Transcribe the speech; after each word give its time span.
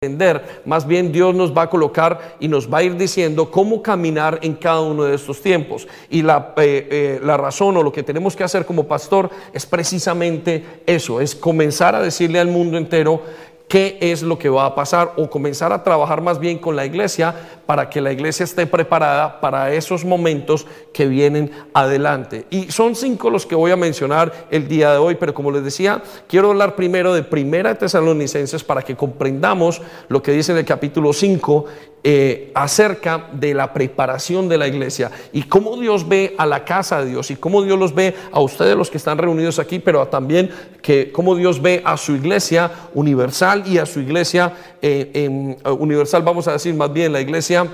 entender, 0.00 0.62
más 0.64 0.86
bien 0.86 1.10
Dios 1.10 1.34
nos 1.34 1.52
va 1.52 1.62
a 1.62 1.70
colocar 1.70 2.36
y 2.38 2.46
nos 2.46 2.72
va 2.72 2.78
a 2.78 2.82
ir 2.84 2.96
diciendo 2.96 3.50
cómo 3.50 3.82
caminar 3.82 4.38
en 4.42 4.54
cada 4.54 4.80
uno 4.82 5.02
de 5.02 5.16
estos 5.16 5.42
tiempos. 5.42 5.88
Y 6.08 6.22
la, 6.22 6.54
eh, 6.58 6.86
eh, 6.88 7.20
la, 7.20 7.36
razón 7.36 7.76
o 7.76 7.82
lo 7.82 7.90
que 7.90 8.04
tenemos 8.04 8.36
que 8.36 8.44
hacer 8.44 8.64
como 8.64 8.86
pastor 8.86 9.28
es 9.52 9.66
precisamente 9.66 10.82
eso, 10.86 11.20
es 11.20 11.34
comenzar 11.34 11.96
a 11.96 12.00
decirle 12.00 12.38
al 12.38 12.46
mundo 12.46 12.78
entero 12.78 13.24
qué 13.68 13.98
es 14.00 14.22
lo 14.22 14.38
que 14.38 14.48
va 14.48 14.64
a 14.64 14.74
pasar 14.74 15.12
o 15.16 15.28
comenzar 15.28 15.72
a 15.72 15.84
trabajar 15.84 16.22
más 16.22 16.40
bien 16.40 16.58
con 16.58 16.74
la 16.74 16.86
iglesia 16.86 17.34
para 17.66 17.90
que 17.90 18.00
la 18.00 18.10
iglesia 18.12 18.44
esté 18.44 18.66
preparada 18.66 19.40
para 19.40 19.72
esos 19.74 20.04
momentos 20.04 20.66
que 20.92 21.06
vienen 21.06 21.50
adelante. 21.74 22.46
Y 22.50 22.72
son 22.72 22.96
cinco 22.96 23.28
los 23.28 23.44
que 23.44 23.54
voy 23.54 23.70
a 23.70 23.76
mencionar 23.76 24.32
el 24.50 24.66
día 24.66 24.92
de 24.92 24.98
hoy, 24.98 25.16
pero 25.16 25.34
como 25.34 25.52
les 25.52 25.62
decía, 25.62 26.02
quiero 26.26 26.50
hablar 26.50 26.74
primero 26.74 27.12
de 27.12 27.22
Primera 27.22 27.68
de 27.70 27.74
Tesalonicenses 27.74 28.64
para 28.64 28.82
que 28.82 28.96
comprendamos 28.96 29.82
lo 30.08 30.22
que 30.22 30.32
dice 30.32 30.52
en 30.52 30.58
el 30.58 30.64
capítulo 30.64 31.12
5 31.12 31.66
eh, 32.04 32.52
acerca 32.54 33.28
de 33.32 33.54
la 33.54 33.72
preparación 33.72 34.48
de 34.48 34.56
la 34.56 34.68
iglesia 34.68 35.10
y 35.32 35.42
cómo 35.42 35.76
Dios 35.76 36.08
ve 36.08 36.34
a 36.38 36.46
la 36.46 36.64
casa 36.64 37.02
de 37.02 37.10
Dios 37.10 37.30
y 37.30 37.36
cómo 37.36 37.62
Dios 37.62 37.78
los 37.78 37.94
ve 37.94 38.14
a 38.30 38.40
ustedes 38.40 38.76
los 38.76 38.90
que 38.90 38.98
están 38.98 39.18
reunidos 39.18 39.58
aquí, 39.58 39.78
pero 39.78 40.06
también 40.06 40.50
que 40.80 41.10
cómo 41.10 41.34
Dios 41.34 41.60
ve 41.60 41.82
a 41.84 41.96
su 41.96 42.12
iglesia 42.12 42.70
universal 42.94 43.64
y 43.66 43.78
a 43.78 43.86
su 43.86 44.00
iglesia 44.00 44.52
eh, 44.80 45.56
universal, 45.78 46.22
vamos 46.22 46.46
a 46.48 46.52
decir 46.52 46.74
más 46.74 46.92
bien 46.92 47.12
la 47.12 47.20
iglesia 47.20 47.66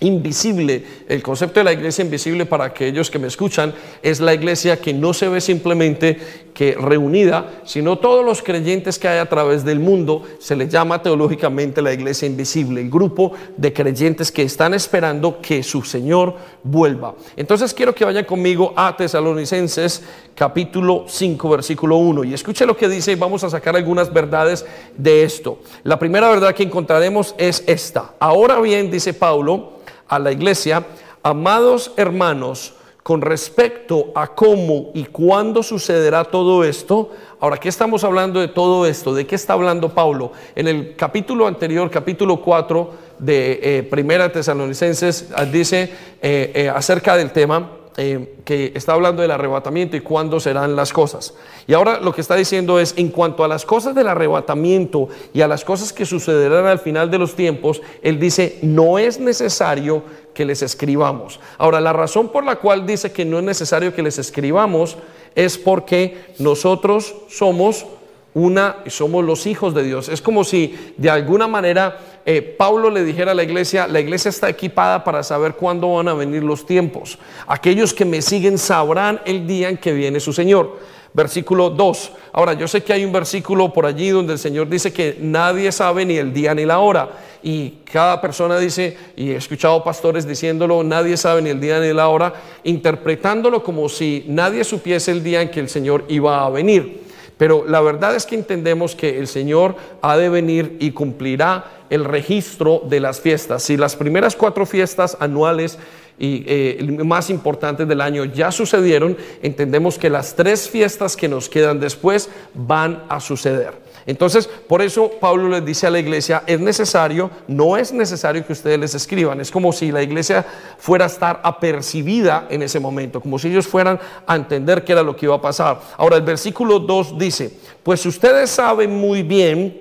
invisible. 0.00 0.84
El 1.08 1.22
concepto 1.22 1.60
de 1.60 1.64
la 1.64 1.72
iglesia 1.72 2.04
invisible 2.04 2.46
para 2.46 2.64
aquellos 2.64 3.10
que 3.10 3.18
me 3.18 3.28
escuchan 3.28 3.74
es 4.02 4.20
la 4.20 4.34
iglesia 4.34 4.80
que 4.80 4.92
no 4.92 5.14
se 5.14 5.28
ve 5.28 5.40
simplemente 5.40 6.18
que 6.54 6.76
reunida, 6.80 7.50
sino 7.64 7.98
todos 7.98 8.24
los 8.24 8.40
creyentes 8.40 8.98
que 8.98 9.08
hay 9.08 9.18
a 9.18 9.28
través 9.28 9.64
del 9.64 9.80
mundo, 9.80 10.22
se 10.38 10.54
le 10.54 10.68
llama 10.68 11.02
teológicamente 11.02 11.82
la 11.82 11.92
iglesia 11.92 12.26
invisible, 12.26 12.80
el 12.80 12.88
grupo 12.88 13.32
de 13.56 13.72
creyentes 13.72 14.30
que 14.30 14.42
están 14.42 14.72
esperando 14.72 15.40
que 15.42 15.64
su 15.64 15.82
Señor 15.82 16.36
vuelva. 16.62 17.14
Entonces 17.36 17.74
quiero 17.74 17.92
que 17.92 18.04
vayan 18.04 18.24
conmigo 18.24 18.72
a 18.76 18.96
Tesalonicenses 18.96 20.02
capítulo 20.34 21.04
5 21.08 21.48
versículo 21.48 21.96
1 21.96 22.24
y 22.24 22.34
escuche 22.34 22.64
lo 22.64 22.76
que 22.76 22.88
dice 22.88 23.12
y 23.12 23.16
vamos 23.16 23.42
a 23.42 23.50
sacar 23.50 23.74
algunas 23.74 24.12
verdades 24.12 24.64
de 24.96 25.24
esto. 25.24 25.58
La 25.82 25.98
primera 25.98 26.28
verdad 26.28 26.54
que 26.54 26.62
encontraremos 26.62 27.34
es 27.36 27.64
esta. 27.66 28.14
Ahora 28.20 28.60
bien, 28.60 28.90
dice 28.90 29.12
Pablo 29.12 29.74
a 30.06 30.18
la 30.20 30.30
iglesia, 30.30 30.86
amados 31.22 31.92
hermanos, 31.96 32.74
con 33.04 33.20
respecto 33.20 34.12
a 34.14 34.28
cómo 34.28 34.90
y 34.94 35.04
cuándo 35.04 35.62
sucederá 35.62 36.24
todo 36.24 36.64
esto. 36.64 37.10
Ahora, 37.38 37.58
¿qué 37.58 37.68
estamos 37.68 38.02
hablando 38.02 38.40
de 38.40 38.48
todo 38.48 38.86
esto? 38.86 39.14
¿De 39.14 39.26
qué 39.26 39.34
está 39.34 39.52
hablando 39.52 39.90
Pablo? 39.90 40.32
En 40.56 40.66
el 40.66 40.96
capítulo 40.96 41.46
anterior, 41.46 41.90
capítulo 41.90 42.40
4 42.40 42.90
de 43.18 43.60
eh, 43.62 43.82
Primera 43.82 44.32
Tesalonicenses, 44.32 45.28
ah, 45.36 45.44
dice 45.44 45.92
eh, 46.22 46.52
eh, 46.54 46.70
acerca 46.70 47.14
del 47.14 47.30
tema 47.30 47.72
eh, 47.96 48.34
que 48.44 48.72
está 48.74 48.92
hablando 48.92 49.22
del 49.22 49.30
arrebatamiento 49.30 49.96
y 49.96 50.00
cuándo 50.00 50.40
serán 50.40 50.74
las 50.74 50.92
cosas. 50.92 51.34
Y 51.66 51.74
ahora 51.74 52.00
lo 52.00 52.12
que 52.12 52.20
está 52.20 52.34
diciendo 52.34 52.80
es, 52.80 52.94
en 52.96 53.08
cuanto 53.08 53.44
a 53.44 53.48
las 53.48 53.64
cosas 53.64 53.94
del 53.94 54.08
arrebatamiento 54.08 55.08
y 55.32 55.42
a 55.42 55.48
las 55.48 55.64
cosas 55.64 55.92
que 55.92 56.04
sucederán 56.04 56.66
al 56.66 56.80
final 56.80 57.10
de 57.10 57.18
los 57.18 57.36
tiempos, 57.36 57.82
él 58.02 58.18
dice, 58.18 58.58
no 58.62 58.98
es 58.98 59.20
necesario 59.20 60.02
que 60.34 60.44
les 60.44 60.62
escribamos. 60.62 61.38
Ahora, 61.56 61.80
la 61.80 61.92
razón 61.92 62.30
por 62.30 62.44
la 62.44 62.56
cual 62.56 62.84
dice 62.84 63.12
que 63.12 63.24
no 63.24 63.38
es 63.38 63.44
necesario 63.44 63.94
que 63.94 64.02
les 64.02 64.18
escribamos 64.18 64.96
es 65.34 65.56
porque 65.56 66.18
nosotros 66.38 67.14
somos 67.28 67.86
una, 68.34 68.78
somos 68.88 69.24
los 69.24 69.46
hijos 69.46 69.74
de 69.74 69.84
Dios. 69.84 70.08
Es 70.08 70.20
como 70.20 70.44
si 70.44 70.92
de 70.96 71.08
alguna 71.08 71.46
manera 71.46 71.98
eh, 72.26 72.42
Pablo 72.42 72.90
le 72.90 73.04
dijera 73.04 73.30
a 73.30 73.34
la 73.34 73.44
iglesia, 73.44 73.86
la 73.86 74.00
iglesia 74.00 74.28
está 74.28 74.48
equipada 74.48 75.04
para 75.04 75.22
saber 75.22 75.54
cuándo 75.54 75.94
van 75.94 76.08
a 76.08 76.14
venir 76.14 76.42
los 76.42 76.66
tiempos. 76.66 77.18
Aquellos 77.46 77.94
que 77.94 78.04
me 78.04 78.22
siguen 78.22 78.58
sabrán 78.58 79.20
el 79.24 79.46
día 79.46 79.68
en 79.68 79.76
que 79.76 79.92
viene 79.92 80.20
su 80.20 80.32
Señor. 80.32 80.78
Versículo 81.12 81.70
2. 81.70 82.10
Ahora, 82.32 82.54
yo 82.54 82.66
sé 82.66 82.82
que 82.82 82.92
hay 82.92 83.04
un 83.04 83.12
versículo 83.12 83.72
por 83.72 83.86
allí 83.86 84.08
donde 84.08 84.32
el 84.32 84.38
Señor 84.40 84.68
dice 84.68 84.92
que 84.92 85.16
nadie 85.20 85.70
sabe 85.70 86.04
ni 86.04 86.16
el 86.16 86.32
día 86.32 86.56
ni 86.56 86.64
la 86.64 86.80
hora. 86.80 87.10
Y 87.40 87.74
cada 87.84 88.20
persona 88.20 88.58
dice, 88.58 88.96
y 89.14 89.30
he 89.30 89.36
escuchado 89.36 89.84
pastores 89.84 90.26
diciéndolo, 90.26 90.82
nadie 90.82 91.16
sabe 91.16 91.40
ni 91.40 91.50
el 91.50 91.60
día 91.60 91.78
ni 91.78 91.92
la 91.92 92.08
hora, 92.08 92.34
interpretándolo 92.64 93.62
como 93.62 93.88
si 93.88 94.24
nadie 94.26 94.64
supiese 94.64 95.12
el 95.12 95.22
día 95.22 95.40
en 95.40 95.50
que 95.50 95.60
el 95.60 95.68
Señor 95.68 96.04
iba 96.08 96.44
a 96.44 96.50
venir. 96.50 97.03
Pero 97.36 97.64
la 97.66 97.80
verdad 97.80 98.14
es 98.14 98.26
que 98.26 98.36
entendemos 98.36 98.94
que 98.94 99.18
el 99.18 99.26
Señor 99.26 99.76
ha 100.02 100.16
de 100.16 100.28
venir 100.28 100.76
y 100.80 100.92
cumplirá 100.92 101.64
el 101.90 102.04
registro 102.04 102.82
de 102.88 103.00
las 103.00 103.20
fiestas. 103.20 103.62
Si 103.62 103.76
las 103.76 103.96
primeras 103.96 104.36
cuatro 104.36 104.66
fiestas 104.66 105.16
anuales 105.20 105.78
y 106.18 106.44
eh, 106.46 106.98
más 107.04 107.30
importantes 107.30 107.88
del 107.88 108.00
año 108.00 108.24
ya 108.24 108.52
sucedieron, 108.52 109.16
entendemos 109.42 109.98
que 109.98 110.10
las 110.10 110.36
tres 110.36 110.68
fiestas 110.68 111.16
que 111.16 111.28
nos 111.28 111.48
quedan 111.48 111.80
después 111.80 112.30
van 112.54 113.02
a 113.08 113.18
suceder. 113.20 113.72
Entonces, 114.06 114.46
por 114.46 114.82
eso 114.82 115.10
Pablo 115.18 115.48
les 115.48 115.64
dice 115.64 115.86
a 115.86 115.90
la 115.90 115.98
iglesia, 115.98 116.42
es 116.46 116.60
necesario, 116.60 117.30
no 117.48 117.76
es 117.76 117.90
necesario 117.90 118.46
que 118.46 118.52
ustedes 118.52 118.78
les 118.78 118.94
escriban, 118.94 119.40
es 119.40 119.50
como 119.50 119.72
si 119.72 119.90
la 119.90 120.02
iglesia 120.02 120.44
fuera 120.78 121.06
a 121.06 121.08
estar 121.08 121.40
apercibida 121.42 122.46
en 122.50 122.62
ese 122.62 122.80
momento, 122.80 123.20
como 123.20 123.38
si 123.38 123.48
ellos 123.48 123.66
fueran 123.66 123.98
a 124.26 124.36
entender 124.36 124.84
qué 124.84 124.92
era 124.92 125.02
lo 125.02 125.16
que 125.16 125.24
iba 125.24 125.36
a 125.36 125.40
pasar. 125.40 125.80
Ahora, 125.96 126.16
el 126.16 126.22
versículo 126.22 126.80
2 126.80 127.18
dice, 127.18 127.58
pues 127.82 128.04
ustedes 128.04 128.50
saben 128.50 128.94
muy 128.94 129.22
bien 129.22 129.80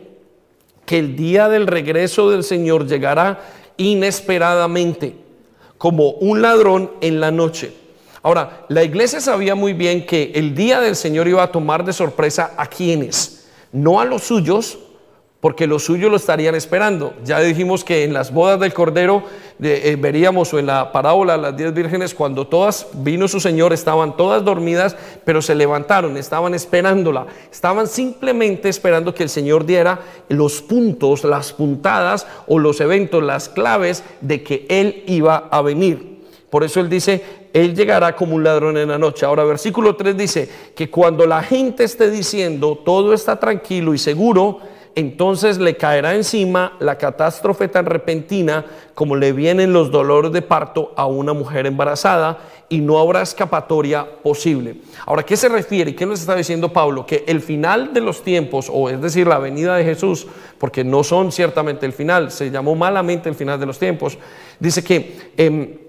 que 0.86 1.00
el 1.00 1.18
día 1.18 1.50
del 1.50 1.68
regreso 1.68 2.30
del 2.30 2.44
Señor 2.44 2.88
llegará 2.88 3.42
inesperadamente, 3.76 5.16
como 5.78 6.12
un 6.12 6.42
ladrón 6.42 6.92
en 7.02 7.20
la 7.20 7.32
noche. 7.32 7.74
Ahora, 8.22 8.66
la 8.70 8.86
iglesia 8.86 9.20
sabía 9.20 9.54
muy 9.54 9.74
bien 9.74 10.06
que 10.06 10.32
el 10.36 10.56
día 10.56 10.80
del 10.80 10.96
Señor 10.96 11.28
iba 11.28 11.44
a 11.44 11.52
tomar 11.52 11.84
de 11.84 11.92
sorpresa 11.92 12.54
a 12.56 12.68
quienes 12.68 13.33
no 13.74 14.00
a 14.00 14.06
los 14.06 14.24
suyos, 14.24 14.80
porque 15.44 15.68
los 15.68 15.84
suyos 15.84 16.10
lo 16.10 16.16
estarían 16.16 16.56
esperando. 16.56 17.14
Ya 17.26 17.42
dijimos 17.42 17.84
que 17.84 18.06
en 18.06 18.14
las 18.14 18.32
bodas 18.32 18.62
del 18.62 18.74
Cordero 18.74 19.24
eh, 19.62 19.98
veríamos 20.00 20.54
o 20.54 20.60
en 20.60 20.68
la 20.68 20.94
parábola 20.94 21.36
de 21.36 21.42
las 21.42 21.58
diez 21.58 21.74
vírgenes, 21.74 22.16
cuando 22.16 22.48
todas 22.48 22.88
vino 22.94 23.28
su 23.28 23.42
Señor, 23.42 23.74
estaban 23.74 24.16
todas 24.16 24.46
dormidas, 24.46 24.96
pero 25.26 25.42
se 25.42 25.54
levantaron, 25.54 26.16
estaban 26.16 26.54
esperándola, 26.54 27.28
estaban 27.52 27.88
simplemente 27.88 28.70
esperando 28.70 29.14
que 29.14 29.24
el 29.24 29.30
Señor 29.30 29.66
diera 29.66 30.00
los 30.30 30.62
puntos, 30.62 31.26
las 31.26 31.52
puntadas 31.52 32.26
o 32.48 32.58
los 32.58 32.80
eventos, 32.80 33.22
las 33.22 33.50
claves 33.50 34.06
de 34.22 34.44
que 34.44 34.66
Él 34.70 35.04
iba 35.08 35.50
a 35.52 35.62
venir. 35.62 36.22
Por 36.50 36.64
eso 36.64 36.80
Él 36.80 36.88
dice, 36.88 37.43
él 37.54 37.76
llegará 37.76 38.16
como 38.16 38.36
un 38.36 38.44
ladrón 38.44 38.78
en 38.78 38.90
la 38.90 38.98
noche. 38.98 39.26
Ahora, 39.26 39.44
versículo 39.44 39.96
3 39.96 40.18
dice 40.18 40.50
que 40.76 40.90
cuando 40.90 41.26
la 41.28 41.44
gente 41.44 41.84
esté 41.84 42.10
diciendo 42.10 42.82
todo 42.84 43.14
está 43.14 43.40
tranquilo 43.40 43.94
y 43.94 44.00
seguro, 44.00 44.60
entonces 44.96 45.58
le 45.58 45.76
caerá 45.76 46.16
encima 46.16 46.74
la 46.80 46.98
catástrofe 46.98 47.68
tan 47.68 47.86
repentina 47.86 48.66
como 48.94 49.16
le 49.16 49.34
vienen 49.34 49.74
los 49.74 49.92
dolores 49.92 50.32
de 50.32 50.42
parto 50.42 50.94
a 50.96 51.06
una 51.08 51.34
mujer 51.34 51.66
embarazada 51.66 52.40
y 52.70 52.80
no 52.80 53.00
habrá 53.00 53.22
escapatoria 53.22 54.06
posible. 54.22 54.78
Ahora, 55.06 55.24
¿qué 55.24 55.38
se 55.38 55.50
refiere? 55.50 55.96
¿Qué 55.96 56.06
nos 56.06 56.22
está 56.22 56.36
diciendo 56.36 56.74
Pablo? 56.74 57.06
Que 57.06 57.24
el 57.28 57.42
final 57.42 57.94
de 57.94 58.02
los 58.02 58.24
tiempos, 58.24 58.68
o 58.72 58.90
es 58.90 59.02
decir, 59.02 59.28
la 59.28 59.40
venida 59.40 59.76
de 59.76 59.84
Jesús, 59.84 60.28
porque 60.58 60.84
no 60.84 61.04
son 61.04 61.32
ciertamente 61.32 61.86
el 61.86 61.94
final, 61.94 62.32
se 62.32 62.50
llamó 62.50 62.76
malamente 62.76 63.30
el 63.30 63.36
final 63.36 63.60
de 63.60 63.68
los 63.68 63.78
tiempos, 63.78 64.18
dice 64.60 64.84
que... 64.84 65.32
Em, 65.38 65.84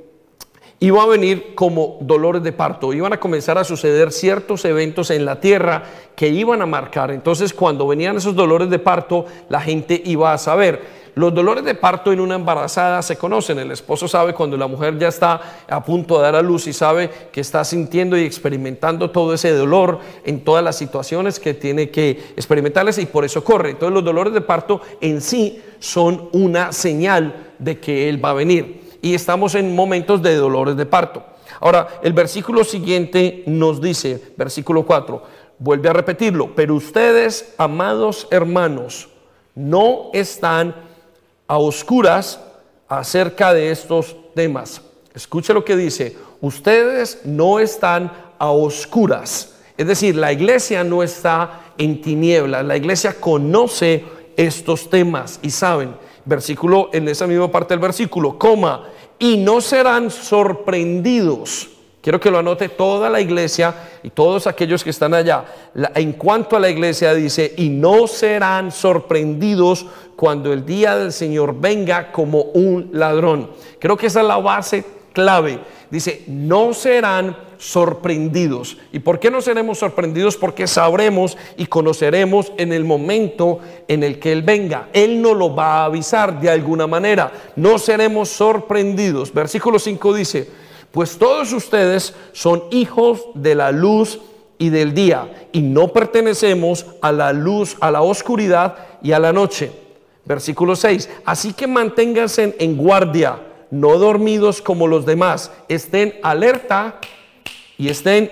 iba 0.84 1.02
a 1.02 1.06
venir 1.06 1.54
como 1.54 1.96
dolores 2.02 2.42
de 2.42 2.52
parto, 2.52 2.92
iban 2.92 3.14
a 3.14 3.20
comenzar 3.20 3.56
a 3.56 3.64
suceder 3.64 4.12
ciertos 4.12 4.66
eventos 4.66 5.10
en 5.10 5.24
la 5.24 5.40
tierra 5.40 5.82
que 6.14 6.28
iban 6.28 6.60
a 6.60 6.66
marcar. 6.66 7.10
Entonces 7.10 7.54
cuando 7.54 7.86
venían 7.86 8.18
esos 8.18 8.36
dolores 8.36 8.68
de 8.68 8.78
parto, 8.78 9.24
la 9.48 9.60
gente 9.60 10.02
iba 10.04 10.34
a 10.34 10.38
saber. 10.38 11.04
Los 11.14 11.32
dolores 11.32 11.64
de 11.64 11.74
parto 11.74 12.12
en 12.12 12.20
una 12.20 12.34
embarazada 12.34 13.00
se 13.00 13.16
conocen. 13.16 13.58
El 13.60 13.70
esposo 13.70 14.08
sabe 14.08 14.34
cuando 14.34 14.58
la 14.58 14.66
mujer 14.66 14.98
ya 14.98 15.08
está 15.08 15.40
a 15.66 15.82
punto 15.82 16.18
de 16.18 16.24
dar 16.24 16.34
a 16.34 16.42
luz 16.42 16.66
y 16.66 16.74
sabe 16.74 17.08
que 17.32 17.40
está 17.40 17.64
sintiendo 17.64 18.18
y 18.18 18.24
experimentando 18.24 19.10
todo 19.10 19.32
ese 19.32 19.52
dolor 19.52 20.00
en 20.26 20.44
todas 20.44 20.62
las 20.62 20.76
situaciones 20.76 21.40
que 21.40 21.54
tiene 21.54 21.88
que 21.88 22.10
experimentarles 22.36 22.98
y 22.98 23.06
por 23.06 23.24
eso 23.24 23.42
corre. 23.42 23.70
Entonces 23.70 23.94
los 23.94 24.04
dolores 24.04 24.34
de 24.34 24.42
parto 24.42 24.82
en 25.00 25.22
sí 25.22 25.62
son 25.78 26.28
una 26.32 26.72
señal 26.72 27.52
de 27.58 27.80
que 27.80 28.10
Él 28.10 28.22
va 28.22 28.30
a 28.30 28.34
venir 28.34 28.83
y 29.04 29.14
estamos 29.14 29.54
en 29.54 29.74
momentos 29.74 30.22
de 30.22 30.34
dolores 30.34 30.78
de 30.78 30.86
parto. 30.86 31.22
Ahora, 31.60 32.00
el 32.02 32.14
versículo 32.14 32.64
siguiente 32.64 33.44
nos 33.46 33.78
dice, 33.78 34.32
versículo 34.34 34.86
4, 34.86 35.22
vuelve 35.58 35.90
a 35.90 35.92
repetirlo, 35.92 36.54
pero 36.54 36.74
ustedes, 36.74 37.54
amados 37.58 38.26
hermanos, 38.30 39.10
no 39.54 40.08
están 40.14 40.74
a 41.46 41.58
oscuras 41.58 42.40
acerca 42.88 43.52
de 43.52 43.70
estos 43.70 44.16
temas. 44.34 44.80
Escuche 45.14 45.52
lo 45.52 45.66
que 45.66 45.76
dice, 45.76 46.16
ustedes 46.40 47.20
no 47.26 47.60
están 47.60 48.10
a 48.38 48.52
oscuras. 48.52 49.56
Es 49.76 49.86
decir, 49.86 50.16
la 50.16 50.32
iglesia 50.32 50.82
no 50.82 51.02
está 51.02 51.74
en 51.76 52.00
tinieblas, 52.00 52.64
la 52.64 52.78
iglesia 52.78 53.20
conoce 53.20 54.02
estos 54.34 54.88
temas. 54.88 55.40
Y 55.42 55.50
saben, 55.50 55.94
versículo, 56.24 56.88
en 56.94 57.06
esa 57.06 57.26
misma 57.26 57.50
parte 57.50 57.74
del 57.74 57.80
versículo, 57.80 58.38
coma, 58.38 58.93
y 59.24 59.38
no 59.38 59.62
serán 59.62 60.10
sorprendidos. 60.10 61.70
Quiero 62.02 62.20
que 62.20 62.30
lo 62.30 62.40
anote 62.40 62.68
toda 62.68 63.08
la 63.08 63.22
iglesia 63.22 63.74
y 64.02 64.10
todos 64.10 64.46
aquellos 64.46 64.84
que 64.84 64.90
están 64.90 65.14
allá. 65.14 65.46
en 65.94 66.12
cuanto 66.12 66.56
a 66.56 66.60
la 66.60 66.68
iglesia 66.68 67.14
dice, 67.14 67.54
y 67.56 67.70
no 67.70 68.06
serán 68.06 68.70
sorprendidos 68.70 69.86
cuando 70.14 70.52
el 70.52 70.66
día 70.66 70.98
del 70.98 71.10
Señor 71.10 71.58
venga 71.58 72.12
como 72.12 72.42
un 72.42 72.90
ladrón. 72.92 73.48
Creo 73.78 73.96
que 73.96 74.08
esa 74.08 74.20
es 74.20 74.26
la 74.26 74.36
base 74.36 74.84
clave. 75.14 75.60
Dice, 75.90 76.24
no 76.26 76.74
serán 76.74 77.34
sorprendidos. 77.56 78.76
¿Y 78.92 78.98
por 78.98 79.18
qué 79.18 79.30
no 79.30 79.40
seremos 79.40 79.78
sorprendidos? 79.78 80.36
Porque 80.36 80.66
sabremos 80.66 81.38
y 81.56 81.64
conoceremos 81.66 82.52
en 82.58 82.74
el 82.74 82.84
momento 82.84 83.60
en 83.88 84.02
el 84.02 84.18
que 84.18 84.32
Él 84.32 84.42
venga. 84.42 84.90
Él 84.92 85.22
no 85.22 85.32
lo 85.32 85.54
va 85.54 85.78
a 85.78 85.84
avisar 85.86 86.38
de 86.38 86.50
alguna 86.50 86.86
manera. 86.86 87.32
No 87.56 87.78
seremos 87.78 88.28
sorprendidos. 88.28 89.32
Versículo 89.32 89.78
5 89.78 90.12
dice, 90.12 90.50
pues 90.90 91.16
todos 91.16 91.52
ustedes 91.54 92.14
son 92.32 92.64
hijos 92.70 93.22
de 93.34 93.54
la 93.54 93.72
luz 93.72 94.20
y 94.58 94.68
del 94.68 94.94
día 94.94 95.48
y 95.52 95.60
no 95.60 95.88
pertenecemos 95.88 96.86
a 97.00 97.12
la 97.12 97.32
luz, 97.32 97.76
a 97.80 97.90
la 97.90 98.02
oscuridad 98.02 98.76
y 99.02 99.12
a 99.12 99.18
la 99.18 99.32
noche. 99.32 99.72
Versículo 100.24 100.74
6, 100.74 101.10
así 101.24 101.52
que 101.52 101.66
manténganse 101.66 102.56
en 102.58 102.76
guardia, 102.76 103.38
no 103.74 103.98
dormidos 103.98 104.62
como 104.62 104.86
los 104.86 105.04
demás, 105.04 105.50
estén 105.68 106.14
alerta 106.22 107.00
y 107.76 107.88
estén 107.88 108.30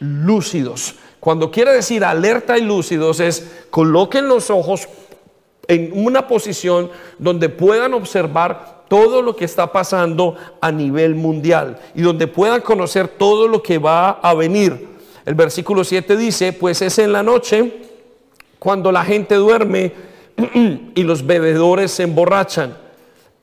lúcidos. 0.00 0.96
Cuando 1.20 1.50
quiere 1.50 1.72
decir 1.72 2.04
alerta 2.04 2.58
y 2.58 2.62
lúcidos 2.62 3.20
es 3.20 3.66
coloquen 3.70 4.26
los 4.26 4.50
ojos 4.50 4.88
en 5.68 5.92
una 5.94 6.26
posición 6.26 6.90
donde 7.18 7.48
puedan 7.48 7.94
observar 7.94 8.80
todo 8.88 9.22
lo 9.22 9.36
que 9.36 9.44
está 9.44 9.70
pasando 9.70 10.34
a 10.60 10.72
nivel 10.72 11.14
mundial 11.14 11.78
y 11.94 12.02
donde 12.02 12.26
puedan 12.26 12.60
conocer 12.60 13.06
todo 13.06 13.46
lo 13.46 13.62
que 13.62 13.78
va 13.78 14.10
a 14.10 14.34
venir. 14.34 14.88
El 15.24 15.36
versículo 15.36 15.84
7 15.84 16.16
dice, 16.16 16.52
pues 16.52 16.82
es 16.82 16.98
en 16.98 17.12
la 17.12 17.22
noche 17.22 17.82
cuando 18.58 18.90
la 18.90 19.04
gente 19.04 19.36
duerme 19.36 19.92
y 20.94 21.02
los 21.04 21.24
bebedores 21.24 21.92
se 21.92 22.02
emborrachan, 22.02 22.76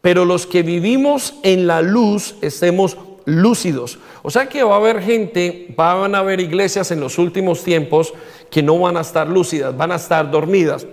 pero 0.01 0.25
los 0.25 0.45
que 0.47 0.63
vivimos 0.63 1.35
en 1.43 1.67
la 1.67 1.81
luz 1.81 2.35
estemos 2.41 2.97
lúcidos. 3.25 3.99
O 4.23 4.29
sea 4.29 4.47
que 4.47 4.63
va 4.63 4.75
a 4.75 4.77
haber 4.77 5.01
gente, 5.01 5.73
van 5.75 6.15
a 6.15 6.19
haber 6.19 6.39
iglesias 6.39 6.91
en 6.91 6.99
los 6.99 7.17
últimos 7.17 7.63
tiempos 7.63 8.13
que 8.49 8.63
no 8.63 8.79
van 8.79 8.97
a 8.97 9.01
estar 9.01 9.27
lúcidas, 9.27 9.75
van 9.75 9.91
a 9.91 9.95
estar 9.95 10.31
dormidas. 10.31 10.87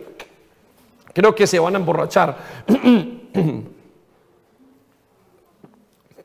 Creo 1.12 1.34
que 1.34 1.46
se 1.46 1.58
van 1.60 1.74
a 1.76 1.78
emborrachar. 1.78 2.36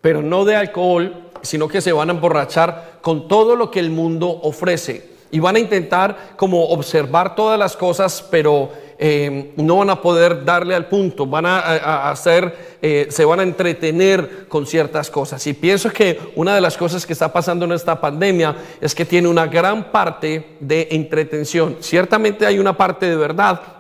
Pero 0.01 0.21
no 0.21 0.45
de 0.45 0.55
alcohol, 0.55 1.29
sino 1.41 1.67
que 1.67 1.81
se 1.81 1.91
van 1.91 2.09
a 2.09 2.13
emborrachar 2.13 2.99
con 3.01 3.27
todo 3.27 3.55
lo 3.55 3.69
que 3.69 3.79
el 3.79 3.91
mundo 3.91 4.29
ofrece. 4.43 5.09
Y 5.31 5.39
van 5.39 5.57
a 5.57 5.59
intentar 5.59 6.33
como 6.37 6.69
observar 6.69 7.35
todas 7.35 7.59
las 7.59 7.77
cosas, 7.77 8.25
pero 8.31 8.71
eh, 9.01 9.53
no 9.55 9.77
van 9.77 9.89
a 9.89 10.01
poder 10.01 10.43
darle 10.43 10.75
al 10.75 10.87
punto, 10.87 11.25
van 11.25 11.45
a, 11.45 12.11
hacer, 12.11 12.77
eh, 12.81 13.07
se 13.09 13.23
van 13.23 13.39
a 13.39 13.43
entretener 13.43 14.47
con 14.49 14.65
ciertas 14.65 15.09
cosas. 15.09 15.47
Y 15.47 15.53
pienso 15.53 15.89
que 15.89 16.19
una 16.35 16.53
de 16.53 16.59
las 16.59 16.75
cosas 16.75 17.05
que 17.05 17.13
está 17.13 17.31
pasando 17.31 17.63
en 17.63 17.71
esta 17.71 18.01
pandemia 18.01 18.57
es 18.81 18.93
que 18.93 19.05
tiene 19.05 19.29
una 19.29 19.47
gran 19.47 19.89
parte 19.89 20.57
de 20.59 20.89
entretención. 20.91 21.77
Ciertamente 21.79 22.45
hay 22.45 22.59
una 22.59 22.75
parte 22.75 23.09
de 23.09 23.15
verdad, 23.15 23.78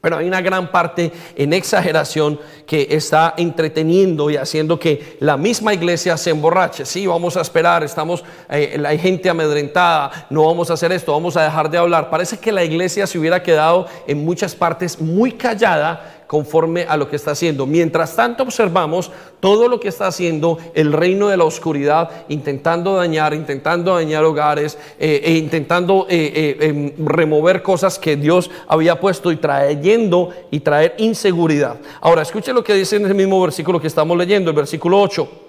pero 0.00 0.18
hay 0.18 0.26
una 0.26 0.40
gran 0.40 0.70
parte 0.70 1.12
en 1.36 1.52
exageración 1.52 2.38
que 2.66 2.88
está 2.90 3.34
entreteniendo 3.36 4.30
y 4.30 4.36
haciendo 4.36 4.78
que 4.78 5.16
la 5.20 5.36
misma 5.36 5.74
iglesia 5.74 6.16
se 6.16 6.30
emborrache. 6.30 6.84
Sí, 6.84 7.06
vamos 7.06 7.36
a 7.36 7.40
esperar, 7.40 7.82
estamos, 7.84 8.24
eh, 8.50 8.82
hay 8.86 8.98
gente 8.98 9.28
amedrentada, 9.28 10.26
no 10.30 10.44
vamos 10.44 10.70
a 10.70 10.74
hacer 10.74 10.92
esto, 10.92 11.12
vamos 11.12 11.36
a 11.36 11.42
dejar 11.42 11.70
de 11.70 11.78
hablar. 11.78 12.10
Parece 12.10 12.38
que 12.38 12.52
la 12.52 12.64
iglesia 12.64 13.06
se 13.06 13.18
hubiera 13.18 13.42
quedado 13.42 13.86
en 14.06 14.24
muchas 14.24 14.54
partes 14.54 15.00
muy 15.00 15.32
callada 15.32 16.15
conforme 16.26 16.84
a 16.88 16.96
lo 16.96 17.08
que 17.08 17.16
está 17.16 17.32
haciendo. 17.32 17.66
Mientras 17.66 18.16
tanto 18.16 18.42
observamos 18.42 19.10
todo 19.40 19.68
lo 19.68 19.80
que 19.80 19.88
está 19.88 20.06
haciendo 20.06 20.58
el 20.74 20.92
reino 20.92 21.28
de 21.28 21.36
la 21.36 21.44
oscuridad, 21.44 22.10
intentando 22.28 22.96
dañar, 22.96 23.34
intentando 23.34 23.94
dañar 23.94 24.24
hogares, 24.24 24.78
eh, 24.98 25.20
e 25.24 25.32
intentando 25.34 26.06
eh, 26.08 26.56
eh, 26.60 26.66
em, 26.66 27.06
remover 27.06 27.62
cosas 27.62 27.98
que 27.98 28.16
Dios 28.16 28.50
había 28.66 28.98
puesto 29.00 29.30
y 29.30 29.36
trayendo 29.36 30.30
y 30.50 30.60
traer 30.60 30.94
inseguridad. 30.98 31.76
Ahora, 32.00 32.22
escuche 32.22 32.52
lo 32.52 32.64
que 32.64 32.74
dice 32.74 32.96
en 32.96 33.06
el 33.06 33.14
mismo 33.14 33.40
versículo 33.40 33.80
que 33.80 33.86
estamos 33.86 34.16
leyendo, 34.16 34.50
el 34.50 34.56
versículo 34.56 35.00
8 35.00 35.45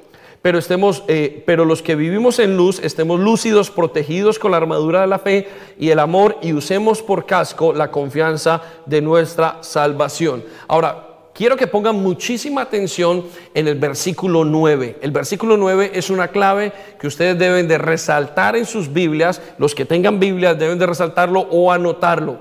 pero, 0.47 0.59
estemos, 0.59 1.03
eh, 1.09 1.43
pero 1.45 1.65
los 1.65 1.81
que 1.81 1.95
vivimos 1.95 2.39
en 2.39 2.55
luz 2.55 2.79
estemos 2.81 3.19
lúcidos, 3.19 3.69
protegidos 3.69 4.39
con 4.39 4.51
la 4.51 4.55
armadura 4.55 5.01
de 5.01 5.07
la 5.07 5.19
fe 5.19 5.49
y 5.77 5.89
el 5.89 5.99
amor 5.99 6.37
y 6.41 6.53
usemos 6.53 7.01
por 7.01 7.25
casco 7.25 7.73
la 7.73 7.91
confianza 7.91 8.61
de 8.85 9.01
nuestra 9.01 9.57
salvación. 9.59 10.45
Ahora, 10.69 11.05
quiero 11.33 11.57
que 11.57 11.67
pongan 11.67 11.97
muchísima 11.97 12.61
atención 12.61 13.25
en 13.53 13.67
el 13.67 13.75
versículo 13.75 14.45
9. 14.45 14.99
El 15.01 15.11
versículo 15.11 15.57
9 15.57 15.91
es 15.93 16.09
una 16.09 16.29
clave 16.29 16.71
que 16.97 17.07
ustedes 17.07 17.37
deben 17.37 17.67
de 17.67 17.77
resaltar 17.77 18.55
en 18.55 18.65
sus 18.65 18.93
Biblias. 18.93 19.41
Los 19.57 19.75
que 19.75 19.83
tengan 19.83 20.17
Biblias 20.17 20.57
deben 20.57 20.79
de 20.79 20.87
resaltarlo 20.87 21.41
o 21.41 21.73
anotarlo. 21.73 22.39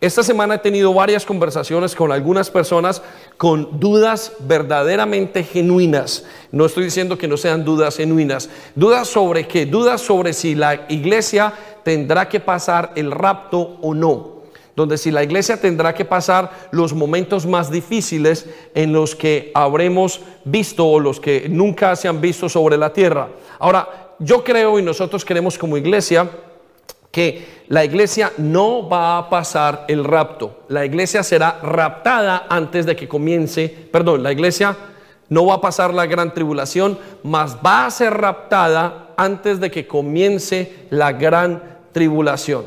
Esta 0.00 0.22
semana 0.22 0.56
he 0.56 0.58
tenido 0.58 0.92
varias 0.92 1.24
conversaciones 1.24 1.94
con 1.94 2.12
algunas 2.12 2.50
personas 2.50 3.00
con 3.36 3.80
dudas 3.80 4.32
verdaderamente 4.40 5.44
genuinas. 5.44 6.24
No 6.50 6.66
estoy 6.66 6.84
diciendo 6.84 7.16
que 7.16 7.28
no 7.28 7.36
sean 7.36 7.64
dudas 7.64 7.96
genuinas. 7.96 8.50
Dudas 8.74 9.08
sobre 9.08 9.46
qué? 9.46 9.66
Dudas 9.66 10.00
sobre 10.00 10.32
si 10.32 10.54
la 10.54 10.86
iglesia 10.88 11.54
tendrá 11.84 12.28
que 12.28 12.40
pasar 12.40 12.92
el 12.96 13.10
rapto 13.12 13.78
o 13.80 13.94
no. 13.94 14.34
Donde 14.76 14.98
si 14.98 15.12
la 15.12 15.22
iglesia 15.22 15.60
tendrá 15.60 15.94
que 15.94 16.04
pasar 16.04 16.68
los 16.72 16.92
momentos 16.92 17.46
más 17.46 17.70
difíciles 17.70 18.46
en 18.74 18.92
los 18.92 19.14
que 19.14 19.52
habremos 19.54 20.20
visto 20.44 20.86
o 20.86 20.98
los 20.98 21.20
que 21.20 21.46
nunca 21.48 21.94
se 21.94 22.08
han 22.08 22.20
visto 22.20 22.48
sobre 22.48 22.76
la 22.76 22.92
tierra. 22.92 23.28
Ahora, 23.60 24.16
yo 24.18 24.42
creo 24.42 24.78
y 24.78 24.82
nosotros 24.82 25.24
queremos 25.24 25.56
como 25.56 25.76
iglesia 25.76 26.28
que 27.14 27.62
la 27.68 27.84
iglesia 27.84 28.32
no 28.38 28.88
va 28.88 29.16
a 29.16 29.30
pasar 29.30 29.84
el 29.86 30.04
rapto. 30.04 30.64
La 30.68 30.84
iglesia 30.84 31.22
será 31.22 31.60
raptada 31.62 32.46
antes 32.50 32.86
de 32.86 32.96
que 32.96 33.06
comience, 33.06 33.68
perdón, 33.68 34.24
la 34.24 34.32
iglesia 34.32 34.76
no 35.28 35.46
va 35.46 35.54
a 35.54 35.60
pasar 35.60 35.94
la 35.94 36.06
gran 36.06 36.34
tribulación, 36.34 36.98
mas 37.22 37.56
va 37.64 37.86
a 37.86 37.90
ser 37.90 38.12
raptada 38.14 39.10
antes 39.16 39.60
de 39.60 39.70
que 39.70 39.86
comience 39.86 40.86
la 40.90 41.12
gran 41.12 41.62
tribulación. 41.92 42.64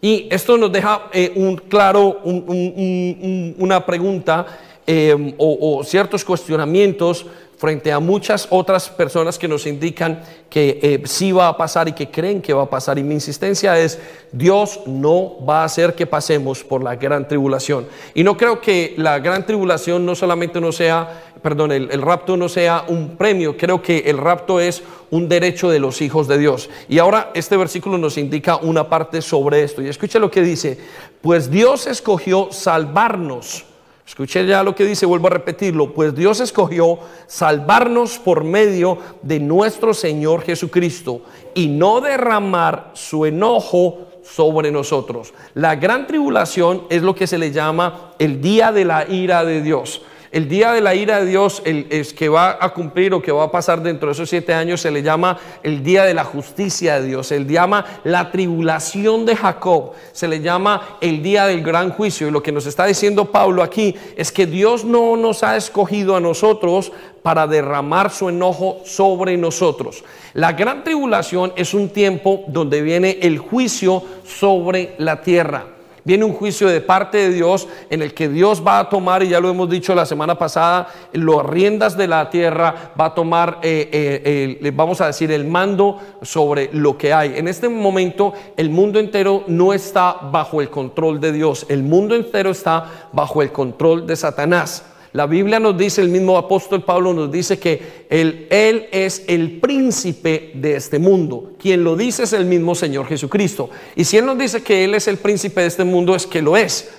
Y 0.00 0.28
esto 0.30 0.56
nos 0.56 0.72
deja 0.72 1.08
eh, 1.12 1.32
un 1.34 1.56
claro, 1.56 2.20
una 2.24 3.84
pregunta 3.84 4.46
eh, 4.86 5.34
o, 5.36 5.78
o 5.78 5.84
ciertos 5.84 6.24
cuestionamientos 6.24 7.26
frente 7.64 7.90
a 7.90 7.98
muchas 7.98 8.46
otras 8.50 8.90
personas 8.90 9.38
que 9.38 9.48
nos 9.48 9.66
indican 9.66 10.20
que 10.50 10.78
eh, 10.82 11.02
sí 11.06 11.32
va 11.32 11.48
a 11.48 11.56
pasar 11.56 11.88
y 11.88 11.94
que 11.94 12.10
creen 12.10 12.42
que 12.42 12.52
va 12.52 12.64
a 12.64 12.68
pasar. 12.68 12.98
Y 12.98 13.02
mi 13.02 13.14
insistencia 13.14 13.78
es, 13.78 13.98
Dios 14.32 14.80
no 14.84 15.42
va 15.46 15.62
a 15.62 15.64
hacer 15.64 15.94
que 15.94 16.04
pasemos 16.04 16.62
por 16.62 16.84
la 16.84 16.94
gran 16.96 17.26
tribulación. 17.26 17.86
Y 18.12 18.22
no 18.22 18.36
creo 18.36 18.60
que 18.60 18.92
la 18.98 19.18
gran 19.18 19.46
tribulación 19.46 20.04
no 20.04 20.14
solamente 20.14 20.60
no 20.60 20.72
sea, 20.72 21.22
perdón, 21.40 21.72
el, 21.72 21.88
el 21.90 22.02
rapto 22.02 22.36
no 22.36 22.50
sea 22.50 22.84
un 22.86 23.16
premio, 23.16 23.56
creo 23.56 23.80
que 23.80 24.00
el 24.00 24.18
rapto 24.18 24.60
es 24.60 24.82
un 25.10 25.26
derecho 25.26 25.70
de 25.70 25.78
los 25.78 26.02
hijos 26.02 26.28
de 26.28 26.36
Dios. 26.36 26.68
Y 26.86 26.98
ahora 26.98 27.30
este 27.32 27.56
versículo 27.56 27.96
nos 27.96 28.18
indica 28.18 28.56
una 28.56 28.90
parte 28.90 29.22
sobre 29.22 29.62
esto. 29.62 29.80
Y 29.80 29.88
escucha 29.88 30.18
lo 30.18 30.30
que 30.30 30.42
dice, 30.42 30.76
pues 31.22 31.50
Dios 31.50 31.86
escogió 31.86 32.48
salvarnos 32.52 33.64
Escuché 34.06 34.46
ya 34.46 34.62
lo 34.62 34.74
que 34.74 34.84
dice, 34.84 35.06
vuelvo 35.06 35.28
a 35.28 35.30
repetirlo, 35.30 35.94
pues 35.94 36.14
Dios 36.14 36.40
escogió 36.40 36.98
salvarnos 37.26 38.18
por 38.18 38.44
medio 38.44 38.98
de 39.22 39.40
nuestro 39.40 39.94
Señor 39.94 40.42
Jesucristo 40.42 41.22
y 41.54 41.68
no 41.68 42.00
derramar 42.02 42.90
su 42.92 43.24
enojo 43.24 44.06
sobre 44.22 44.70
nosotros. 44.70 45.32
La 45.54 45.76
gran 45.76 46.06
tribulación 46.06 46.84
es 46.90 47.02
lo 47.02 47.14
que 47.14 47.26
se 47.26 47.38
le 47.38 47.50
llama 47.50 48.12
el 48.18 48.40
día 48.40 48.72
de 48.72 48.84
la 48.84 49.08
ira 49.08 49.44
de 49.44 49.62
Dios. 49.62 50.02
El 50.34 50.48
día 50.48 50.72
de 50.72 50.80
la 50.80 50.96
ira 50.96 51.20
de 51.20 51.26
Dios, 51.26 51.62
el, 51.64 51.86
que 52.12 52.28
va 52.28 52.58
a 52.60 52.70
cumplir 52.70 53.14
o 53.14 53.22
que 53.22 53.30
va 53.30 53.44
a 53.44 53.52
pasar 53.52 53.80
dentro 53.80 54.08
de 54.08 54.14
esos 54.14 54.28
siete 54.28 54.52
años, 54.52 54.80
se 54.80 54.90
le 54.90 55.00
llama 55.00 55.38
el 55.62 55.84
día 55.84 56.02
de 56.02 56.12
la 56.12 56.24
justicia 56.24 57.00
de 57.00 57.06
Dios. 57.06 57.28
Se 57.28 57.38
le 57.38 57.46
llama 57.46 58.00
la 58.02 58.32
tribulación 58.32 59.26
de 59.26 59.36
Jacob. 59.36 59.92
Se 60.10 60.26
le 60.26 60.40
llama 60.40 60.98
el 61.00 61.22
día 61.22 61.46
del 61.46 61.62
gran 61.62 61.90
juicio. 61.90 62.26
Y 62.26 62.32
lo 62.32 62.42
que 62.42 62.50
nos 62.50 62.66
está 62.66 62.84
diciendo 62.84 63.30
Pablo 63.30 63.62
aquí 63.62 63.94
es 64.16 64.32
que 64.32 64.46
Dios 64.46 64.84
no 64.84 65.16
nos 65.16 65.44
ha 65.44 65.56
escogido 65.56 66.16
a 66.16 66.20
nosotros 66.20 66.90
para 67.22 67.46
derramar 67.46 68.10
su 68.10 68.28
enojo 68.28 68.80
sobre 68.84 69.36
nosotros. 69.36 70.02
La 70.32 70.50
gran 70.50 70.82
tribulación 70.82 71.52
es 71.54 71.74
un 71.74 71.90
tiempo 71.90 72.42
donde 72.48 72.82
viene 72.82 73.18
el 73.22 73.38
juicio 73.38 74.02
sobre 74.24 74.96
la 74.98 75.22
tierra. 75.22 75.73
Viene 76.04 76.24
un 76.24 76.34
juicio 76.34 76.68
de 76.68 76.82
parte 76.82 77.16
de 77.16 77.30
Dios 77.30 77.66
en 77.88 78.02
el 78.02 78.12
que 78.12 78.28
Dios 78.28 78.62
va 78.64 78.78
a 78.78 78.88
tomar, 78.90 79.22
y 79.22 79.28
ya 79.28 79.40
lo 79.40 79.48
hemos 79.48 79.70
dicho 79.70 79.94
la 79.94 80.04
semana 80.04 80.36
pasada, 80.36 80.88
las 81.12 81.46
riendas 81.46 81.96
de 81.96 82.06
la 82.06 82.28
tierra, 82.28 82.92
va 83.00 83.06
a 83.06 83.14
tomar, 83.14 83.60
eh, 83.62 84.58
eh, 84.60 84.70
vamos 84.74 85.00
a 85.00 85.06
decir, 85.06 85.32
el 85.32 85.46
mando 85.46 85.98
sobre 86.20 86.68
lo 86.72 86.98
que 86.98 87.14
hay. 87.14 87.38
En 87.38 87.48
este 87.48 87.68
momento 87.68 88.34
el 88.56 88.68
mundo 88.68 88.98
entero 88.98 89.44
no 89.46 89.72
está 89.72 90.12
bajo 90.30 90.60
el 90.60 90.68
control 90.68 91.20
de 91.20 91.32
Dios, 91.32 91.64
el 91.70 91.82
mundo 91.82 92.14
entero 92.14 92.50
está 92.50 93.08
bajo 93.12 93.40
el 93.40 93.50
control 93.50 94.06
de 94.06 94.16
Satanás. 94.16 94.84
La 95.14 95.26
Biblia 95.26 95.60
nos 95.60 95.78
dice, 95.78 96.00
el 96.00 96.08
mismo 96.08 96.36
apóstol 96.36 96.82
Pablo 96.82 97.14
nos 97.14 97.30
dice 97.30 97.56
que 97.56 98.06
él, 98.10 98.48
él, 98.50 98.88
es 98.90 99.22
el 99.28 99.60
príncipe 99.60 100.50
de 100.54 100.74
este 100.74 100.98
mundo. 100.98 101.52
Quien 101.56 101.84
lo 101.84 101.94
dice 101.94 102.24
es 102.24 102.32
el 102.32 102.46
mismo 102.46 102.74
Señor 102.74 103.06
Jesucristo. 103.06 103.70
Y 103.94 104.02
si 104.02 104.16
Él 104.18 104.26
nos 104.26 104.36
dice 104.36 104.64
que 104.64 104.82
Él 104.82 104.92
es 104.92 105.06
el 105.06 105.18
príncipe 105.18 105.60
de 105.60 105.68
este 105.68 105.84
mundo, 105.84 106.16
es 106.16 106.26
que 106.26 106.42
lo 106.42 106.56
es. 106.56 106.90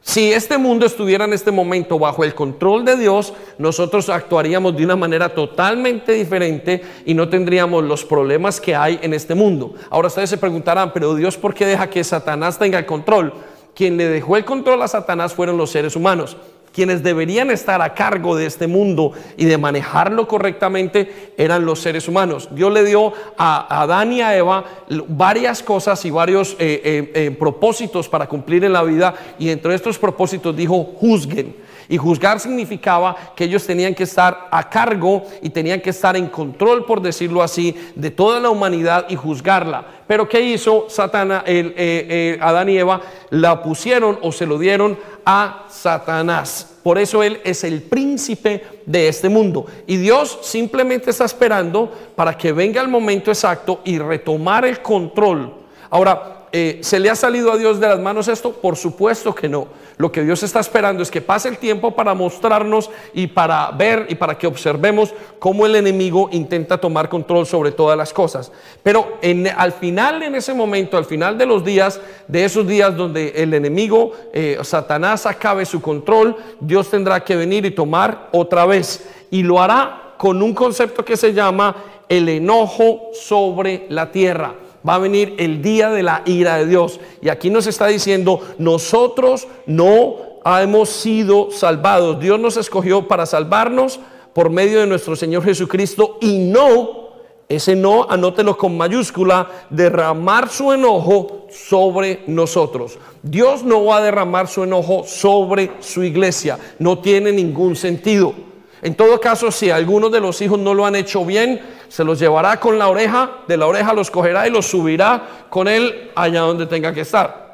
Si 0.00 0.32
este 0.32 0.58
mundo 0.58 0.84
estuviera 0.84 1.26
en 1.26 1.32
este 1.32 1.52
momento 1.52 1.96
bajo 1.96 2.24
el 2.24 2.34
control 2.34 2.84
de 2.84 2.96
Dios, 2.96 3.34
nosotros 3.56 4.08
actuaríamos 4.08 4.76
de 4.76 4.84
una 4.84 4.96
manera 4.96 5.32
totalmente 5.32 6.10
diferente 6.14 6.82
y 7.06 7.14
no 7.14 7.28
tendríamos 7.28 7.84
los 7.84 8.04
problemas 8.04 8.60
que 8.60 8.74
hay 8.74 8.98
en 9.00 9.14
este 9.14 9.36
mundo. 9.36 9.74
Ahora 9.90 10.08
ustedes 10.08 10.30
se 10.30 10.38
preguntarán, 10.38 10.92
pero 10.92 11.14
Dios, 11.14 11.36
¿por 11.36 11.54
qué 11.54 11.66
deja 11.66 11.88
que 11.88 12.02
Satanás 12.02 12.58
tenga 12.58 12.80
el 12.80 12.86
control? 12.86 13.32
Quien 13.76 13.96
le 13.96 14.08
dejó 14.08 14.36
el 14.36 14.44
control 14.44 14.82
a 14.82 14.88
Satanás 14.88 15.32
fueron 15.34 15.56
los 15.56 15.70
seres 15.70 15.94
humanos 15.94 16.36
quienes 16.72 17.02
deberían 17.02 17.50
estar 17.50 17.82
a 17.82 17.94
cargo 17.94 18.36
de 18.36 18.46
este 18.46 18.66
mundo 18.66 19.12
y 19.36 19.44
de 19.46 19.58
manejarlo 19.58 20.28
correctamente 20.28 21.32
eran 21.36 21.64
los 21.64 21.80
seres 21.80 22.08
humanos. 22.08 22.48
Dios 22.52 22.72
le 22.72 22.84
dio 22.84 23.12
a 23.36 23.82
Adán 23.82 24.12
y 24.12 24.20
a 24.20 24.36
Eva 24.36 24.64
varias 25.08 25.62
cosas 25.62 26.04
y 26.04 26.10
varios 26.10 26.52
eh, 26.58 26.80
eh, 26.84 27.12
eh, 27.14 27.30
propósitos 27.32 28.08
para 28.08 28.28
cumplir 28.28 28.64
en 28.64 28.72
la 28.72 28.82
vida 28.82 29.14
y 29.38 29.50
entre 29.50 29.74
estos 29.74 29.98
propósitos 29.98 30.56
dijo 30.56 30.84
juzguen. 30.84 31.69
Y 31.90 31.98
juzgar 31.98 32.38
significaba 32.38 33.16
que 33.34 33.42
ellos 33.42 33.66
tenían 33.66 33.96
que 33.96 34.04
estar 34.04 34.46
a 34.52 34.70
cargo 34.70 35.24
y 35.42 35.50
tenían 35.50 35.80
que 35.80 35.90
estar 35.90 36.16
en 36.16 36.28
control, 36.28 36.86
por 36.86 37.02
decirlo 37.02 37.42
así, 37.42 37.74
de 37.96 38.12
toda 38.12 38.38
la 38.38 38.48
humanidad 38.48 39.06
y 39.08 39.16
juzgarla. 39.16 39.84
Pero 40.06 40.28
¿qué 40.28 40.40
hizo 40.40 40.86
Satana, 40.88 41.42
el, 41.44 42.38
Adán 42.40 42.68
y 42.68 42.78
Eva? 42.78 43.00
La 43.30 43.60
pusieron 43.60 44.20
o 44.22 44.30
se 44.30 44.46
lo 44.46 44.56
dieron 44.56 44.96
a 45.26 45.66
Satanás. 45.68 46.78
Por 46.84 46.96
eso 46.96 47.24
Él 47.24 47.40
es 47.42 47.64
el 47.64 47.82
príncipe 47.82 48.82
de 48.86 49.08
este 49.08 49.28
mundo. 49.28 49.66
Y 49.88 49.96
Dios 49.96 50.38
simplemente 50.42 51.10
está 51.10 51.24
esperando 51.24 51.92
para 52.14 52.38
que 52.38 52.52
venga 52.52 52.80
el 52.80 52.88
momento 52.88 53.32
exacto 53.32 53.80
y 53.84 53.98
retomar 53.98 54.64
el 54.64 54.80
control. 54.80 55.54
Ahora, 55.90 56.39
eh, 56.52 56.80
¿se 56.82 56.98
le 56.98 57.10
ha 57.10 57.14
salido 57.14 57.52
a 57.52 57.56
Dios 57.56 57.78
de 57.78 57.88
las 57.88 58.00
manos 58.00 58.26
esto? 58.26 58.52
Por 58.52 58.76
supuesto 58.76 59.34
que 59.34 59.48
no. 59.48 59.68
Lo 59.98 60.10
que 60.10 60.24
Dios 60.24 60.42
está 60.42 60.60
esperando 60.60 61.02
es 61.02 61.10
que 61.10 61.20
pase 61.20 61.48
el 61.48 61.58
tiempo 61.58 61.94
para 61.94 62.14
mostrarnos 62.14 62.90
y 63.12 63.26
para 63.26 63.70
ver 63.70 64.06
y 64.08 64.14
para 64.14 64.36
que 64.36 64.46
observemos 64.46 65.12
cómo 65.38 65.66
el 65.66 65.76
enemigo 65.76 66.28
intenta 66.32 66.78
tomar 66.78 67.08
control 67.08 67.46
sobre 67.46 67.70
todas 67.70 67.96
las 67.96 68.12
cosas. 68.12 68.50
Pero 68.82 69.18
al 69.56 69.72
final, 69.72 70.22
en 70.22 70.34
ese 70.34 70.54
momento, 70.54 70.96
al 70.96 71.04
final 71.04 71.36
de 71.36 71.46
los 71.46 71.64
días, 71.64 72.00
de 72.26 72.44
esos 72.44 72.66
días 72.66 72.96
donde 72.96 73.34
el 73.36 73.54
enemigo, 73.54 74.12
eh, 74.32 74.58
Satanás, 74.62 75.26
acabe 75.26 75.66
su 75.66 75.80
control, 75.80 76.34
Dios 76.58 76.90
tendrá 76.90 77.22
que 77.22 77.36
venir 77.36 77.64
y 77.66 77.70
tomar 77.70 78.28
otra 78.32 78.66
vez. 78.66 79.06
Y 79.30 79.42
lo 79.42 79.60
hará 79.60 80.14
con 80.16 80.42
un 80.42 80.54
concepto 80.54 81.04
que 81.04 81.16
se 81.16 81.32
llama 81.32 81.76
el 82.08 82.28
enojo 82.28 83.10
sobre 83.12 83.86
la 83.88 84.10
tierra 84.10 84.54
va 84.86 84.94
a 84.94 84.98
venir 84.98 85.34
el 85.38 85.62
día 85.62 85.90
de 85.90 86.02
la 86.02 86.22
ira 86.26 86.56
de 86.56 86.66
Dios. 86.66 87.00
Y 87.22 87.28
aquí 87.28 87.50
nos 87.50 87.66
está 87.66 87.86
diciendo, 87.86 88.40
nosotros 88.58 89.46
no 89.66 90.16
hemos 90.44 90.88
sido 90.88 91.50
salvados. 91.50 92.20
Dios 92.20 92.38
nos 92.40 92.56
escogió 92.56 93.06
para 93.08 93.26
salvarnos 93.26 94.00
por 94.32 94.50
medio 94.50 94.80
de 94.80 94.86
nuestro 94.86 95.16
Señor 95.16 95.44
Jesucristo 95.44 96.18
y 96.20 96.38
no, 96.38 97.10
ese 97.48 97.74
no, 97.74 98.06
anótelo 98.08 98.56
con 98.56 98.76
mayúscula, 98.76 99.48
derramar 99.70 100.48
su 100.48 100.72
enojo 100.72 101.46
sobre 101.50 102.22
nosotros. 102.26 102.98
Dios 103.22 103.64
no 103.64 103.84
va 103.84 103.98
a 103.98 104.02
derramar 104.02 104.46
su 104.46 104.62
enojo 104.62 105.04
sobre 105.04 105.72
su 105.80 106.04
iglesia. 106.04 106.58
No 106.78 106.98
tiene 107.00 107.32
ningún 107.32 107.74
sentido. 107.74 108.49
En 108.82 108.94
todo 108.94 109.20
caso, 109.20 109.50
si 109.50 109.70
algunos 109.70 110.10
de 110.10 110.20
los 110.20 110.40
hijos 110.40 110.58
no 110.58 110.72
lo 110.72 110.86
han 110.86 110.96
hecho 110.96 111.24
bien, 111.24 111.60
se 111.88 112.04
los 112.04 112.18
llevará 112.18 112.58
con 112.58 112.78
la 112.78 112.88
oreja, 112.88 113.38
de 113.46 113.56
la 113.56 113.66
oreja 113.66 113.92
los 113.92 114.10
cogerá 114.10 114.46
y 114.46 114.50
los 114.50 114.66
subirá 114.66 115.46
con 115.50 115.68
él 115.68 116.10
allá 116.14 116.40
donde 116.40 116.66
tenga 116.66 116.92
que 116.92 117.00
estar. 117.02 117.49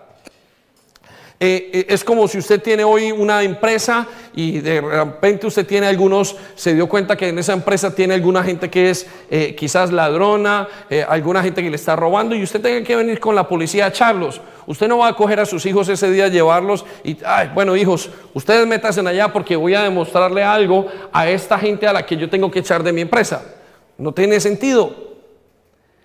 Eh, 1.38 1.70
eh, 1.70 1.86
es 1.90 2.02
como 2.02 2.26
si 2.28 2.38
usted 2.38 2.62
tiene 2.62 2.82
hoy 2.82 3.12
una 3.12 3.42
empresa 3.42 4.06
y 4.34 4.60
de 4.60 4.80
repente 4.80 5.46
usted 5.46 5.66
tiene 5.66 5.86
algunos, 5.86 6.34
se 6.54 6.72
dio 6.72 6.88
cuenta 6.88 7.14
que 7.14 7.28
en 7.28 7.38
esa 7.38 7.52
empresa 7.52 7.94
tiene 7.94 8.14
alguna 8.14 8.42
gente 8.42 8.70
que 8.70 8.88
es 8.88 9.06
eh, 9.30 9.54
quizás 9.54 9.92
ladrona, 9.92 10.66
alguna 11.08 11.42
gente 11.42 11.62
que 11.62 11.68
le 11.68 11.76
está 11.76 11.94
robando 11.94 12.34
y 12.34 12.42
usted 12.42 12.62
tenga 12.62 12.82
que 12.86 12.96
venir 12.96 13.20
con 13.20 13.34
la 13.34 13.46
policía 13.46 13.84
a 13.84 13.88
echarlos. 13.88 14.40
Usted 14.66 14.88
no 14.88 14.98
va 14.98 15.08
a 15.08 15.16
coger 15.16 15.38
a 15.38 15.44
sus 15.44 15.66
hijos 15.66 15.88
ese 15.90 16.10
día, 16.10 16.28
llevarlos 16.28 16.86
y, 17.04 17.18
ay, 17.24 17.50
bueno 17.52 17.76
hijos, 17.76 18.08
ustedes 18.32 18.66
métanse 18.66 19.00
allá 19.00 19.30
porque 19.30 19.56
voy 19.56 19.74
a 19.74 19.82
demostrarle 19.82 20.42
algo 20.42 20.86
a 21.12 21.28
esta 21.28 21.58
gente 21.58 21.86
a 21.86 21.92
la 21.92 22.06
que 22.06 22.16
yo 22.16 22.30
tengo 22.30 22.50
que 22.50 22.60
echar 22.60 22.82
de 22.82 22.92
mi 22.92 23.02
empresa. 23.02 23.42
No 23.98 24.12
tiene 24.12 24.40
sentido. 24.40 25.04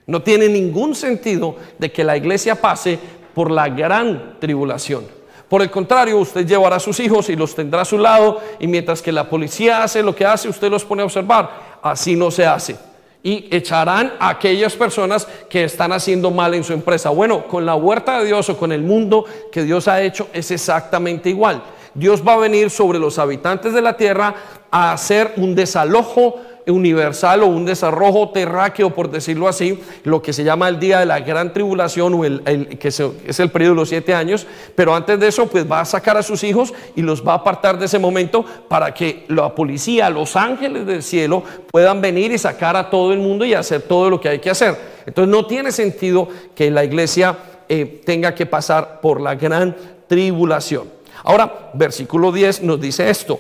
No 0.07 0.21
tiene 0.21 0.49
ningún 0.49 0.93
sentido 0.93 1.55
de 1.77 1.89
que 1.89 2.03
la 2.03 2.17
iglesia 2.17 2.55
pase 2.55 2.99
por 3.33 3.49
la 3.49 3.69
gran 3.69 4.37
tribulación. 4.39 5.20
Por 5.51 5.61
el 5.61 5.69
contrario, 5.69 6.17
usted 6.17 6.47
llevará 6.47 6.77
a 6.77 6.79
sus 6.79 6.97
hijos 7.01 7.27
y 7.27 7.35
los 7.35 7.53
tendrá 7.53 7.81
a 7.81 7.85
su 7.85 7.97
lado 7.97 8.39
y 8.57 8.67
mientras 8.67 9.01
que 9.01 9.11
la 9.11 9.27
policía 9.27 9.83
hace 9.83 10.01
lo 10.01 10.15
que 10.15 10.25
hace, 10.25 10.47
usted 10.47 10.71
los 10.71 10.85
pone 10.85 11.01
a 11.01 11.05
observar. 11.05 11.79
Así 11.81 12.15
no 12.15 12.31
se 12.31 12.45
hace. 12.45 12.77
Y 13.21 13.53
echarán 13.53 14.13
a 14.17 14.29
aquellas 14.29 14.73
personas 14.77 15.27
que 15.49 15.65
están 15.65 15.91
haciendo 15.91 16.31
mal 16.31 16.53
en 16.53 16.63
su 16.63 16.71
empresa. 16.71 17.09
Bueno, 17.09 17.49
con 17.49 17.65
la 17.65 17.75
huerta 17.75 18.19
de 18.19 18.27
Dios 18.27 18.47
o 18.47 18.57
con 18.57 18.71
el 18.71 18.81
mundo 18.81 19.25
que 19.51 19.63
Dios 19.63 19.89
ha 19.89 20.01
hecho 20.01 20.29
es 20.31 20.51
exactamente 20.51 21.29
igual. 21.29 21.61
Dios 21.93 22.25
va 22.25 22.35
a 22.35 22.37
venir 22.37 22.69
sobre 22.69 22.97
los 22.97 23.19
habitantes 23.19 23.73
de 23.73 23.81
la 23.81 23.97
tierra 23.97 24.33
a 24.71 24.93
hacer 24.93 25.33
un 25.35 25.53
desalojo 25.53 26.39
universal 26.67 27.43
o 27.43 27.47
un 27.47 27.65
desarrollo 27.65 28.29
terráqueo, 28.29 28.91
por 28.91 29.09
decirlo 29.09 29.47
así, 29.47 29.79
lo 30.03 30.21
que 30.21 30.33
se 30.33 30.43
llama 30.43 30.67
el 30.67 30.79
día 30.79 30.99
de 30.99 31.05
la 31.05 31.19
gran 31.19 31.53
tribulación 31.53 32.13
o 32.13 32.25
el, 32.25 32.77
que 32.79 32.87
es 32.89 33.39
el 33.39 33.49
periodo 33.49 33.73
de 33.73 33.79
los 33.81 33.89
siete 33.89 34.13
años, 34.13 34.45
pero 34.75 34.95
antes 34.95 35.19
de 35.19 35.27
eso 35.27 35.47
pues 35.47 35.69
va 35.69 35.81
a 35.81 35.85
sacar 35.85 36.17
a 36.17 36.23
sus 36.23 36.43
hijos 36.43 36.73
y 36.95 37.01
los 37.01 37.25
va 37.25 37.33
a 37.33 37.37
apartar 37.37 37.77
de 37.77 37.85
ese 37.85 37.99
momento 37.99 38.45
para 38.67 38.93
que 38.93 39.25
la 39.27 39.53
policía, 39.53 40.09
los 40.09 40.35
ángeles 40.35 40.85
del 40.85 41.03
cielo 41.03 41.43
puedan 41.71 42.01
venir 42.01 42.31
y 42.31 42.37
sacar 42.37 42.75
a 42.75 42.89
todo 42.89 43.13
el 43.13 43.19
mundo 43.19 43.45
y 43.45 43.53
hacer 43.53 43.81
todo 43.81 44.09
lo 44.09 44.19
que 44.19 44.29
hay 44.29 44.39
que 44.39 44.49
hacer. 44.49 44.77
Entonces 45.05 45.31
no 45.31 45.45
tiene 45.45 45.71
sentido 45.71 46.27
que 46.55 46.69
la 46.69 46.83
iglesia 46.83 47.37
eh, 47.67 48.01
tenga 48.05 48.35
que 48.35 48.45
pasar 48.45 49.01
por 49.01 49.21
la 49.21 49.35
gran 49.35 49.75
tribulación. 50.07 50.89
Ahora, 51.23 51.71
versículo 51.73 52.31
10 52.31 52.63
nos 52.63 52.79
dice 52.79 53.09
esto. 53.09 53.39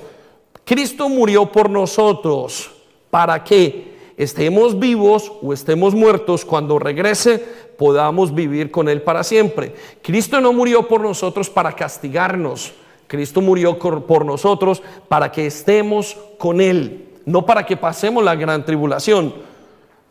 Cristo 0.63 1.09
murió 1.09 1.51
por 1.51 1.69
nosotros 1.69 2.71
para 3.11 3.43
que 3.43 3.91
estemos 4.17 4.79
vivos 4.79 5.31
o 5.41 5.53
estemos 5.53 5.93
muertos, 5.93 6.43
cuando 6.43 6.79
regrese 6.79 7.43
podamos 7.77 8.33
vivir 8.33 8.71
con 8.71 8.89
Él 8.89 9.01
para 9.01 9.23
siempre. 9.23 9.73
Cristo 10.01 10.41
no 10.41 10.53
murió 10.53 10.87
por 10.87 11.01
nosotros 11.01 11.49
para 11.49 11.73
castigarnos, 11.73 12.73
Cristo 13.07 13.41
murió 13.41 13.77
por 13.77 14.25
nosotros 14.25 14.81
para 15.07 15.31
que 15.31 15.45
estemos 15.45 16.17
con 16.37 16.61
Él, 16.61 17.09
no 17.25 17.45
para 17.45 17.65
que 17.65 17.77
pasemos 17.77 18.23
la 18.23 18.35
gran 18.35 18.65
tribulación. 18.65 19.33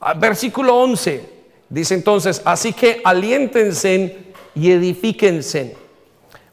Ah, 0.00 0.14
versículo 0.14 0.76
11 0.76 1.40
dice 1.69 1.95
entonces, 1.95 2.42
así 2.45 2.73
que 2.73 3.00
aliéntense 3.04 4.19
y 4.54 4.71
edifíquense 4.71 5.76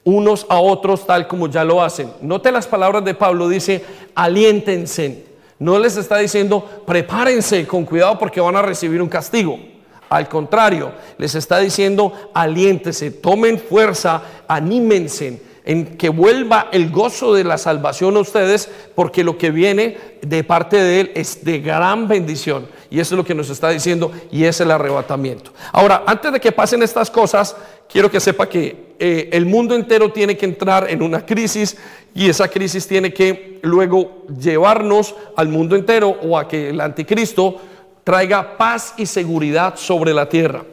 unos 0.04 0.46
a 0.48 0.60
otros 0.60 1.06
tal 1.06 1.28
como 1.28 1.48
ya 1.50 1.66
lo 1.66 1.82
hacen. 1.84 2.14
Note 2.22 2.50
las 2.50 2.66
palabras 2.66 3.04
de 3.04 3.14
Pablo, 3.14 3.50
dice, 3.50 3.84
aliéntense. 4.16 5.26
No 5.60 5.80
les 5.80 5.98
está 5.98 6.18
diciendo, 6.18 6.84
prepárense 6.86 7.66
con 7.66 7.86
cuidado 7.86 8.20
porque 8.20 8.42
van 8.42 8.56
a 8.56 8.62
recibir 8.62 9.02
un 9.02 9.10
castigo. 9.10 9.58
Al 10.10 10.30
contrario, 10.30 10.92
les 11.18 11.36
está 11.36 11.60
diciendo, 11.60 12.14
aliéntese, 12.34 13.12
tomen 13.12 13.60
fuerza, 13.60 14.22
anímense 14.48 15.47
en 15.68 15.98
que 15.98 16.08
vuelva 16.08 16.70
el 16.72 16.90
gozo 16.92 17.34
de 17.34 17.44
la 17.44 17.58
salvación 17.58 18.16
a 18.16 18.22
ustedes, 18.22 18.70
porque 18.96 19.22
lo 19.22 19.38
que 19.38 19.52
viene 19.52 19.98
de 20.22 20.46
parte 20.46 20.78
de 20.78 21.02
Él 21.02 21.12
es 21.14 21.44
de 21.44 21.60
gran 21.60 22.08
bendición. 22.08 22.68
Y 22.90 23.02
eso 23.02 23.16
es 23.16 23.18
lo 23.18 23.26
que 23.26 23.36
nos 23.36 23.50
está 23.50 23.70
diciendo 23.70 24.14
y 24.32 24.46
es 24.46 24.62
el 24.62 24.72
arrebatamiento. 24.72 25.52
Ahora, 25.74 26.04
antes 26.08 26.32
de 26.32 26.40
que 26.40 26.54
pasen 26.54 26.84
estas 26.84 27.12
cosas, 27.12 27.54
quiero 27.92 28.10
que 28.10 28.22
sepa 28.22 28.48
que 28.48 28.96
eh, 28.98 29.28
el 29.34 29.46
mundo 29.46 29.76
entero 29.76 30.10
tiene 30.10 30.38
que 30.38 30.46
entrar 30.46 30.90
en 30.90 31.02
una 31.02 31.26
crisis 31.26 31.76
y 32.16 32.30
esa 32.30 32.48
crisis 32.48 32.88
tiene 32.88 33.14
que 33.14 33.60
luego 33.62 34.24
llevarnos 34.40 35.16
al 35.36 35.50
mundo 35.50 35.76
entero 35.76 36.18
o 36.24 36.38
a 36.38 36.48
que 36.48 36.70
el 36.70 36.80
anticristo 36.80 37.60
traiga 38.06 38.56
paz 38.56 38.94
y 38.96 39.06
seguridad 39.06 39.76
sobre 39.76 40.14
la 40.14 40.30
tierra. 40.30 40.64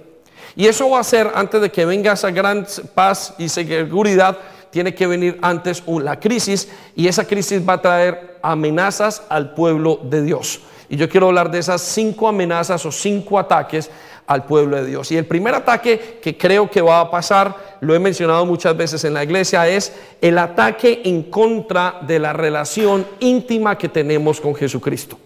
Y 0.54 0.66
eso 0.66 0.90
va 0.90 1.00
a 1.00 1.04
ser 1.04 1.32
antes 1.34 1.60
de 1.60 1.72
que 1.72 1.84
venga 1.84 2.12
esa 2.12 2.30
gran 2.30 2.64
paz 2.94 3.34
y 3.38 3.48
seguridad, 3.48 4.38
tiene 4.74 4.92
que 4.92 5.06
venir 5.06 5.38
antes 5.40 5.84
la 5.86 6.18
crisis 6.18 6.68
y 6.96 7.06
esa 7.06 7.24
crisis 7.28 7.62
va 7.66 7.74
a 7.74 7.80
traer 7.80 8.38
amenazas 8.42 9.22
al 9.28 9.54
pueblo 9.54 10.00
de 10.02 10.20
Dios. 10.20 10.62
Y 10.88 10.96
yo 10.96 11.08
quiero 11.08 11.28
hablar 11.28 11.48
de 11.52 11.60
esas 11.60 11.80
cinco 11.80 12.26
amenazas 12.26 12.84
o 12.84 12.90
cinco 12.90 13.38
ataques 13.38 13.88
al 14.26 14.46
pueblo 14.46 14.76
de 14.76 14.86
Dios. 14.86 15.12
Y 15.12 15.16
el 15.16 15.26
primer 15.26 15.54
ataque 15.54 16.18
que 16.20 16.36
creo 16.36 16.68
que 16.68 16.82
va 16.82 16.98
a 16.98 17.08
pasar, 17.08 17.76
lo 17.82 17.94
he 17.94 18.00
mencionado 18.00 18.44
muchas 18.46 18.76
veces 18.76 19.04
en 19.04 19.14
la 19.14 19.22
iglesia, 19.22 19.68
es 19.68 19.92
el 20.20 20.38
ataque 20.38 21.02
en 21.04 21.22
contra 21.22 22.00
de 22.00 22.18
la 22.18 22.32
relación 22.32 23.06
íntima 23.20 23.78
que 23.78 23.88
tenemos 23.88 24.40
con 24.40 24.56
Jesucristo. 24.56 25.16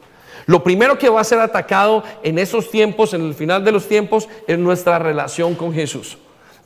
Lo 0.45 0.62
primero 0.62 0.99
que 0.99 1.09
va 1.09 1.23
a 1.23 1.25
ser 1.25 1.38
atacado 1.38 2.05
en 2.23 2.38
esos 2.38 2.71
tiempos, 2.71 3.14
en 3.14 3.23
el 3.23 3.33
final 3.33 3.64
de 3.64 3.73
los 3.73 3.88
tiempos, 3.88 4.28
es 4.47 4.59
nuestra 4.59 4.99
relación 4.99 5.55
con 5.55 5.73
Jesús. 5.73 6.19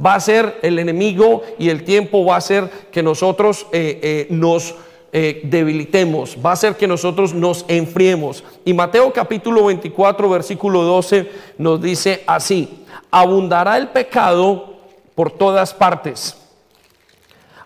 Va 0.04 0.14
a 0.14 0.20
ser 0.20 0.58
el 0.62 0.78
enemigo 0.78 1.42
y 1.58 1.68
el 1.68 1.84
tiempo 1.84 2.24
va 2.24 2.36
a 2.36 2.40
ser 2.40 2.68
que 2.90 3.02
nosotros 3.02 3.66
eh, 3.72 4.00
eh, 4.02 4.26
nos 4.30 4.74
eh, 5.12 5.42
debilitemos, 5.44 6.38
va 6.44 6.52
a 6.52 6.56
ser 6.56 6.76
que 6.76 6.88
nosotros 6.88 7.34
nos 7.34 7.66
enfriemos. 7.68 8.42
Y 8.64 8.72
Mateo 8.72 9.12
capítulo 9.12 9.66
24, 9.66 10.28
versículo 10.30 10.82
12 10.82 11.30
nos 11.58 11.82
dice 11.82 12.24
así, 12.26 12.84
abundará 13.10 13.76
el 13.76 13.88
pecado 13.88 14.76
por 15.14 15.30
todas 15.30 15.74
partes. 15.74 16.36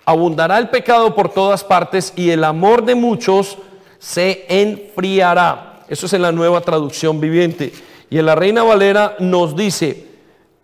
Abundará 0.04 0.58
el 0.58 0.68
pecado 0.68 1.14
por 1.14 1.28
todas 1.28 1.64
partes 1.64 2.12
y 2.16 2.30
el 2.30 2.44
amor 2.44 2.84
de 2.84 2.96
muchos 2.96 3.58
se 3.98 4.44
enfriará. 4.48 5.84
Eso 5.88 6.06
es 6.06 6.12
en 6.12 6.22
la 6.22 6.32
nueva 6.32 6.60
traducción 6.60 7.20
viviente. 7.20 7.72
Y 8.10 8.18
en 8.18 8.26
la 8.26 8.34
Reina 8.34 8.62
Valera 8.62 9.16
nos 9.20 9.56
dice, 9.56 10.05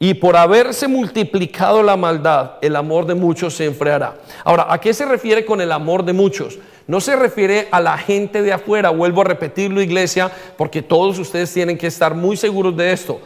y 0.02 0.14
por 0.14 0.37
haberse 0.37 0.88
multiplicado 0.88 1.80
la 1.80 1.97
maldad, 1.97 2.54
el 2.61 2.75
amor 2.75 3.06
de 3.06 3.14
muchos 3.14 3.54
se 3.54 3.66
enfriará. 3.66 4.16
Ahora, 4.42 4.66
¿a 4.68 4.80
qué 4.80 4.92
se 4.92 5.04
refiere 5.04 5.44
con 5.44 5.61
el 5.61 5.71
amor 5.71 6.04
de 6.04 6.12
muchos? 6.12 6.59
No 6.88 7.00
se 7.00 7.14
refiere 7.14 7.68
a 7.71 7.80
la 7.80 7.97
gente 7.97 8.42
de 8.42 8.52
afuera, 8.52 8.90
vuelvo 8.90 9.21
a 9.21 9.26
repetirlo 9.26 9.80
iglesia, 9.80 10.28
porque 10.59 10.82
todos 10.82 11.21
ustedes 11.21 11.54
tienen 11.54 11.78
que 11.78 11.87
estar 11.87 12.16
muy 12.16 12.37
seguros 12.37 12.76
de 12.76 12.92
esto. 12.92 13.21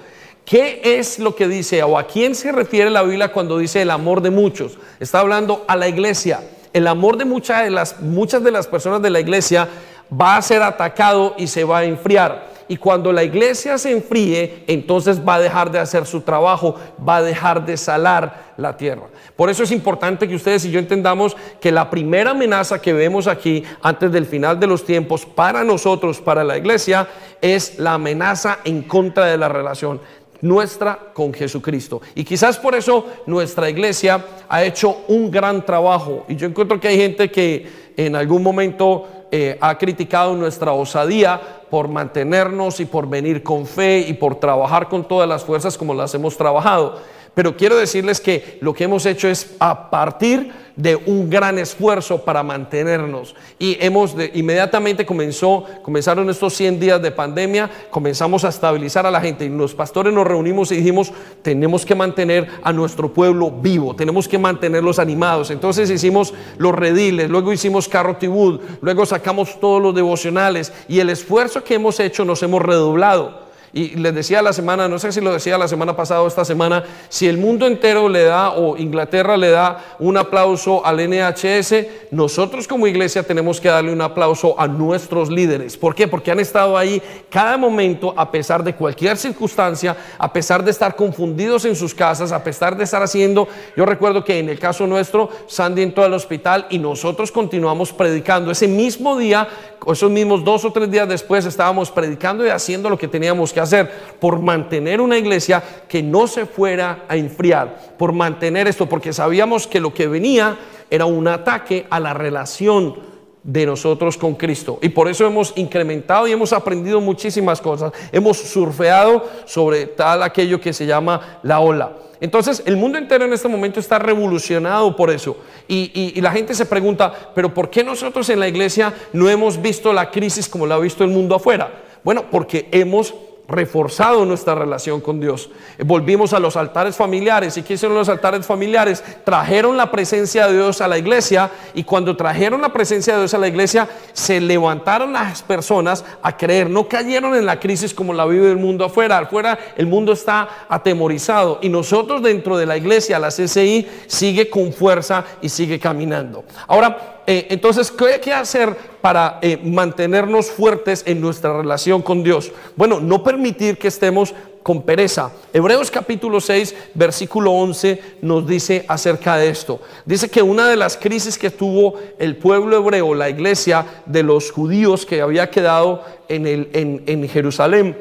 ¿Qué 0.44 0.82
es 0.84 1.18
lo 1.18 1.34
que 1.34 1.48
dice 1.48 1.82
o 1.82 1.96
a 1.96 2.06
quién 2.06 2.34
se 2.34 2.52
refiere 2.52 2.90
la 2.90 3.04
Biblia 3.04 3.32
cuando 3.32 3.56
dice 3.56 3.80
el 3.80 3.90
amor 3.90 4.20
de 4.20 4.28
muchos? 4.28 4.76
Está 5.00 5.20
hablando 5.20 5.64
a 5.68 5.76
la 5.76 5.88
iglesia. 5.88 6.42
El 6.74 6.88
amor 6.88 7.16
de 7.16 7.24
muchas 7.24 7.64
de 7.64 7.70
las, 7.70 8.02
muchas 8.02 8.44
de 8.44 8.50
las 8.50 8.66
personas 8.66 9.00
de 9.00 9.08
la 9.08 9.20
iglesia 9.20 9.66
va 10.12 10.36
a 10.36 10.42
ser 10.42 10.62
atacado 10.62 11.36
y 11.38 11.46
se 11.46 11.64
va 11.64 11.78
a 11.78 11.84
enfriar. 11.84 12.55
Y 12.68 12.76
cuando 12.76 13.12
la 13.12 13.22
iglesia 13.22 13.78
se 13.78 13.92
enfríe, 13.92 14.64
entonces 14.66 15.20
va 15.26 15.36
a 15.36 15.40
dejar 15.40 15.70
de 15.70 15.78
hacer 15.78 16.06
su 16.06 16.22
trabajo, 16.22 16.76
va 17.06 17.16
a 17.16 17.22
dejar 17.22 17.64
de 17.64 17.76
salar 17.76 18.54
la 18.56 18.76
tierra. 18.76 19.06
Por 19.36 19.50
eso 19.50 19.62
es 19.62 19.70
importante 19.70 20.26
que 20.26 20.34
ustedes 20.34 20.64
y 20.64 20.70
yo 20.70 20.78
entendamos 20.78 21.36
que 21.60 21.70
la 21.70 21.90
primera 21.90 22.32
amenaza 22.32 22.80
que 22.80 22.92
vemos 22.92 23.26
aquí 23.26 23.62
antes 23.82 24.10
del 24.10 24.26
final 24.26 24.58
de 24.58 24.66
los 24.66 24.84
tiempos 24.84 25.24
para 25.24 25.62
nosotros, 25.62 26.20
para 26.20 26.42
la 26.42 26.56
iglesia, 26.56 27.08
es 27.40 27.78
la 27.78 27.94
amenaza 27.94 28.58
en 28.64 28.82
contra 28.82 29.26
de 29.26 29.38
la 29.38 29.48
relación 29.48 30.00
nuestra 30.40 30.98
con 31.12 31.32
Jesucristo. 31.32 32.00
Y 32.14 32.24
quizás 32.24 32.58
por 32.58 32.74
eso 32.74 33.06
nuestra 33.26 33.70
iglesia 33.70 34.24
ha 34.48 34.64
hecho 34.64 35.04
un 35.08 35.30
gran 35.30 35.64
trabajo. 35.64 36.24
Y 36.28 36.36
yo 36.36 36.46
encuentro 36.46 36.80
que 36.80 36.88
hay 36.88 36.96
gente 36.96 37.30
que 37.30 37.92
en 37.96 38.16
algún 38.16 38.42
momento 38.42 39.25
eh, 39.38 39.58
ha 39.60 39.76
criticado 39.76 40.34
nuestra 40.34 40.72
osadía 40.72 41.38
por 41.68 41.88
mantenernos 41.88 42.80
y 42.80 42.86
por 42.86 43.06
venir 43.06 43.42
con 43.42 43.66
fe 43.66 43.98
y 43.98 44.14
por 44.14 44.36
trabajar 44.36 44.88
con 44.88 45.06
todas 45.06 45.28
las 45.28 45.44
fuerzas 45.44 45.76
como 45.76 45.92
las 45.92 46.14
hemos 46.14 46.38
trabajado. 46.38 46.98
Pero 47.36 47.54
quiero 47.54 47.76
decirles 47.76 48.18
que 48.18 48.56
lo 48.62 48.72
que 48.72 48.84
hemos 48.84 49.04
hecho 49.04 49.28
es 49.28 49.56
a 49.58 49.90
partir 49.90 50.50
de 50.74 50.96
un 50.96 51.28
gran 51.28 51.58
esfuerzo 51.58 52.24
para 52.24 52.42
mantenernos. 52.42 53.34
Y 53.58 53.76
hemos 53.78 54.16
inmediatamente 54.32 55.04
comenzó, 55.04 55.66
comenzaron 55.82 56.30
estos 56.30 56.54
100 56.54 56.80
días 56.80 57.02
de 57.02 57.10
pandemia, 57.10 57.70
comenzamos 57.90 58.42
a 58.46 58.48
estabilizar 58.48 59.04
a 59.04 59.10
la 59.10 59.20
gente 59.20 59.44
y 59.44 59.50
los 59.50 59.74
pastores 59.74 60.14
nos 60.14 60.26
reunimos 60.26 60.72
y 60.72 60.76
dijimos, 60.76 61.12
tenemos 61.42 61.84
que 61.84 61.94
mantener 61.94 62.48
a 62.62 62.72
nuestro 62.72 63.12
pueblo 63.12 63.50
vivo, 63.50 63.94
tenemos 63.94 64.26
que 64.28 64.38
mantenerlos 64.38 64.98
animados. 64.98 65.50
Entonces 65.50 65.90
hicimos 65.90 66.32
los 66.56 66.74
rediles, 66.74 67.28
luego 67.28 67.52
hicimos 67.52 67.86
carro 67.86 68.16
tibud, 68.16 68.60
luego 68.80 69.04
sacamos 69.04 69.60
todos 69.60 69.82
los 69.82 69.94
devocionales 69.94 70.72
y 70.88 71.00
el 71.00 71.10
esfuerzo 71.10 71.62
que 71.62 71.74
hemos 71.74 72.00
hecho 72.00 72.24
nos 72.24 72.42
hemos 72.42 72.62
redoblado. 72.62 73.45
Y 73.72 73.96
les 73.96 74.14
decía 74.14 74.40
la 74.40 74.52
semana, 74.52 74.88
no 74.88 74.98
sé 74.98 75.12
si 75.12 75.20
lo 75.20 75.32
decía 75.32 75.58
la 75.58 75.68
semana 75.68 75.94
pasada 75.94 76.22
o 76.22 76.26
esta 76.26 76.44
semana, 76.44 76.82
si 77.10 77.28
el 77.28 77.36
mundo 77.36 77.66
entero 77.66 78.08
le 78.08 78.24
da 78.24 78.52
o 78.52 78.76
Inglaterra 78.78 79.36
le 79.36 79.50
da 79.50 79.84
un 79.98 80.16
aplauso 80.16 80.84
al 80.84 80.96
NHS, 80.96 82.10
nosotros 82.10 82.66
como 82.66 82.86
iglesia 82.86 83.22
tenemos 83.22 83.60
que 83.60 83.68
darle 83.68 83.92
un 83.92 84.00
aplauso 84.00 84.58
a 84.58 84.66
nuestros 84.66 85.28
líderes. 85.28 85.76
¿Por 85.76 85.94
qué? 85.94 86.08
Porque 86.08 86.30
han 86.30 86.40
estado 86.40 86.78
ahí 86.78 87.02
cada 87.28 87.58
momento 87.58 88.14
a 88.16 88.30
pesar 88.30 88.64
de 88.64 88.74
cualquier 88.74 89.18
circunstancia, 89.18 89.94
a 90.18 90.32
pesar 90.32 90.64
de 90.64 90.70
estar 90.70 90.96
confundidos 90.96 91.66
en 91.66 91.76
sus 91.76 91.94
casas, 91.94 92.32
a 92.32 92.42
pesar 92.42 92.76
de 92.76 92.84
estar 92.84 93.02
haciendo, 93.02 93.46
yo 93.76 93.84
recuerdo 93.84 94.24
que 94.24 94.38
en 94.38 94.48
el 94.48 94.58
caso 94.58 94.86
nuestro, 94.86 95.28
Sandy 95.48 95.82
entró 95.82 96.02
al 96.04 96.14
hospital 96.14 96.66
y 96.70 96.78
nosotros 96.78 97.30
continuamos 97.30 97.92
predicando. 97.92 98.50
Ese 98.50 98.68
mismo 98.68 99.18
día, 99.18 99.48
esos 99.86 100.10
mismos 100.10 100.42
dos 100.42 100.64
o 100.64 100.72
tres 100.72 100.90
días 100.90 101.06
después, 101.06 101.44
estábamos 101.44 101.90
predicando 101.90 102.46
y 102.46 102.48
haciendo 102.48 102.88
lo 102.88 102.96
que 102.96 103.06
teníamos 103.06 103.52
que 103.52 103.60
hacer 103.60 103.65
hacer 103.66 103.90
por 104.20 104.40
mantener 104.40 105.00
una 105.00 105.18
iglesia 105.18 105.62
que 105.88 106.02
no 106.02 106.26
se 106.26 106.46
fuera 106.46 107.04
a 107.08 107.16
enfriar, 107.16 107.94
por 107.98 108.12
mantener 108.12 108.66
esto, 108.66 108.88
porque 108.88 109.12
sabíamos 109.12 109.66
que 109.66 109.80
lo 109.80 109.92
que 109.92 110.08
venía 110.08 110.56
era 110.90 111.04
un 111.04 111.28
ataque 111.28 111.86
a 111.90 112.00
la 112.00 112.14
relación 112.14 113.16
de 113.46 113.64
nosotros 113.64 114.16
con 114.18 114.34
Cristo. 114.34 114.78
Y 114.82 114.88
por 114.88 115.08
eso 115.08 115.24
hemos 115.24 115.52
incrementado 115.56 116.26
y 116.26 116.32
hemos 116.32 116.52
aprendido 116.52 117.00
muchísimas 117.00 117.60
cosas. 117.60 117.92
Hemos 118.10 118.38
surfeado 118.38 119.24
sobre 119.44 119.86
tal 119.86 120.22
aquello 120.22 120.60
que 120.60 120.72
se 120.72 120.84
llama 120.84 121.38
la 121.42 121.60
ola. 121.60 121.92
Entonces, 122.20 122.62
el 122.66 122.76
mundo 122.76 122.98
entero 122.98 123.24
en 123.24 123.32
este 123.32 123.46
momento 123.46 123.78
está 123.78 123.98
revolucionado 123.98 124.96
por 124.96 125.10
eso. 125.10 125.36
Y, 125.68 126.12
y, 126.16 126.20
la 126.20 126.32
gente 126.32 126.54
se 126.54 126.66
pregunta, 126.66 127.12
pero 127.34 127.52
¿por 127.52 127.70
qué 127.70 127.84
nosotros 127.84 128.28
en 128.30 128.40
la 128.40 128.48
iglesia 128.48 128.92
no 129.12 129.28
hemos 129.28 129.60
visto 129.60 129.92
la 129.92 130.10
crisis 130.10 130.48
como 130.48 130.66
la 130.66 130.76
ha 130.76 130.78
visto 130.78 131.04
el 131.04 131.10
mundo 131.10 131.34
afuera? 131.34 131.70
Bueno, 132.02 132.24
porque 132.30 132.68
hemos 132.72 133.14
reforzado 133.48 134.24
nuestra 134.24 134.54
relación 134.54 135.00
con 135.00 135.20
Dios. 135.20 135.50
Volvimos 135.84 136.32
a 136.32 136.40
los 136.40 136.56
altares 136.56 136.96
familiares. 136.96 137.56
¿Y 137.56 137.62
qué 137.62 137.74
hicieron 137.74 137.96
los 137.96 138.08
altares 138.08 138.44
familiares? 138.46 139.02
Trajeron 139.24 139.76
la 139.76 139.90
presencia 139.90 140.46
de 140.46 140.54
Dios 140.54 140.80
a 140.80 140.88
la 140.88 140.98
iglesia 140.98 141.50
y 141.74 141.84
cuando 141.84 142.16
trajeron 142.16 142.60
la 142.60 142.72
presencia 142.72 143.14
de 143.14 143.20
Dios 143.20 143.34
a 143.34 143.38
la 143.38 143.48
iglesia, 143.48 143.88
se 144.12 144.40
levantaron 144.40 145.12
las 145.12 145.42
personas 145.42 146.04
a 146.22 146.36
creer. 146.36 146.68
No 146.68 146.88
cayeron 146.88 147.34
en 147.34 147.46
la 147.46 147.60
crisis 147.60 147.94
como 147.94 148.12
la 148.12 148.26
vive 148.26 148.50
el 148.50 148.56
mundo 148.56 148.84
afuera. 148.84 149.18
Afuera 149.18 149.58
el 149.76 149.86
mundo 149.86 150.12
está 150.12 150.66
atemorizado 150.68 151.58
y 151.62 151.68
nosotros 151.68 152.22
dentro 152.22 152.56
de 152.56 152.66
la 152.66 152.76
iglesia, 152.76 153.18
la 153.18 153.28
CCI, 153.28 153.88
sigue 154.06 154.50
con 154.50 154.72
fuerza 154.72 155.24
y 155.40 155.48
sigue 155.48 155.78
caminando. 155.78 156.44
Ahora, 156.66 157.15
eh, 157.26 157.46
entonces, 157.50 157.92
¿qué, 157.92 158.32
hacer 158.32 158.76
para 159.00 159.38
eh, 159.42 159.58
mantenernos 159.62 160.50
fuertes 160.50 161.02
en 161.06 161.20
nuestra 161.20 161.56
relación 161.56 162.02
con 162.02 162.22
Dios? 162.22 162.52
Bueno, 162.76 163.00
no 163.00 163.24
permitir 163.24 163.78
que 163.78 163.88
estemos 163.88 164.32
con 164.66 164.82
pereza. 164.82 165.30
Hebreos 165.52 165.92
capítulo 165.92 166.40
6, 166.40 166.74
versículo 166.94 167.52
11 167.52 168.18
nos 168.22 168.46
dice 168.46 168.84
acerca 168.88 169.36
de 169.36 169.48
esto. 169.48 169.80
Dice 170.04 170.28
que 170.28 170.42
una 170.42 170.68
de 170.68 170.74
las 170.74 170.96
crisis 170.96 171.38
que 171.38 171.50
tuvo 171.50 171.94
el 172.18 172.36
pueblo 172.36 172.76
hebreo, 172.76 173.14
la 173.14 173.30
iglesia 173.30 173.86
de 174.06 174.24
los 174.24 174.50
judíos 174.50 175.06
que 175.06 175.20
había 175.20 175.50
quedado 175.50 176.04
en, 176.28 177.28
Jerusalén, 177.28 177.96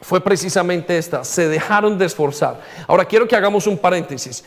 fue 0.00 0.22
precisamente 0.22 0.96
esta, 0.96 1.22
se 1.22 1.48
dejaron 1.48 1.98
de 1.98 2.06
esforzar. 2.06 2.62
Ahora 2.86 3.04
quiero 3.04 3.28
que 3.28 3.36
hagamos 3.36 3.66
un 3.66 3.76
paréntesis. 3.76 4.42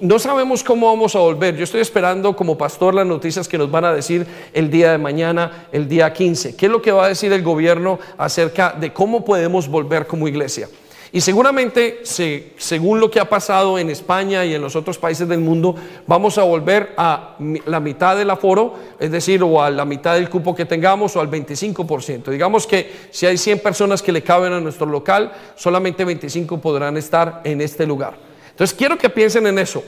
No 0.00 0.18
sabemos 0.18 0.64
cómo 0.64 0.86
vamos 0.86 1.14
a 1.14 1.18
volver. 1.18 1.56
Yo 1.56 1.64
estoy 1.64 1.80
esperando 1.80 2.34
como 2.34 2.56
pastor 2.56 2.94
las 2.94 3.06
noticias 3.06 3.46
que 3.46 3.58
nos 3.58 3.70
van 3.70 3.84
a 3.84 3.92
decir 3.92 4.26
el 4.52 4.70
día 4.70 4.92
de 4.92 4.98
mañana, 4.98 5.66
el 5.70 5.88
día 5.88 6.12
15. 6.12 6.56
¿Qué 6.56 6.66
es 6.66 6.72
lo 6.72 6.80
que 6.80 6.92
va 6.92 7.04
a 7.04 7.08
decir 7.08 7.32
el 7.32 7.42
gobierno 7.42 7.98
acerca 8.16 8.72
de 8.72 8.92
cómo 8.92 9.24
podemos 9.24 9.68
volver 9.68 10.06
como 10.06 10.26
iglesia? 10.26 10.68
Y 11.14 11.20
seguramente, 11.20 12.00
según 12.04 12.98
lo 12.98 13.10
que 13.10 13.20
ha 13.20 13.28
pasado 13.28 13.78
en 13.78 13.90
España 13.90 14.46
y 14.46 14.54
en 14.54 14.62
los 14.62 14.74
otros 14.76 14.96
países 14.96 15.28
del 15.28 15.40
mundo, 15.40 15.74
vamos 16.06 16.38
a 16.38 16.42
volver 16.42 16.94
a 16.96 17.36
la 17.66 17.80
mitad 17.80 18.16
del 18.16 18.30
aforo, 18.30 18.76
es 18.98 19.10
decir, 19.10 19.42
o 19.42 19.62
a 19.62 19.70
la 19.70 19.84
mitad 19.84 20.14
del 20.14 20.30
cupo 20.30 20.54
que 20.54 20.64
tengamos 20.64 21.14
o 21.14 21.20
al 21.20 21.30
25%. 21.30 22.30
Digamos 22.30 22.66
que 22.66 22.90
si 23.10 23.26
hay 23.26 23.36
100 23.36 23.58
personas 23.58 24.00
que 24.00 24.10
le 24.10 24.22
caben 24.22 24.54
a 24.54 24.60
nuestro 24.60 24.86
local, 24.86 25.32
solamente 25.54 26.02
25 26.02 26.58
podrán 26.62 26.96
estar 26.96 27.42
en 27.44 27.60
este 27.60 27.86
lugar. 27.86 28.31
Entonces 28.52 28.76
quiero 28.76 28.96
que 28.96 29.10
piensen 29.10 29.46
en 29.46 29.58
eso. 29.58 29.82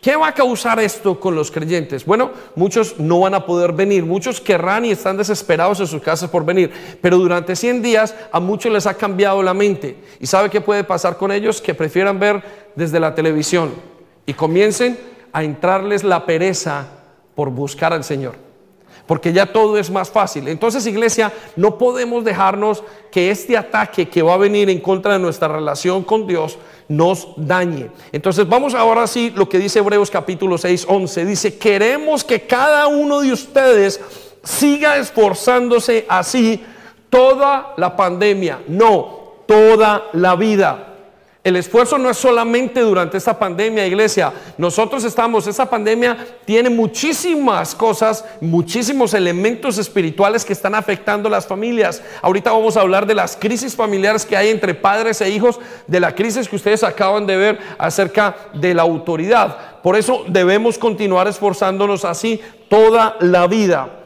¿Qué 0.00 0.16
va 0.16 0.28
a 0.28 0.34
causar 0.34 0.78
esto 0.80 1.18
con 1.18 1.34
los 1.34 1.50
creyentes? 1.50 2.04
Bueno, 2.04 2.30
muchos 2.56 2.98
no 2.98 3.20
van 3.20 3.32
a 3.32 3.46
poder 3.46 3.72
venir, 3.72 4.04
muchos 4.04 4.38
querrán 4.38 4.84
y 4.84 4.90
están 4.90 5.16
desesperados 5.16 5.80
en 5.80 5.86
sus 5.86 6.02
casas 6.02 6.28
por 6.28 6.44
venir, 6.44 6.70
pero 7.00 7.16
durante 7.16 7.56
100 7.56 7.80
días 7.80 8.14
a 8.30 8.38
muchos 8.38 8.70
les 8.70 8.86
ha 8.86 8.94
cambiado 8.94 9.42
la 9.42 9.54
mente. 9.54 9.96
¿Y 10.20 10.26
sabe 10.26 10.50
qué 10.50 10.60
puede 10.60 10.84
pasar 10.84 11.16
con 11.16 11.32
ellos? 11.32 11.62
Que 11.62 11.74
prefieran 11.74 12.18
ver 12.18 12.42
desde 12.74 13.00
la 13.00 13.14
televisión 13.14 13.72
y 14.26 14.34
comiencen 14.34 14.98
a 15.32 15.42
entrarles 15.42 16.04
la 16.04 16.26
pereza 16.26 16.86
por 17.34 17.48
buscar 17.48 17.94
al 17.94 18.04
Señor 18.04 18.43
porque 19.06 19.32
ya 19.32 19.52
todo 19.52 19.78
es 19.78 19.90
más 19.90 20.10
fácil. 20.10 20.48
Entonces, 20.48 20.86
iglesia, 20.86 21.32
no 21.56 21.76
podemos 21.76 22.24
dejarnos 22.24 22.82
que 23.10 23.30
este 23.30 23.56
ataque 23.56 24.08
que 24.08 24.22
va 24.22 24.34
a 24.34 24.38
venir 24.38 24.70
en 24.70 24.80
contra 24.80 25.12
de 25.12 25.18
nuestra 25.18 25.48
relación 25.48 26.02
con 26.04 26.26
Dios 26.26 26.58
nos 26.88 27.28
dañe. 27.36 27.90
Entonces, 28.12 28.48
vamos 28.48 28.74
ahora 28.74 29.06
sí 29.06 29.32
lo 29.34 29.48
que 29.48 29.58
dice 29.58 29.80
Hebreos 29.80 30.10
capítulo 30.10 30.58
6, 30.58 30.86
11. 30.88 31.24
Dice, 31.24 31.58
queremos 31.58 32.24
que 32.24 32.46
cada 32.46 32.86
uno 32.86 33.20
de 33.20 33.32
ustedes 33.32 34.00
siga 34.42 34.96
esforzándose 34.96 36.06
así 36.08 36.64
toda 37.10 37.74
la 37.76 37.96
pandemia, 37.96 38.60
no, 38.68 39.34
toda 39.46 40.04
la 40.12 40.34
vida. 40.34 40.93
El 41.44 41.56
esfuerzo 41.56 41.98
no 41.98 42.08
es 42.08 42.16
solamente 42.16 42.80
durante 42.80 43.18
esta 43.18 43.38
pandemia, 43.38 43.86
iglesia. 43.86 44.32
Nosotros 44.56 45.04
estamos, 45.04 45.46
esta 45.46 45.68
pandemia 45.68 46.16
tiene 46.46 46.70
muchísimas 46.70 47.74
cosas, 47.74 48.24
muchísimos 48.40 49.12
elementos 49.12 49.76
espirituales 49.76 50.42
que 50.42 50.54
están 50.54 50.74
afectando 50.74 51.28
a 51.28 51.30
las 51.30 51.46
familias. 51.46 52.02
Ahorita 52.22 52.50
vamos 52.50 52.78
a 52.78 52.80
hablar 52.80 53.04
de 53.06 53.14
las 53.14 53.36
crisis 53.36 53.76
familiares 53.76 54.24
que 54.24 54.38
hay 54.38 54.48
entre 54.48 54.72
padres 54.72 55.20
e 55.20 55.28
hijos, 55.28 55.60
de 55.86 56.00
la 56.00 56.14
crisis 56.14 56.48
que 56.48 56.56
ustedes 56.56 56.82
acaban 56.82 57.26
de 57.26 57.36
ver 57.36 57.58
acerca 57.76 58.34
de 58.54 58.72
la 58.72 58.80
autoridad. 58.80 59.82
Por 59.82 59.96
eso 59.96 60.24
debemos 60.26 60.78
continuar 60.78 61.28
esforzándonos 61.28 62.06
así 62.06 62.40
toda 62.70 63.16
la 63.20 63.46
vida 63.46 64.03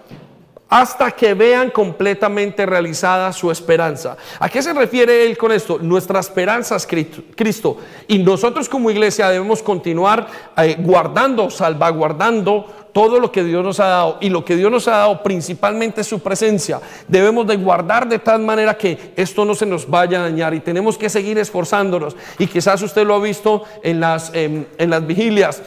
hasta 0.68 1.10
que 1.12 1.34
vean 1.34 1.70
completamente 1.70 2.66
realizada 2.66 3.32
su 3.32 3.50
esperanza. 3.50 4.16
¿A 4.38 4.48
qué 4.48 4.62
se 4.62 4.72
refiere 4.72 5.24
él 5.24 5.38
con 5.38 5.50
esto? 5.52 5.78
Nuestra 5.78 6.20
esperanza 6.20 6.76
es 6.76 6.86
Cristo. 6.86 7.78
Y 8.06 8.18
nosotros 8.18 8.68
como 8.68 8.90
iglesia 8.90 9.30
debemos 9.30 9.62
continuar 9.62 10.26
eh, 10.56 10.76
guardando, 10.78 11.48
salvaguardando 11.48 12.66
todo 12.92 13.18
lo 13.18 13.32
que 13.32 13.44
Dios 13.44 13.64
nos 13.64 13.80
ha 13.80 13.86
dado. 13.86 14.18
Y 14.20 14.28
lo 14.28 14.44
que 14.44 14.56
Dios 14.56 14.70
nos 14.70 14.86
ha 14.88 14.98
dado 14.98 15.22
principalmente 15.22 16.04
su 16.04 16.20
presencia. 16.20 16.80
Debemos 17.06 17.46
de 17.46 17.56
guardar 17.56 18.06
de 18.06 18.18
tal 18.18 18.40
manera 18.40 18.76
que 18.76 19.14
esto 19.16 19.46
no 19.46 19.54
se 19.54 19.64
nos 19.64 19.88
vaya 19.88 20.20
a 20.20 20.24
dañar. 20.24 20.52
Y 20.52 20.60
tenemos 20.60 20.98
que 20.98 21.08
seguir 21.08 21.38
esforzándonos. 21.38 22.14
Y 22.38 22.46
quizás 22.46 22.82
usted 22.82 23.06
lo 23.06 23.14
ha 23.14 23.20
visto 23.20 23.64
en 23.82 24.00
las, 24.00 24.30
em, 24.34 24.66
en 24.76 24.90
las 24.90 25.06
vigilias 25.06 25.62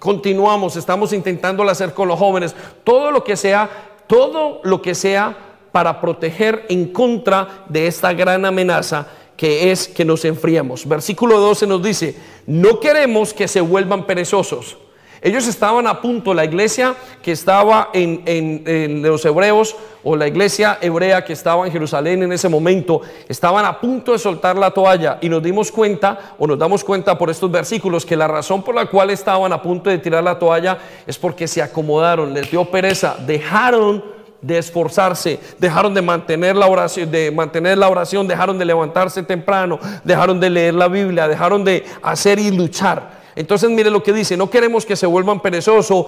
continuamos, 0.00 0.76
estamos 0.76 1.12
intentando 1.12 1.62
hacer 1.68 1.92
con 1.92 2.08
los 2.08 2.18
jóvenes, 2.18 2.56
todo 2.84 3.12
lo 3.12 3.22
que 3.22 3.36
sea 3.36 3.89
todo 4.10 4.60
lo 4.64 4.82
que 4.82 4.96
sea 4.96 5.38
para 5.70 6.00
proteger 6.00 6.66
en 6.68 6.88
contra 6.88 7.64
de 7.68 7.86
esta 7.86 8.12
gran 8.12 8.44
amenaza 8.44 9.06
que 9.36 9.70
es 9.70 9.86
que 9.86 10.04
nos 10.04 10.24
enfriemos. 10.24 10.86
Versículo 10.86 11.38
12 11.38 11.68
nos 11.68 11.80
dice, 11.80 12.16
no 12.44 12.80
queremos 12.80 13.32
que 13.32 13.46
se 13.46 13.60
vuelvan 13.60 14.06
perezosos. 14.06 14.76
Ellos 15.22 15.46
estaban 15.46 15.86
a 15.86 16.00
punto, 16.00 16.32
la 16.32 16.46
iglesia 16.46 16.94
que 17.22 17.32
estaba 17.32 17.90
en, 17.92 19.02
los 19.02 19.22
hebreos 19.26 19.76
o 20.02 20.16
la 20.16 20.26
iglesia 20.26 20.78
hebrea 20.80 21.22
que 21.24 21.34
estaba 21.34 21.66
en 21.66 21.72
Jerusalén 21.72 22.22
en 22.22 22.32
ese 22.32 22.48
momento, 22.48 23.02
estaban 23.28 23.66
a 23.66 23.78
punto 23.78 24.12
de 24.12 24.18
soltar 24.18 24.56
la 24.56 24.70
toalla 24.70 25.18
y 25.20 25.28
nos 25.28 25.42
dimos 25.42 25.70
cuenta 25.70 26.34
o 26.38 26.46
nos 26.46 26.58
damos 26.58 26.82
cuenta 26.82 27.18
por 27.18 27.28
estos 27.28 27.50
versículos 27.50 28.06
que 28.06 28.16
la 28.16 28.28
razón 28.28 28.62
por 28.62 28.74
la 28.74 28.86
cual 28.86 29.10
estaban 29.10 29.52
a 29.52 29.60
punto 29.60 29.90
de 29.90 29.98
tirar 29.98 30.24
la 30.24 30.38
toalla 30.38 30.78
es 31.06 31.18
porque 31.18 31.46
se 31.46 31.60
acomodaron, 31.60 32.32
les 32.32 32.50
dio 32.50 32.64
pereza, 32.64 33.16
dejaron 33.26 34.02
de 34.40 34.56
esforzarse, 34.56 35.38
dejaron 35.58 35.92
de 35.92 36.00
mantener 36.00 36.56
la 36.56 36.66
oración, 36.66 37.10
de 37.10 37.30
mantener 37.30 37.76
la 37.76 37.90
oración, 37.90 38.26
dejaron 38.26 38.58
de 38.58 38.64
levantarse 38.64 39.22
temprano, 39.22 39.78
dejaron 40.02 40.40
de 40.40 40.48
leer 40.48 40.72
la 40.72 40.88
Biblia, 40.88 41.28
dejaron 41.28 41.62
de 41.62 41.84
hacer 42.02 42.38
y 42.38 42.50
luchar. 42.50 43.19
Entonces 43.40 43.70
mire 43.70 43.90
lo 43.90 44.02
que 44.02 44.12
dice, 44.12 44.36
no 44.36 44.50
queremos 44.50 44.84
que 44.84 44.96
se 44.96 45.06
vuelvan 45.06 45.40
perezosos, 45.40 46.06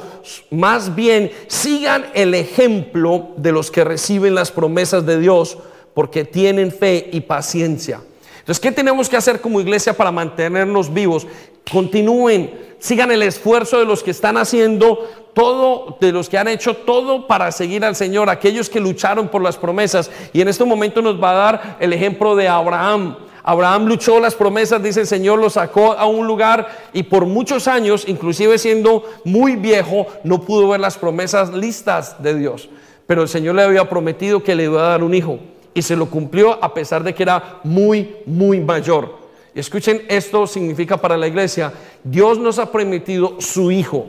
más 0.51 0.95
bien 0.95 1.33
sigan 1.47 2.05
el 2.13 2.35
ejemplo 2.35 3.29
de 3.39 3.53
los 3.53 3.71
que 3.71 3.85
reciben 3.85 4.35
las 4.35 4.51
promesas 4.51 5.07
de 5.07 5.19
Dios 5.19 5.57
porque 5.95 6.27
tienen 6.27 6.71
fe 6.71 7.09
y 7.11 7.23
paciencia. 7.23 8.03
Entonces, 8.41 8.61
¿qué 8.61 8.71
tenemos 8.71 9.09
que 9.09 9.17
hacer 9.17 9.41
como 9.41 9.63
iglesia 9.63 9.97
para 9.97 10.13
mantenernos 10.13 10.93
vivos? 10.93 11.27
Continúen, 11.73 12.53
sigan 12.79 13.11
el 13.11 13.23
esfuerzo 13.23 13.79
de 13.79 13.87
los 13.87 14.03
que 14.03 14.11
están 14.11 14.37
haciendo 14.37 15.09
todo, 15.33 15.97
de 16.03 16.13
los 16.13 16.29
que 16.29 16.37
han 16.37 16.49
hecho 16.49 16.77
todo 16.77 17.27
para 17.27 17.51
seguir 17.51 17.83
al 17.83 17.97
Señor, 17.97 18.29
aquellos 18.29 18.69
que 18.69 18.79
lucharon 18.79 19.29
por 19.29 19.41
las 19.41 19.57
promesas. 19.57 20.11
Y 20.35 20.43
en 20.43 20.49
este 20.49 20.67
momento 20.67 21.01
nos 21.01 21.23
va 21.23 21.31
a 21.31 21.35
dar 21.35 21.77
el 21.81 21.95
ejemplo 21.95 22.37
de 22.37 22.47
Abraham. 22.47 23.17
Abraham 23.45 23.87
luchó 23.87 24.21
las 24.21 24.35
promesas, 24.35 24.83
dice 24.83 25.01
el 25.01 25.07
Señor, 25.07 25.39
lo 25.39 25.51
sacó 25.51 25.93
a 25.93 26.07
un 26.07 26.27
lugar 26.27 26.69
y 26.93 27.03
por 27.03 27.27
muchos 27.27 27.67
años, 27.67 28.05
inclusive 28.07 28.57
siendo 28.59 29.05
muy 29.25 29.57
viejo, 29.57 30.07
no 30.23 30.43
pudo 30.43 30.69
ver 30.69 30.81
las 30.81 30.97
promesas 30.97 31.53
listas 31.53 32.23
de 32.23 32.35
Dios. 32.35 32.69
Pero 33.07 33.23
el 33.23 33.29
Señor 33.29 33.57
le 33.57 33.63
había 33.63 33.89
prometido 33.89 34.43
que 34.43 34.55
le 34.55 34.65
iba 34.65 34.81
a 34.81 34.91
dar 34.91 35.03
un 35.03 35.15
hijo 35.15 35.41
y 35.75 35.83
se 35.83 35.97
lo 35.97 36.07
cumplió 36.09 36.63
a 36.63 36.73
pesar 36.73 37.03
de 37.03 37.15
que 37.15 37.23
era 37.25 37.61
muy, 37.65 38.17
muy 38.27 38.61
mayor. 38.61 39.19
Y 39.55 39.61
escuchen, 39.61 40.03
esto 40.09 40.47
significa 40.47 40.97
para 40.97 41.17
la 41.17 41.27
iglesia, 41.27 41.73
Dios 42.05 42.39
nos 42.39 42.59
ha 42.59 42.71
prometido 42.71 43.41
su 43.41 43.71
hijo. 43.71 44.07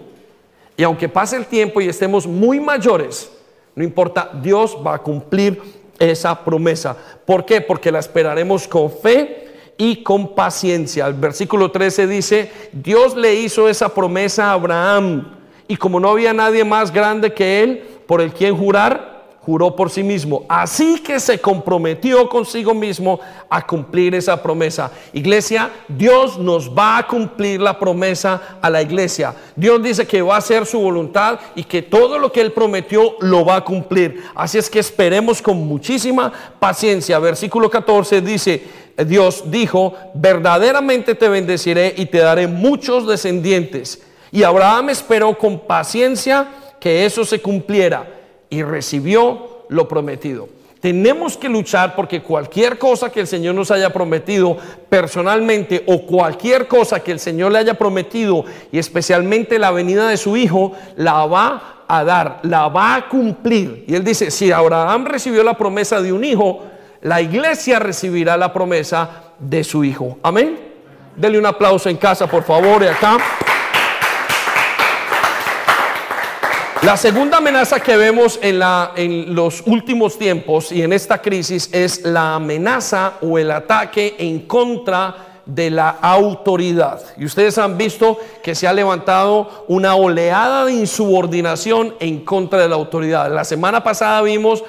Y 0.77 0.83
aunque 0.83 1.09
pase 1.09 1.35
el 1.37 1.45
tiempo 1.45 1.81
y 1.81 1.89
estemos 1.89 2.27
muy 2.27 2.59
mayores, 2.59 3.31
no 3.75 3.83
importa, 3.83 4.29
Dios 4.41 4.77
va 4.85 4.95
a 4.95 4.99
cumplir 4.99 5.82
esa 6.11 6.43
promesa. 6.43 6.95
¿Por 7.25 7.45
qué? 7.45 7.61
Porque 7.61 7.91
la 7.91 7.99
esperaremos 7.99 8.67
con 8.67 8.91
fe 8.91 9.47
y 9.77 10.03
con 10.03 10.35
paciencia. 10.35 11.07
El 11.07 11.13
versículo 11.13 11.71
13 11.71 12.07
dice, 12.07 12.51
Dios 12.71 13.15
le 13.15 13.35
hizo 13.35 13.69
esa 13.69 13.93
promesa 13.93 14.49
a 14.49 14.53
Abraham 14.53 15.37
y 15.67 15.77
como 15.77 15.99
no 15.99 16.09
había 16.09 16.33
nadie 16.33 16.63
más 16.63 16.91
grande 16.91 17.33
que 17.33 17.63
él 17.63 17.83
por 18.05 18.21
el 18.21 18.33
quien 18.33 18.55
jurar, 18.55 19.12
juró 19.45 19.75
por 19.75 19.89
sí 19.89 20.03
mismo. 20.03 20.45
Así 20.47 20.99
que 20.99 21.19
se 21.19 21.39
comprometió 21.39 22.29
consigo 22.29 22.73
mismo 22.73 23.19
a 23.49 23.65
cumplir 23.65 24.15
esa 24.15 24.41
promesa. 24.41 24.89
Iglesia, 25.11 25.69
Dios 25.87 26.37
nos 26.37 26.69
va 26.69 26.97
a 26.97 27.07
cumplir 27.07 27.59
la 27.59 27.77
promesa 27.77 28.57
a 28.61 28.69
la 28.69 28.81
iglesia. 28.81 29.35
Dios 29.55 29.83
dice 29.83 30.07
que 30.07 30.21
va 30.21 30.35
a 30.35 30.37
hacer 30.37 30.65
su 30.65 30.79
voluntad 30.79 31.39
y 31.55 31.63
que 31.65 31.81
todo 31.81 32.17
lo 32.17 32.31
que 32.31 32.39
Él 32.39 32.53
prometió 32.53 33.15
lo 33.19 33.43
va 33.43 33.57
a 33.57 33.65
cumplir. 33.65 34.23
Así 34.33 34.57
es 34.57 34.69
que 34.69 34.79
esperemos 34.79 35.41
con 35.41 35.67
muchísima 35.67 36.31
paciencia. 36.59 37.19
Versículo 37.19 37.69
14 37.69 38.21
dice, 38.21 38.63
Dios 39.05 39.43
dijo, 39.47 39.93
verdaderamente 40.13 41.15
te 41.15 41.27
bendeciré 41.27 41.93
y 41.97 42.05
te 42.05 42.19
daré 42.19 42.47
muchos 42.47 43.07
descendientes. 43.07 44.01
Y 44.31 44.43
Abraham 44.43 44.89
esperó 44.89 45.37
con 45.37 45.59
paciencia 45.59 46.47
que 46.79 47.05
eso 47.05 47.25
se 47.25 47.41
cumpliera 47.41 48.22
y 48.53 48.61
recibió 48.61 49.65
lo 49.69 49.87
prometido. 49.87 50.47
Tenemos 50.79 51.37
que 51.37 51.49
luchar 51.49 51.95
porque 51.95 52.21
cualquier 52.21 52.77
cosa 52.77 53.11
que 53.11 53.21
el 53.21 53.27
Señor 53.27 53.55
nos 53.55 53.71
haya 53.71 53.91
prometido 53.91 54.57
personalmente 54.89 55.83
o 55.87 56.05
cualquier 56.05 56.67
cosa 56.67 56.99
que 56.99 57.13
el 57.13 57.19
Señor 57.19 57.51
le 57.51 57.59
haya 57.59 57.73
prometido 57.73 58.45
y 58.71 58.77
especialmente 58.77 59.57
la 59.57 59.71
venida 59.71 60.07
de 60.07 60.17
su 60.17 60.37
Hijo, 60.37 60.73
la 60.97 61.25
va 61.25 61.85
a 61.87 62.03
dar, 62.03 62.41
la 62.43 62.67
va 62.67 62.95
a 62.95 63.09
cumplir. 63.09 63.85
Y 63.87 63.95
él 63.95 64.03
dice, 64.03 64.29
si 64.29 64.51
Abraham 64.51 65.05
recibió 65.05 65.41
la 65.41 65.57
promesa 65.57 65.99
de 65.99 66.13
un 66.13 66.23
hijo, 66.23 66.63
la 67.01 67.21
iglesia 67.21 67.79
recibirá 67.79 68.37
la 68.37 68.53
promesa 68.53 69.33
de 69.39 69.63
su 69.63 69.83
Hijo. 69.83 70.19
Amén. 70.21 70.59
Dele 71.15 71.39
un 71.39 71.45
aplauso 71.45 71.89
en 71.89 71.97
casa, 71.97 72.27
por 72.27 72.43
favor, 72.43 72.83
y 72.83 72.87
acá. 72.87 73.17
La 76.83 76.97
segunda 76.97 77.37
amenaza 77.37 77.79
que 77.79 77.95
vemos 77.95 78.37
en, 78.41 78.59
la, 78.59 78.91
los 78.97 79.63
últimos 79.65 80.19
tiempos 80.19 80.69
y 80.69 80.81
en 80.81 80.91
esta 80.91 81.21
crisis 81.21 81.69
es 81.71 82.03
la 82.03 82.35
amenaza 82.35 83.13
o 83.21 83.37
el 83.39 83.51
ataque 83.51 84.15
en 84.19 84.41
contra 84.41 85.41
de 85.45 85.69
la 85.69 85.89
autoridad. 85.89 87.01
Y 87.17 87.23
ustedes 87.23 87.57
han 87.57 87.77
visto 87.77 88.19
que 88.43 88.53
se 88.53 88.67
ha 88.67 88.73
levantado 88.73 89.65
una 89.69 89.95
oleada 89.95 90.65
de 90.65 90.73
insubordinación 90.73 91.95
en 92.01 92.25
contra 92.25 92.59
de 92.59 92.67
la 92.67 92.75
autoridad. 92.75 93.33
La 93.33 93.45
semana 93.45 93.81
pasada 93.81 94.21
vimos 94.21 94.61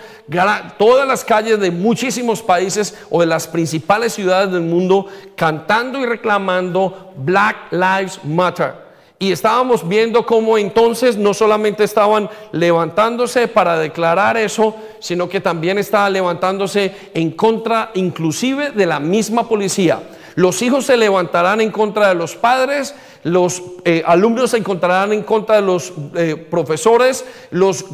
todas 0.79 1.09
las 1.09 1.24
calles 1.24 1.59
de 1.59 1.72
muchísimos 1.72 2.42
países 2.42 2.96
o 3.11 3.22
de 3.22 3.27
las 3.27 3.48
principales 3.48 4.12
ciudades 4.12 4.53
del 4.53 4.62
mundo 4.62 5.07
cantando 5.35 5.98
y 5.98 6.07
reclamando 6.07 7.12
Black 7.16 7.72
Lives 7.72 8.20
Matter. 8.22 8.84
Y 9.18 9.31
estábamos 9.31 9.88
viendo 9.88 10.27
cómo 10.27 10.59
entonces 10.59 11.16
no 11.16 11.35
solamente 11.35 11.85
estaban 11.85 12.29
levantándose 12.53 13.46
para 13.46 13.79
declarar 13.79 14.37
eso, 14.37 14.74
sino 14.98 15.29
que 15.29 15.40
también 15.40 15.79
estaban 15.79 16.12
levantándose 16.12 16.92
en 17.14 17.31
contra 17.31 17.90
inclusive 17.94 18.70
de 18.70 18.87
la 18.87 18.98
misma 18.98 19.48
policía. 19.48 20.03
Los 20.35 20.62
hijos 20.62 20.87
se 20.87 20.96
levantarán 20.96 21.61
en 21.61 21.70
contra 21.70 22.09
de 22.09 22.16
los 22.16 22.35
padres, 22.35 22.94
los 23.22 23.62
eh, 23.85 24.03
alumnos 24.05 24.50
se 24.50 24.59
encontrarán 24.59 25.12
en 25.12 25.22
contra 25.22 25.57
de 25.57 25.62
los 25.62 25.92
eh, 26.16 26.35
profesores, 26.50 27.24
los, 27.50 27.85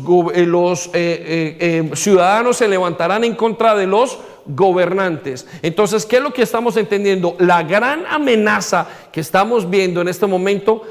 eh, 0.94 1.85
los 1.90 2.00
ciudadanos 2.00 2.56
se 2.56 2.66
levantarán 2.66 3.24
en 3.24 3.35
contra 3.35 3.74
de 3.74 3.87
los 3.87 4.18
gobernantes. 4.46 5.46
Entonces, 5.62 6.06
¿qué 6.06 6.16
es 6.16 6.22
lo 6.22 6.33
que 6.33 6.42
estamos 6.42 6.76
entendiendo? 6.76 7.37
La 7.38 7.62
gran 7.62 8.04
amenaza 8.09 8.87
que 9.12 9.20
estamos 9.20 9.68
viendo 9.68 10.00
en 10.00 10.09
este 10.09 10.26
momento, 10.26 10.83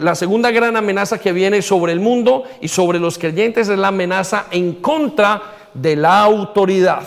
la 0.00 0.14
segunda 0.14 0.50
gran 0.50 0.76
amenaza 0.76 1.18
que 1.18 1.32
viene 1.32 1.62
sobre 1.62 1.92
el 1.92 2.00
mundo 2.00 2.44
y 2.60 2.68
sobre 2.68 2.98
los 2.98 3.18
creyentes 3.18 3.68
es 3.68 3.78
la 3.78 3.88
amenaza 3.88 4.46
en 4.50 4.74
contra 4.74 5.70
de 5.74 5.96
la 5.96 6.22
autoridad. 6.22 7.04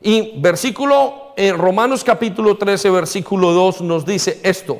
Y 0.00 0.40
versículo 0.40 1.32
en 1.36 1.58
Romanos 1.58 2.04
capítulo 2.04 2.56
13, 2.56 2.90
versículo 2.90 3.52
2 3.52 3.80
nos 3.82 4.04
dice 4.04 4.40
esto. 4.42 4.78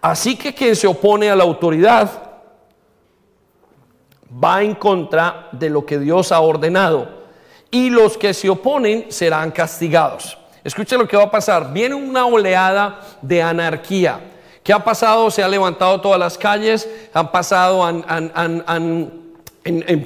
Así 0.00 0.36
que 0.36 0.54
quien 0.54 0.76
se 0.76 0.86
opone 0.86 1.30
a 1.30 1.36
la 1.36 1.44
autoridad 1.44 2.10
va 4.32 4.62
en 4.62 4.74
contra 4.74 5.48
de 5.52 5.70
lo 5.70 5.84
que 5.84 5.98
Dios 5.98 6.30
ha 6.32 6.40
ordenado 6.40 7.08
y 7.70 7.90
los 7.90 8.16
que 8.16 8.34
se 8.34 8.48
oponen 8.48 9.06
serán 9.08 9.50
castigados. 9.50 10.38
Escuche 10.62 10.98
lo 10.98 11.06
que 11.06 11.16
va 11.16 11.24
a 11.24 11.30
pasar. 11.30 11.72
Viene 11.72 11.94
una 11.94 12.26
oleada 12.26 13.00
de 13.22 13.42
anarquía. 13.42 14.20
¿Qué 14.66 14.72
ha 14.72 14.82
pasado? 14.82 15.30
Se 15.30 15.44
ha 15.44 15.48
levantado 15.48 16.00
todas 16.00 16.18
las 16.18 16.36
calles, 16.36 16.88
han 17.14 17.30
pasado 17.30 17.88
en, 17.88 18.00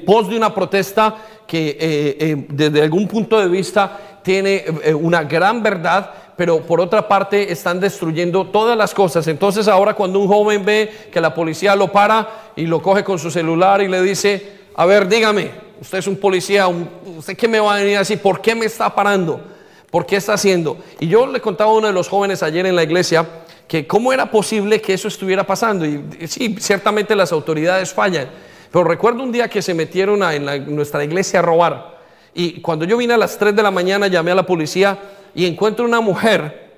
pos 0.05 0.29
de 0.29 0.37
una 0.37 0.53
protesta 0.53 1.15
que 1.47 1.69
eh, 1.69 2.17
eh, 2.19 2.45
desde 2.47 2.83
algún 2.83 3.07
punto 3.07 3.39
de 3.39 3.47
vista 3.47 4.19
tiene 4.21 4.63
eh, 4.83 4.93
una 4.93 5.23
gran 5.23 5.63
verdad, 5.63 6.11
pero 6.37 6.61
por 6.61 6.79
otra 6.79 7.07
parte 7.07 7.51
están 7.51 7.79
destruyendo 7.79 8.45
todas 8.45 8.77
las 8.77 8.93
cosas. 8.93 9.27
Entonces 9.27 9.67
ahora 9.67 9.95
cuando 9.95 10.19
un 10.19 10.27
joven 10.27 10.63
ve 10.63 11.07
que 11.11 11.19
la 11.19 11.33
policía 11.33 11.75
lo 11.75 11.91
para 11.91 12.51
y 12.55 12.67
lo 12.67 12.83
coge 12.83 13.03
con 13.03 13.17
su 13.17 13.31
celular 13.31 13.81
y 13.81 13.87
le 13.87 14.03
dice, 14.03 14.59
a 14.75 14.85
ver, 14.85 15.07
dígame, 15.07 15.49
usted 15.81 15.97
es 15.97 16.05
un 16.05 16.17
policía, 16.17 16.67
¿usted 16.67 17.35
qué 17.35 17.47
me 17.47 17.59
va 17.59 17.73
a 17.73 17.79
venir 17.79 17.95
a 17.95 17.99
decir? 18.01 18.21
¿Por 18.21 18.41
qué 18.41 18.53
me 18.53 18.67
está 18.67 18.93
parando? 18.93 19.41
¿Por 19.89 20.05
qué 20.05 20.17
está 20.17 20.33
haciendo? 20.33 20.77
Y 20.99 21.07
yo 21.07 21.25
le 21.25 21.41
contaba 21.41 21.71
a 21.71 21.73
uno 21.73 21.87
de 21.87 21.93
los 21.93 22.07
jóvenes 22.07 22.43
ayer 22.43 22.67
en 22.67 22.75
la 22.75 22.83
iglesia 22.83 23.25
que 23.71 23.87
cómo 23.87 24.11
era 24.11 24.29
posible 24.29 24.81
que 24.81 24.93
eso 24.93 25.07
estuviera 25.07 25.47
pasando. 25.47 25.85
Y, 25.85 26.27
sí, 26.27 26.57
ciertamente 26.59 27.15
las 27.15 27.31
autoridades 27.31 27.93
fallan. 27.93 28.27
Pero 28.69 28.83
recuerdo 28.83 29.23
un 29.23 29.31
día 29.31 29.47
que 29.47 29.61
se 29.61 29.73
metieron 29.73 30.21
en 30.23 30.75
nuestra 30.75 31.01
iglesia 31.05 31.39
a 31.39 31.41
robar. 31.41 31.97
Y 32.33 32.59
cuando 32.59 32.83
yo 32.83 32.97
vine 32.97 33.13
a 33.13 33.17
las 33.17 33.37
3 33.37 33.55
de 33.55 33.63
la 33.63 33.71
mañana 33.71 34.07
llamé 34.07 34.31
a 34.31 34.35
la 34.35 34.45
policía 34.45 34.99
y 35.33 35.45
encuentro 35.45 35.85
una 35.85 36.01
mujer, 36.01 36.69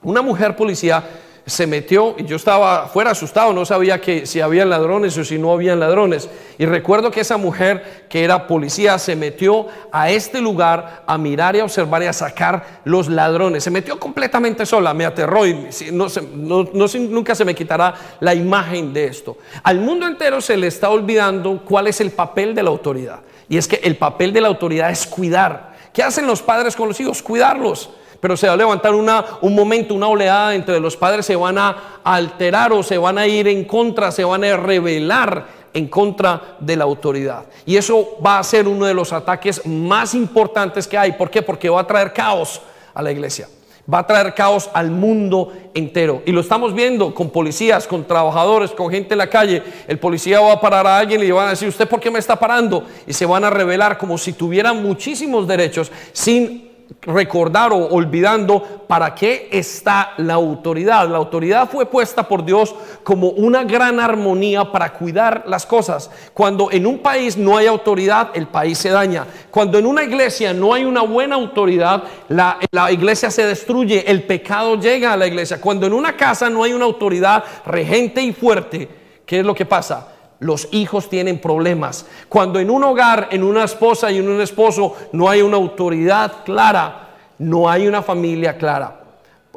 una 0.00 0.22
mujer 0.22 0.56
policía 0.56 1.04
se 1.44 1.66
metió 1.66 2.14
y 2.18 2.24
yo 2.24 2.36
estaba 2.36 2.86
fuera 2.86 3.10
asustado, 3.10 3.52
no 3.52 3.64
sabía 3.64 4.00
que 4.00 4.26
si 4.26 4.40
había 4.40 4.64
ladrones 4.64 5.16
o 5.18 5.24
si 5.24 5.38
no 5.38 5.52
habían 5.52 5.80
ladrones. 5.80 6.28
Y 6.56 6.66
recuerdo 6.66 7.10
que 7.10 7.20
esa 7.20 7.36
mujer 7.36 8.06
que 8.08 8.22
era 8.22 8.46
policía 8.46 8.98
se 8.98 9.16
metió 9.16 9.66
a 9.90 10.10
este 10.10 10.40
lugar 10.40 11.02
a 11.06 11.18
mirar 11.18 11.56
y 11.56 11.60
a 11.60 11.64
observar 11.64 12.02
y 12.02 12.06
a 12.06 12.12
sacar 12.12 12.80
los 12.84 13.08
ladrones. 13.08 13.64
Se 13.64 13.70
metió 13.70 13.98
completamente 13.98 14.64
sola, 14.64 14.94
me 14.94 15.04
aterró 15.04 15.46
y 15.46 15.68
no, 15.92 16.06
nunca 16.32 17.34
se 17.34 17.44
me 17.44 17.54
quitará 17.54 17.94
la 18.20 18.34
imagen 18.34 18.92
de 18.92 19.06
esto. 19.06 19.38
Al 19.64 19.80
mundo 19.80 20.06
entero 20.06 20.40
se 20.40 20.56
le 20.56 20.68
está 20.68 20.90
olvidando 20.90 21.62
cuál 21.64 21.88
es 21.88 22.00
el 22.00 22.12
papel 22.12 22.54
de 22.54 22.62
la 22.62 22.70
autoridad. 22.70 23.20
Y 23.48 23.56
es 23.56 23.66
que 23.66 23.80
el 23.82 23.96
papel 23.96 24.32
de 24.32 24.40
la 24.40 24.48
autoridad 24.48 24.90
es 24.90 25.06
cuidar. 25.06 25.72
¿Qué 25.92 26.02
hacen 26.02 26.26
los 26.26 26.40
padres 26.40 26.76
con 26.76 26.88
los 26.88 27.00
hijos? 27.00 27.20
Cuidarlos 27.20 27.90
pero 28.22 28.36
se 28.36 28.46
va 28.46 28.52
a 28.52 28.56
levantar 28.56 28.94
una, 28.94 29.24
un 29.40 29.52
momento, 29.52 29.94
una 29.94 30.06
oleada 30.06 30.54
entre 30.54 30.78
los 30.78 30.96
padres, 30.96 31.26
se 31.26 31.34
van 31.34 31.58
a 31.58 31.98
alterar 32.04 32.72
o 32.72 32.80
se 32.80 32.96
van 32.96 33.18
a 33.18 33.26
ir 33.26 33.48
en 33.48 33.64
contra, 33.64 34.12
se 34.12 34.22
van 34.22 34.44
a 34.44 34.56
rebelar 34.56 35.44
en 35.74 35.88
contra 35.88 36.54
de 36.60 36.76
la 36.76 36.84
autoridad. 36.84 37.46
Y 37.66 37.76
eso 37.76 38.18
va 38.24 38.38
a 38.38 38.44
ser 38.44 38.68
uno 38.68 38.86
de 38.86 38.94
los 38.94 39.12
ataques 39.12 39.66
más 39.66 40.14
importantes 40.14 40.86
que 40.86 40.96
hay. 40.96 41.10
¿Por 41.14 41.30
qué? 41.30 41.42
Porque 41.42 41.68
va 41.68 41.80
a 41.80 41.86
traer 41.88 42.12
caos 42.12 42.62
a 42.94 43.02
la 43.02 43.10
iglesia. 43.10 43.48
Va 43.92 43.98
a 43.98 44.06
traer 44.06 44.34
caos 44.34 44.70
al 44.72 44.92
mundo 44.92 45.52
entero. 45.74 46.22
Y 46.24 46.30
lo 46.30 46.42
estamos 46.42 46.72
viendo 46.72 47.12
con 47.12 47.30
policías, 47.30 47.88
con 47.88 48.06
trabajadores, 48.06 48.70
con 48.70 48.88
gente 48.88 49.14
en 49.14 49.18
la 49.18 49.28
calle. 49.28 49.64
El 49.88 49.98
policía 49.98 50.38
va 50.38 50.52
a 50.52 50.60
parar 50.60 50.86
a 50.86 50.96
alguien 50.96 51.20
y 51.22 51.26
le 51.26 51.32
van 51.32 51.48
a 51.48 51.50
decir, 51.50 51.66
¿usted 51.66 51.88
por 51.88 51.98
qué 51.98 52.08
me 52.08 52.20
está 52.20 52.38
parando? 52.38 52.84
Y 53.04 53.12
se 53.14 53.26
van 53.26 53.42
a 53.42 53.50
revelar 53.50 53.98
como 53.98 54.16
si 54.16 54.32
tuvieran 54.32 54.80
muchísimos 54.80 55.48
derechos 55.48 55.90
sin 56.12 56.71
recordar 57.00 57.72
o 57.72 57.88
olvidando 57.88 58.84
para 58.86 59.14
qué 59.14 59.48
está 59.50 60.12
la 60.18 60.34
autoridad. 60.34 61.08
La 61.08 61.18
autoridad 61.18 61.68
fue 61.70 61.86
puesta 61.86 62.28
por 62.28 62.44
Dios 62.44 62.74
como 63.02 63.28
una 63.30 63.64
gran 63.64 63.98
armonía 64.00 64.70
para 64.70 64.92
cuidar 64.92 65.44
las 65.46 65.66
cosas. 65.66 66.10
Cuando 66.34 66.70
en 66.70 66.86
un 66.86 66.98
país 66.98 67.36
no 67.36 67.56
hay 67.56 67.66
autoridad, 67.66 68.30
el 68.34 68.46
país 68.46 68.78
se 68.78 68.90
daña. 68.90 69.26
Cuando 69.50 69.78
en 69.78 69.86
una 69.86 70.02
iglesia 70.02 70.52
no 70.52 70.74
hay 70.74 70.84
una 70.84 71.02
buena 71.02 71.36
autoridad, 71.36 72.04
la, 72.28 72.58
la 72.70 72.92
iglesia 72.92 73.30
se 73.30 73.46
destruye, 73.46 74.10
el 74.10 74.24
pecado 74.24 74.76
llega 74.76 75.12
a 75.12 75.16
la 75.16 75.26
iglesia. 75.26 75.60
Cuando 75.60 75.86
en 75.86 75.92
una 75.92 76.16
casa 76.16 76.50
no 76.50 76.62
hay 76.62 76.72
una 76.72 76.84
autoridad 76.84 77.44
regente 77.66 78.20
y 78.22 78.32
fuerte, 78.32 78.88
¿qué 79.24 79.40
es 79.40 79.46
lo 79.46 79.54
que 79.54 79.66
pasa? 79.66 80.08
Los 80.42 80.68
hijos 80.72 81.08
tienen 81.08 81.40
problemas. 81.40 82.06
Cuando 82.28 82.58
en 82.58 82.70
un 82.70 82.84
hogar, 82.84 83.28
en 83.30 83.42
una 83.42 83.64
esposa 83.64 84.10
y 84.10 84.18
en 84.18 84.28
un 84.28 84.40
esposo 84.40 84.96
no 85.12 85.28
hay 85.28 85.40
una 85.40 85.56
autoridad 85.56 86.44
clara, 86.44 87.10
no 87.38 87.70
hay 87.70 87.86
una 87.86 88.02
familia 88.02 88.58
clara 88.58 89.00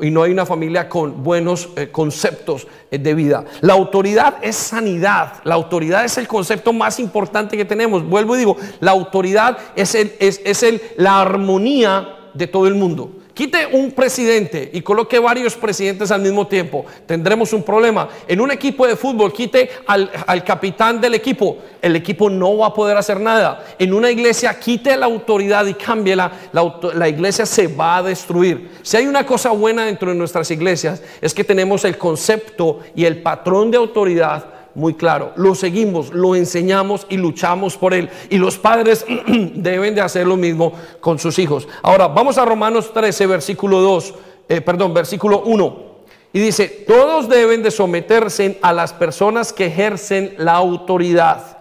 y 0.01 0.11
no 0.11 0.23
hay 0.23 0.31
una 0.31 0.45
familia 0.45 0.89
con 0.89 1.23
buenos 1.23 1.69
eh, 1.75 1.89
conceptos 1.91 2.67
eh, 2.91 2.97
de 2.97 3.13
vida. 3.13 3.45
La 3.61 3.73
autoridad 3.73 4.35
es 4.41 4.55
sanidad, 4.55 5.33
la 5.43 5.55
autoridad 5.55 6.05
es 6.05 6.17
el 6.17 6.27
concepto 6.27 6.73
más 6.73 6.99
importante 6.99 7.57
que 7.57 7.65
tenemos. 7.65 8.03
Vuelvo 8.03 8.35
y 8.35 8.39
digo, 8.39 8.57
la 8.79 8.91
autoridad 8.91 9.57
es, 9.75 9.95
el, 9.95 10.13
es, 10.19 10.41
es 10.43 10.63
el, 10.63 10.81
la 10.97 11.21
armonía 11.21 12.09
de 12.33 12.47
todo 12.47 12.67
el 12.67 12.75
mundo. 12.75 13.11
Quite 13.35 13.67
un 13.69 13.91
presidente 13.91 14.69
y 14.71 14.79
coloque 14.79 15.19
varios 15.19 15.55
presidentes 15.55 16.09
al 16.09 16.21
mismo 16.21 16.47
tiempo. 16.47 16.85
Tendremos 17.05 17.51
un 17.51 17.63
problema. 17.63 18.07
En 18.29 18.39
un 18.39 18.49
equipo 18.49 18.87
de 18.87 18.95
fútbol, 18.95 19.33
quite 19.33 19.69
al, 19.87 20.41
capitán 20.45 21.01
del 21.01 21.15
equipo. 21.15 21.57
El 21.81 21.97
equipo 21.97 22.29
no 22.29 22.59
va 22.59 22.67
a 22.67 22.73
poder 22.73 22.95
hacer 22.95 23.19
nada. 23.19 23.65
En 23.77 23.93
una 23.93 24.09
iglesia, 24.09 24.57
quite 24.57 24.95
la 24.95 25.07
autoridad 25.07 25.65
y 25.65 25.73
cámbiela. 25.73 26.31
La, 26.53 27.09
iglesia 27.09 27.45
se 27.45 27.67
va 27.67 27.97
a 27.97 28.03
destruir. 28.03 28.71
Si 28.83 28.95
hay 28.95 29.05
una 29.05 29.25
cosa 29.25 29.49
buena 29.49 29.83
dentro 29.83 30.11
de 30.11 30.15
nuestras 30.15 30.49
iglesias, 30.51 31.03
es 31.19 31.33
que 31.33 31.43
tenemos 31.43 31.83
el 31.83 31.97
concepto 31.97 32.79
y 32.95 33.03
el 33.03 33.21
patrón 33.21 33.69
de 33.69 33.75
autoridad 33.75 34.54
muy 34.75 34.93
claro. 34.93 35.31
Lo 35.37 35.55
seguimos, 35.55 36.13
lo 36.13 36.35
enseñamos 36.35 37.07
y 37.09 37.17
luchamos 37.17 37.77
por 37.77 37.93
él. 37.93 38.09
Y 38.29 38.37
los 38.37 38.57
padres 38.57 39.05
deben 39.27 39.95
de 39.95 40.01
hacer 40.01 40.27
lo 40.27 40.37
mismo 40.37 40.73
con 40.99 41.17
sus 41.17 41.39
hijos. 41.39 41.67
Ahora, 41.81 42.07
vamos 42.07 42.37
a 42.37 42.45
Romanos 42.45 42.93
13, 42.93 43.25
versículo 43.25 43.81
2, 43.81 44.13
eh, 44.49 44.61
perdón, 44.61 44.93
versículo 44.93 45.41
1. 45.41 45.85
Y 46.33 46.39
dice, 46.39 46.67
todos 46.85 47.29
deben 47.29 47.63
de 47.63 47.71
someterse 47.71 48.59
a 48.61 48.73
las 48.73 48.91
personas 48.91 49.53
que 49.53 49.67
ejercen 49.67 50.35
la 50.37 50.53
autoridad, 50.55 51.57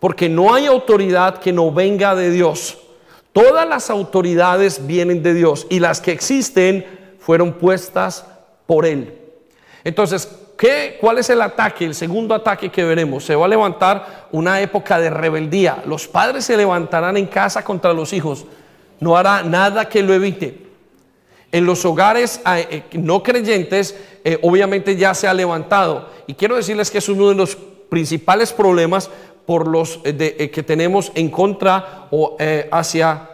porque 0.00 0.30
no 0.30 0.54
hay 0.54 0.64
autoridad 0.64 1.38
que 1.38 1.52
no 1.52 1.70
venga 1.70 2.14
de 2.14 2.30
Dios. 2.30 2.78
Todas 3.34 3.68
las 3.68 3.90
autoridades 3.90 4.86
vienen 4.86 5.22
de 5.22 5.34
Dios 5.34 5.66
y 5.68 5.80
las 5.80 6.00
que 6.00 6.12
existen 6.12 6.86
fueron 7.18 7.52
puestas 7.54 8.24
por 8.66 8.86
Él. 8.86 9.18
Entonces, 9.82 10.28
¿Qué, 10.56 10.98
¿Cuál 11.00 11.18
es 11.18 11.30
el 11.30 11.42
ataque? 11.42 11.84
El 11.84 11.94
segundo 11.94 12.34
ataque 12.34 12.70
que 12.70 12.84
veremos. 12.84 13.24
Se 13.24 13.34
va 13.34 13.46
a 13.46 13.48
levantar 13.48 14.28
una 14.32 14.60
época 14.60 14.98
de 14.98 15.10
rebeldía. 15.10 15.82
Los 15.86 16.06
padres 16.06 16.44
se 16.44 16.56
levantarán 16.56 17.16
en 17.16 17.26
casa 17.26 17.64
contra 17.64 17.92
los 17.92 18.12
hijos. 18.12 18.44
No 19.00 19.16
hará 19.16 19.42
nada 19.42 19.88
que 19.88 20.02
lo 20.02 20.14
evite. 20.14 20.64
En 21.50 21.66
los 21.66 21.84
hogares 21.84 22.40
eh, 22.46 22.66
eh, 22.68 22.98
no 22.98 23.22
creyentes, 23.22 23.96
eh, 24.24 24.38
obviamente 24.42 24.96
ya 24.96 25.14
se 25.14 25.28
ha 25.28 25.34
levantado. 25.34 26.08
Y 26.26 26.34
quiero 26.34 26.56
decirles 26.56 26.90
que 26.90 26.98
es 26.98 27.08
uno 27.08 27.28
de 27.28 27.36
los 27.36 27.56
principales 27.88 28.52
problemas 28.52 29.08
por 29.46 29.68
los 29.68 29.98
que 29.98 30.64
tenemos 30.66 31.12
en 31.14 31.30
contra 31.30 32.08
o 32.10 32.36
hacia 32.72 33.28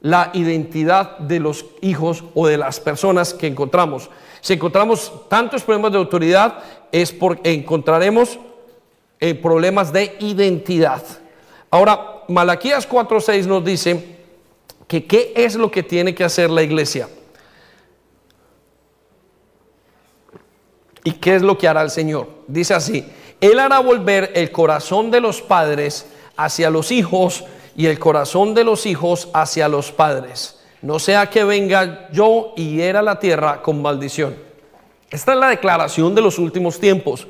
la 0.00 0.30
identidad 0.32 1.18
de 1.18 1.38
los 1.38 1.66
hijos 1.82 2.24
o 2.34 2.46
de 2.46 2.56
las 2.56 2.80
personas 2.80 3.34
que 3.34 3.46
encontramos. 3.46 4.08
Si 4.42 4.54
encontramos 4.54 5.28
tantos 5.28 5.62
problemas 5.62 5.92
de 5.92 5.98
autoridad, 5.98 6.58
es 6.90 7.12
porque 7.12 7.52
encontraremos 7.52 8.40
eh, 9.20 9.36
problemas 9.36 9.92
de 9.92 10.16
identidad. 10.18 11.00
Ahora, 11.70 12.24
Malaquías 12.26 12.88
4:6 12.88 13.46
nos 13.46 13.64
dice 13.64 14.18
que 14.88 15.06
qué 15.06 15.32
es 15.36 15.54
lo 15.54 15.70
que 15.70 15.84
tiene 15.84 16.12
que 16.12 16.24
hacer 16.24 16.50
la 16.50 16.64
iglesia. 16.64 17.08
¿Y 21.04 21.12
qué 21.12 21.36
es 21.36 21.42
lo 21.42 21.56
que 21.56 21.68
hará 21.68 21.82
el 21.82 21.90
Señor? 21.90 22.28
Dice 22.48 22.74
así, 22.74 23.06
Él 23.40 23.60
hará 23.60 23.78
volver 23.78 24.32
el 24.34 24.50
corazón 24.50 25.12
de 25.12 25.20
los 25.20 25.40
padres 25.40 26.06
hacia 26.36 26.68
los 26.68 26.90
hijos 26.90 27.44
y 27.76 27.86
el 27.86 28.00
corazón 28.00 28.54
de 28.54 28.64
los 28.64 28.86
hijos 28.86 29.28
hacia 29.32 29.68
los 29.68 29.92
padres 29.92 30.61
no 30.82 30.98
sea 30.98 31.30
que 31.30 31.44
venga 31.44 32.08
yo 32.12 32.52
y 32.56 32.76
hiera 32.76 33.02
la 33.02 33.18
tierra 33.18 33.62
con 33.62 33.80
maldición. 33.80 34.34
Esta 35.10 35.32
es 35.32 35.38
la 35.38 35.48
declaración 35.48 36.14
de 36.14 36.22
los 36.22 36.38
últimos 36.38 36.80
tiempos, 36.80 37.26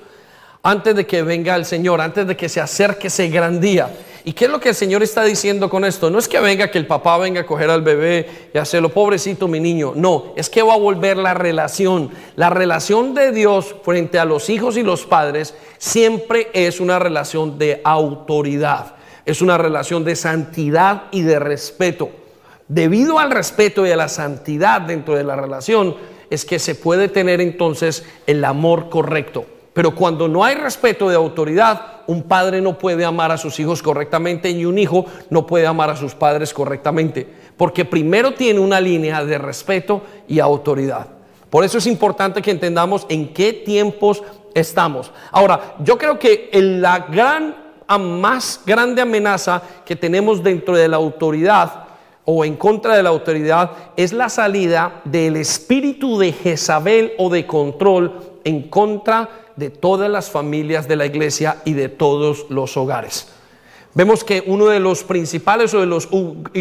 antes 0.63 0.95
de 0.95 1.07
que 1.07 1.23
venga 1.23 1.55
el 1.57 1.65
Señor, 1.65 2.01
antes 2.01 2.27
de 2.27 2.37
que 2.37 2.49
se 2.49 2.61
acerque 2.61 3.09
ese 3.09 3.29
gran 3.29 3.61
día. 3.61 3.91
¿Y 4.25 4.33
qué 4.33 4.45
es 4.45 4.51
lo 4.51 4.61
que 4.61 4.69
el 4.69 4.75
Señor 4.77 5.03
está 5.03 5.25
diciendo 5.25 5.69
con 5.69 5.85
esto? 5.85 6.09
No 6.09 6.21
es 6.21 6.29
que 6.29 6.39
venga, 6.39 6.71
que 6.71 6.79
el 6.79 6.87
papá 6.87 7.19
venga 7.19 7.41
a 7.41 7.47
coger 7.47 7.69
al 7.69 7.83
bebé 7.83 8.51
y 8.55 8.59
hacerlo, 8.59 8.89
pobrecito 8.91 9.49
mi 9.49 9.59
niño. 9.59 9.95
No, 9.97 10.33
es 10.37 10.49
que 10.49 10.63
va 10.63 10.75
a 10.75 10.79
volver 10.79 11.17
la 11.17 11.35
relación. 11.35 12.11
La 12.37 12.49
relación 12.49 13.15
de 13.15 13.33
Dios 13.33 13.75
frente 13.83 14.21
a 14.21 14.25
los 14.25 14.49
hijos 14.49 14.77
y 14.77 14.85
los 14.85 15.05
padres 15.05 15.55
siempre 15.79 16.49
es 16.53 16.79
una 16.79 17.01
relación 17.01 17.59
de 17.59 17.81
autoridad. 17.83 18.95
Es 19.27 19.43
una 19.43 19.59
relación 19.59 20.05
de 20.05 20.15
santidad 20.15 21.05
y 21.11 21.23
de 21.23 21.41
respeto. 21.41 22.22
Debido 22.69 23.19
al 23.19 23.31
respeto 23.31 23.87
y 23.87 23.91
a 23.91 23.97
la 23.97 24.09
santidad 24.09 24.81
dentro 24.81 25.15
de 25.15 25.25
la 25.25 25.37
relación, 25.37 25.97
es 26.31 26.45
que 26.45 26.59
se 26.59 26.75
puede 26.75 27.09
tener 27.09 27.41
entonces 27.41 28.05
el 28.27 28.45
amor 28.45 28.89
correcto. 28.89 29.45
Pero 29.73 29.95
cuando 29.95 30.29
no 30.29 30.45
hay 30.45 30.55
respeto 30.55 31.09
de 31.09 31.17
autoridad, 31.17 32.03
un 32.07 32.23
padre 32.23 32.61
no 32.61 32.79
puede 32.79 33.05
amar 33.05 33.33
a 33.33 33.39
sus 33.39 33.59
hijos 33.61 33.83
correctamente 33.83 34.51
y 34.51 34.65
un 34.65 34.79
hijo 34.79 35.07
no 35.31 35.47
puede 35.47 35.67
amar 35.67 35.91
a 35.91 35.97
sus 35.97 36.15
padres 36.15 36.53
correctamente, 36.53 37.27
porque 37.57 37.85
primero 37.85 38.35
tiene 38.35 38.61
una 38.61 38.81
línea 38.81 39.25
de 39.25 39.39
respeto 39.39 40.03
y 40.29 40.41
autoridad. 40.41 41.07
Por 41.49 41.65
eso 41.65 41.79
es 41.79 41.87
importante 41.87 42.43
que 42.43 42.51
entendamos 42.51 43.07
en 43.09 43.33
qué 43.33 43.53
tiempos 43.53 44.23
estamos. 44.55 45.11
Ahora, 45.31 45.75
yo 45.81 45.99
creo 45.99 46.19
que 46.19 46.49
la 46.53 47.01
gran, 47.01 47.57
más 48.01 48.61
grande 48.65 49.03
amenaza 49.03 49.63
que 49.85 49.97
tenemos 49.97 50.43
dentro 50.43 50.75
de 50.75 50.89
la 50.89 50.97
autoridad 50.97 51.92
o 52.25 52.45
en 52.45 52.57
contra 52.57 52.97
de 52.97 53.03
la 53.03 53.11
autoridad 53.11 53.73
es 53.97 54.13
la 54.13 54.29
salida 54.29 55.01
del 55.05 55.37
espíritu 55.37 56.19
de 56.19 56.33
Jezabel 56.33 57.13
o 57.19 57.31
de 57.31 57.47
control 57.47 58.13
en 58.45 58.69
contra 58.69 59.29
de 59.57 59.71
todas 59.71 60.11
las 60.11 60.31
familias 60.31 60.89
de 60.89 60.97
la 60.97 61.07
iglesia 61.07 61.59
y 61.65 61.73
de 61.75 61.89
todos 61.89 62.47
los 62.49 62.77
hogares. 62.77 63.29
Vemos 63.95 64.25
que 64.25 64.43
uno 64.47 64.69
de 64.69 64.81
los 64.81 65.05
principales 65.05 65.75
o 65.75 65.81
de 65.81 65.87
los 65.87 66.09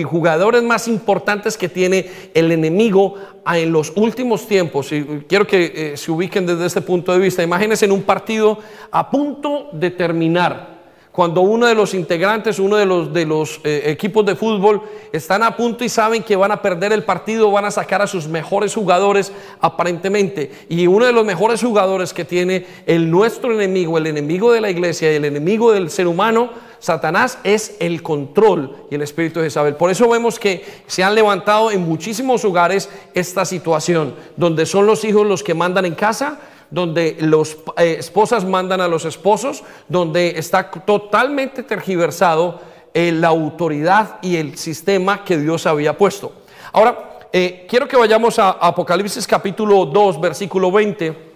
jugadores 0.06 0.63
más 0.63 0.89
importantes 0.89 1.58
que 1.58 1.69
tiene 1.69 2.10
el 2.34 2.52
enemigo 2.52 3.15
en 3.45 3.71
los 3.71 3.93
últimos 3.95 4.47
tiempos, 4.47 4.91
y 4.91 5.06
quiero 5.30 5.47
que 5.47 5.71
eh, 5.74 5.97
se 5.97 6.12
ubiquen 6.12 6.45
desde 6.45 6.65
este 6.65 6.82
punto 6.82 7.13
de 7.13 7.19
vista, 7.19 7.41
imagínense 7.41 7.86
en 7.86 7.93
un 7.93 8.04
partido 8.04 8.60
a 8.91 9.10
punto 9.10 9.69
de 9.71 9.91
terminar, 9.91 10.81
cuando 11.12 11.41
uno 11.41 11.67
de 11.67 11.76
los 11.76 11.93
integrantes, 11.93 12.58
uno 12.58 12.78
de 12.78 12.86
los, 12.86 13.13
de 13.13 13.26
los 13.26 13.60
eh, 13.65 13.84
equipos 13.88 14.26
de 14.26 14.36
fútbol 14.36 14.82
están 15.12 15.43
a 15.43 15.58
punto 15.58 15.84
y 15.84 15.89
saben 15.89 16.24
que 16.24 16.38
van 16.38 16.52
a 16.52 16.62
perder 16.62 16.93
el 16.93 17.04
partido, 17.04 17.52
van 17.52 17.65
a 17.65 17.71
sacar 17.71 18.02
a 18.02 18.08
sus 18.08 18.28
mejores 18.28 18.74
jugadores 18.74 19.34
aparentemente. 19.60 20.52
Y 20.69 20.88
uno 20.88 21.06
de 21.06 21.12
los 21.12 21.26
mejores 21.26 21.62
jugadores 21.62 22.13
que 22.13 22.24
tiene 22.24 22.65
el 22.86 23.12
nuestro 23.12 23.52
enemigo, 23.52 23.97
el 23.97 24.08
enemigo 24.08 24.54
de 24.54 24.62
la 24.62 24.69
iglesia 24.69 25.12
y 25.12 25.15
el 25.15 25.26
enemigo 25.26 25.74
del 25.74 25.89
ser 25.89 26.08
humano, 26.08 26.50
Satanás, 26.80 27.39
es 27.43 27.76
el 27.80 28.02
control 28.02 28.86
y 28.89 28.95
el 28.95 29.02
espíritu 29.02 29.41
de 29.41 29.47
Isabel. 29.47 29.76
Por 29.76 29.91
eso 29.91 30.08
vemos 30.08 30.39
que 30.39 30.63
se 30.88 31.04
han 31.04 31.13
levantado 31.13 31.71
en 31.71 31.82
muchísimos 31.82 32.41
lugares 32.45 32.89
esta 33.13 33.43
situación, 33.43 34.15
donde 34.38 34.65
son 34.65 34.88
los 34.88 35.04
hijos 35.04 35.28
los 35.28 35.43
que 35.43 35.54
mandan 35.54 35.86
en 35.86 35.93
casa 35.93 36.39
donde 36.72 37.18
las 37.20 37.58
eh, 37.78 37.98
esposas 38.00 38.46
mandan 38.46 38.82
a 38.82 38.88
los 38.88 39.06
esposos, 39.06 39.64
donde 39.88 40.40
está 40.40 40.72
totalmente 40.72 41.64
tergiversado 41.64 42.62
eh, 42.94 43.12
la 43.12 43.28
autoridad 43.28 44.18
y 44.22 44.38
el 44.38 44.58
sistema 44.58 45.24
que 45.24 45.38
Dios 45.38 45.66
había 45.68 45.98
puesto. 45.98 46.32
Ahora, 46.72 47.20
eh, 47.32 47.66
quiero 47.70 47.88
que 47.88 47.98
vayamos 47.98 48.40
a 48.40 48.52
Apocalipsis 48.52 49.28
capítulo 49.28 49.86
2, 49.86 50.20
versículo 50.20 50.72
20. 50.72 51.32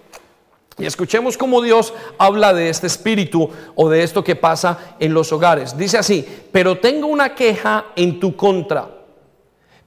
Y 0.78 0.86
escuchemos 0.86 1.38
cómo 1.38 1.62
Dios 1.62 1.94
habla 2.18 2.54
de 2.54 2.70
este 2.70 2.88
espíritu 2.88 3.50
o 3.76 3.90
de 3.90 4.04
esto 4.04 4.24
que 4.24 4.36
pasa 4.36 4.96
en 5.00 5.14
los 5.14 5.32
hogares. 5.32 5.78
Dice 5.78 5.98
así, 5.98 6.28
pero 6.52 6.80
tengo 6.80 7.08
una 7.08 7.34
queja 7.34 7.86
en 7.96 8.20
tu 8.20 8.36
contra. 8.36 8.90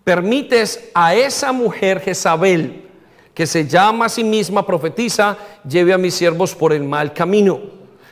Permites 0.05 0.89
a 0.95 1.15
esa 1.15 1.53
mujer 1.53 2.01
Jezabel 2.01 2.88
que 3.39 3.47
se 3.47 3.69
llama 3.69 4.07
a 4.07 4.09
sí 4.09 4.25
misma 4.25 4.67
profetiza, 4.67 5.37
lleve 5.63 5.93
a 5.93 5.97
mis 5.97 6.13
siervos 6.13 6.57
por 6.57 6.73
el 6.73 6.83
mal 6.83 7.13
camino. 7.13 7.61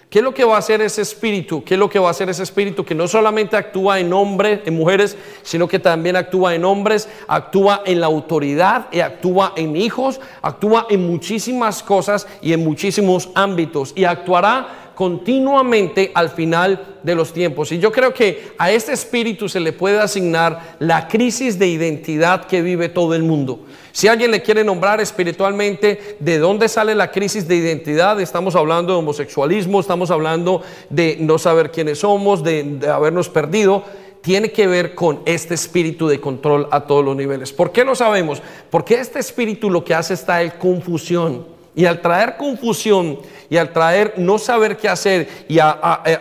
¿Qué 0.08 0.20
es 0.20 0.24
lo 0.24 0.32
que 0.32 0.44
va 0.44 0.54
a 0.54 0.58
hacer 0.58 0.80
ese 0.80 1.02
espíritu? 1.02 1.64
¿Qué 1.64 1.74
es 1.74 1.80
lo 1.80 1.90
que 1.90 1.98
va 1.98 2.06
a 2.06 2.10
hacer 2.12 2.28
ese 2.30 2.44
espíritu 2.44 2.84
que 2.84 2.94
no 2.94 3.08
solamente 3.08 3.56
actúa 3.56 3.98
en 3.98 4.12
hombres, 4.12 4.60
en 4.64 4.76
mujeres, 4.76 5.16
sino 5.42 5.66
que 5.66 5.80
también 5.80 6.14
actúa 6.14 6.54
en 6.54 6.64
hombres, 6.64 7.08
actúa 7.26 7.82
en 7.86 7.98
la 7.98 8.06
autoridad 8.06 8.86
y 8.92 9.00
actúa 9.00 9.52
en 9.56 9.76
hijos, 9.76 10.20
actúa 10.42 10.86
en 10.90 11.04
muchísimas 11.04 11.82
cosas 11.82 12.28
y 12.40 12.52
en 12.52 12.62
muchísimos 12.62 13.30
ámbitos 13.34 13.94
y 13.96 14.04
actuará 14.04 14.85
continuamente 14.96 16.10
al 16.14 16.30
final 16.30 16.96
de 17.02 17.14
los 17.14 17.34
tiempos. 17.34 17.70
Y 17.70 17.78
yo 17.78 17.92
creo 17.92 18.14
que 18.14 18.52
a 18.56 18.72
este 18.72 18.94
espíritu 18.94 19.46
se 19.46 19.60
le 19.60 19.74
puede 19.74 20.00
asignar 20.00 20.76
la 20.78 21.06
crisis 21.06 21.58
de 21.58 21.68
identidad 21.68 22.46
que 22.46 22.62
vive 22.62 22.88
todo 22.88 23.14
el 23.14 23.22
mundo. 23.22 23.60
Si 23.92 24.08
alguien 24.08 24.30
le 24.30 24.40
quiere 24.40 24.64
nombrar 24.64 25.02
espiritualmente 25.02 26.16
de 26.18 26.38
dónde 26.38 26.68
sale 26.68 26.94
la 26.94 27.10
crisis 27.10 27.46
de 27.46 27.56
identidad, 27.56 28.18
estamos 28.22 28.56
hablando 28.56 28.94
de 28.94 28.98
homosexualismo, 28.98 29.80
estamos 29.80 30.10
hablando 30.10 30.62
de 30.88 31.18
no 31.20 31.38
saber 31.38 31.70
quiénes 31.70 31.98
somos, 31.98 32.42
de, 32.42 32.80
habernos 32.90 33.28
perdido 33.28 33.84
tiene 34.22 34.50
que 34.50 34.66
ver 34.66 34.96
con 34.96 35.20
este 35.24 35.54
espíritu 35.54 36.08
de 36.08 36.20
control 36.20 36.66
a 36.72 36.80
todos 36.80 37.04
los 37.04 37.14
niveles. 37.14 37.52
¿Por 37.52 37.70
qué 37.70 37.84
lo 37.84 37.94
sabemos? 37.94 38.42
Porque 38.70 38.98
este 38.98 39.20
espíritu 39.20 39.70
lo 39.70 39.84
que 39.84 39.94
hace 39.94 40.14
es 40.14 40.24
traer 40.24 40.58
confusión. 40.58 41.55
Y 41.76 41.84
al 41.84 42.00
traer 42.00 42.36
confusión 42.36 43.20
y 43.48 43.58
al 43.58 43.72
traer 43.72 44.14
no 44.16 44.38
saber 44.38 44.76
qué 44.76 44.88
hacer 44.88 45.28
y 45.46 45.58
eh, 45.58 45.62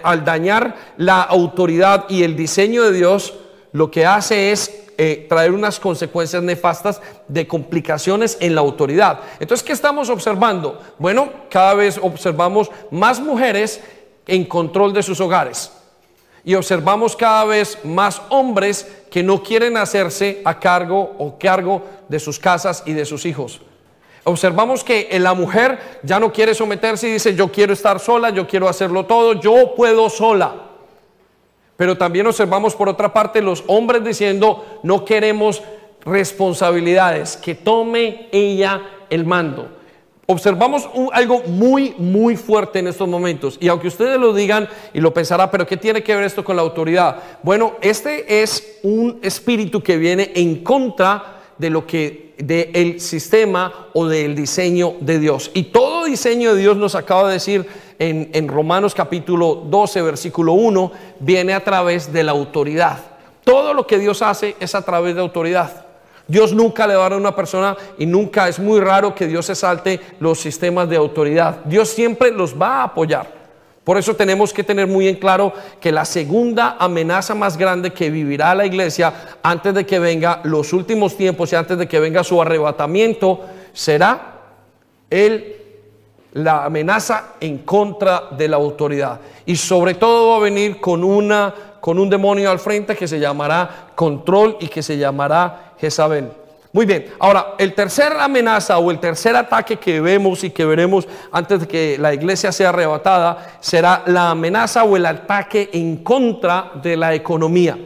al 0.03 0.23
dañar 0.23 0.75
la 0.97 1.21
autoridad 1.21 2.05
y 2.09 2.23
el 2.23 2.35
diseño 2.35 2.83
de 2.83 2.91
Dios, 2.91 3.33
lo 3.71 3.89
que 3.89 4.05
hace 4.05 4.51
es 4.51 4.83
eh, 4.97 5.25
traer 5.27 5.51
unas 5.51 5.79
consecuencias 5.79 6.43
nefastas 6.43 7.01
de 7.27 7.47
complicaciones 7.47 8.37
en 8.39 8.53
la 8.53 8.61
autoridad. 8.61 9.19
Entonces, 9.39 9.65
¿qué 9.65 9.73
estamos 9.73 10.09
observando? 10.09 10.81
Bueno, 10.99 11.29
cada 11.49 11.73
vez 11.73 11.99
observamos 12.01 12.69
más 12.91 13.19
mujeres 13.19 13.81
en 14.27 14.45
control 14.45 14.93
de 14.93 15.03
sus 15.03 15.19
hogares. 15.19 15.71
Y 16.43 16.55
observamos 16.55 17.15
cada 17.15 17.43
vez 17.45 17.79
más 17.83 18.21
hombres 18.29 18.87
que 19.09 19.23
no 19.23 19.41
quieren 19.41 19.77
hacerse 19.77 20.41
a 20.45 20.59
cargo 20.59 21.15
o 21.17 21.39
cargo 21.39 21.81
de 22.07 22.19
sus 22.19 22.39
casas 22.39 22.83
y 22.85 22.93
de 22.93 23.05
sus 23.05 23.25
hijos. 23.25 23.61
Observamos 24.27 24.83
que 24.83 25.07
la 25.19 25.35
mujer 25.35 25.99
ya 26.01 26.19
no 26.19 26.33
quiere 26.33 26.55
someterse 26.55 27.07
y 27.07 27.13
dice, 27.13 27.35
yo 27.35 27.51
quiero 27.51 27.73
estar 27.73 27.99
sola, 27.99 28.31
yo 28.31 28.47
quiero 28.47 28.67
hacerlo 28.67 29.05
todo, 29.05 29.33
yo 29.33 29.75
puedo 29.75 30.09
sola. 30.09 30.55
Pero 31.77 31.95
también 31.95 32.25
observamos 32.25 32.73
por 32.73 32.89
otra 32.89 33.13
parte 33.13 33.39
los 33.39 33.63
hombres 33.67 34.03
diciendo, 34.03 34.79
no 34.81 35.05
queremos 35.05 35.61
responsabilidades, 36.03 37.37
que 37.37 37.53
tome 37.53 38.27
ella 38.31 38.81
el 39.11 39.25
mando. 39.25 39.69
Observamos 40.25 40.89
algo 41.13 41.43
muy, 41.43 41.93
muy 41.99 42.35
fuerte 42.35 42.79
en 42.79 42.87
estos 42.87 43.07
momentos. 43.07 43.59
Y 43.61 43.67
aunque 43.67 43.89
ustedes 43.89 44.19
lo 44.19 44.33
digan 44.33 44.67
y 44.91 45.01
lo 45.01 45.13
pensarán, 45.13 45.51
pero 45.51 45.67
¿qué 45.67 45.77
tiene 45.77 46.01
que 46.01 46.15
ver 46.15 46.23
esto 46.23 46.43
con 46.43 46.55
la 46.55 46.63
autoridad? 46.63 47.21
Bueno, 47.43 47.75
este 47.79 48.41
es 48.41 48.79
un 48.81 49.19
espíritu 49.21 49.83
que 49.83 49.97
viene 49.97 50.31
en 50.33 50.63
contra 50.63 51.43
de 51.57 51.69
lo 51.69 51.85
que 51.87 52.33
del 52.37 52.99
sistema 52.99 53.87
o 53.93 54.07
del 54.07 54.35
diseño 54.35 54.95
de 54.99 55.19
Dios. 55.19 55.51
Y 55.53 55.63
todo 55.63 56.05
diseño 56.05 56.53
de 56.53 56.61
Dios 56.61 56.77
nos 56.77 56.95
acaba 56.95 57.27
de 57.27 57.33
decir 57.35 57.65
en, 57.97 58.29
en 58.33 58.47
Romanos 58.47 58.93
capítulo 58.93 59.63
12, 59.65 60.01
versículo 60.01 60.53
1, 60.53 60.91
viene 61.19 61.53
a 61.53 61.63
través 61.63 62.11
de 62.11 62.23
la 62.23 62.31
autoridad. 62.31 62.99
Todo 63.43 63.73
lo 63.73 63.87
que 63.87 63.99
Dios 63.99 64.21
hace 64.21 64.55
es 64.59 64.75
a 64.75 64.81
través 64.81 65.15
de 65.15 65.21
autoridad. 65.21 65.85
Dios 66.27 66.53
nunca 66.53 66.87
le 66.87 66.95
va 66.95 67.01
a 67.01 67.09
dar 67.09 67.13
a 67.13 67.17
una 67.17 67.35
persona 67.35 67.77
y 67.97 68.05
nunca 68.05 68.47
es 68.47 68.59
muy 68.59 68.79
raro 68.79 69.13
que 69.13 69.27
Dios 69.27 69.45
se 69.45 69.55
salte 69.55 69.99
los 70.19 70.39
sistemas 70.39 70.89
de 70.89 70.95
autoridad. 70.95 71.63
Dios 71.65 71.89
siempre 71.89 72.31
los 72.31 72.59
va 72.59 72.81
a 72.81 72.83
apoyar. 72.85 73.34
Por 73.85 73.99
eso 73.99 74.15
tenemos 74.15 74.51
que 74.51 74.63
tener 74.63 74.87
muy 74.87 75.07
en 75.07 75.15
claro 75.15 75.53
que 75.79 75.91
la 75.91 76.05
segunda 76.05 76.75
amenaza 76.79 77.35
más 77.35 77.55
grande 77.55 77.93
que 77.93 78.09
vivirá 78.09 78.55
la 78.55 78.65
iglesia 78.65 79.13
antes 79.43 79.75
de 79.75 79.85
que 79.85 79.99
venga 79.99 80.41
los 80.43 80.73
últimos 80.73 81.15
tiempos 81.15 81.53
y 81.53 81.55
antes 81.55 81.77
de 81.77 81.87
que 81.87 81.99
venga 81.99 82.23
su 82.23 82.41
arrebatamiento 82.41 83.41
será 83.73 84.39
el, 85.11 85.55
la 86.33 86.65
amenaza 86.65 87.35
en 87.39 87.59
contra 87.59 88.23
de 88.31 88.47
la 88.47 88.57
autoridad. 88.57 89.19
Y 89.45 89.55
sobre 89.55 89.93
todo 89.93 90.31
va 90.31 90.37
a 90.37 90.39
venir 90.39 90.81
con, 90.81 91.03
una, 91.03 91.53
con 91.79 91.99
un 91.99 92.09
demonio 92.09 92.49
al 92.49 92.57
frente 92.57 92.95
que 92.95 93.07
se 93.07 93.19
llamará 93.19 93.91
control 93.93 94.57
y 94.61 94.67
que 94.67 94.81
se 94.81 94.97
llamará 94.97 95.73
Jezabel. 95.79 96.44
Muy 96.75 96.85
bien, 96.85 97.05
ahora 97.19 97.55
el 97.57 97.73
tercer 97.73 98.11
amenaza 98.19 98.77
o 98.79 98.91
el 98.91 98.99
tercer 98.99 99.33
ataque 99.33 99.77
que 99.77 100.01
vemos 100.01 100.43
y 100.43 100.49
que 100.49 100.65
veremos 100.65 101.07
antes 101.31 101.61
de 101.61 101.67
que 101.69 101.97
la 101.97 102.13
iglesia 102.13 102.51
sea 102.51 102.67
arrebatada 102.67 103.59
será 103.61 104.03
la 104.07 104.31
amenaza 104.31 104.83
o 104.83 104.97
el 104.97 105.05
ataque 105.05 105.69
en 105.71 106.03
contra 106.03 106.73
de 106.83 106.97
la 106.97 107.15
economía. 107.15 107.77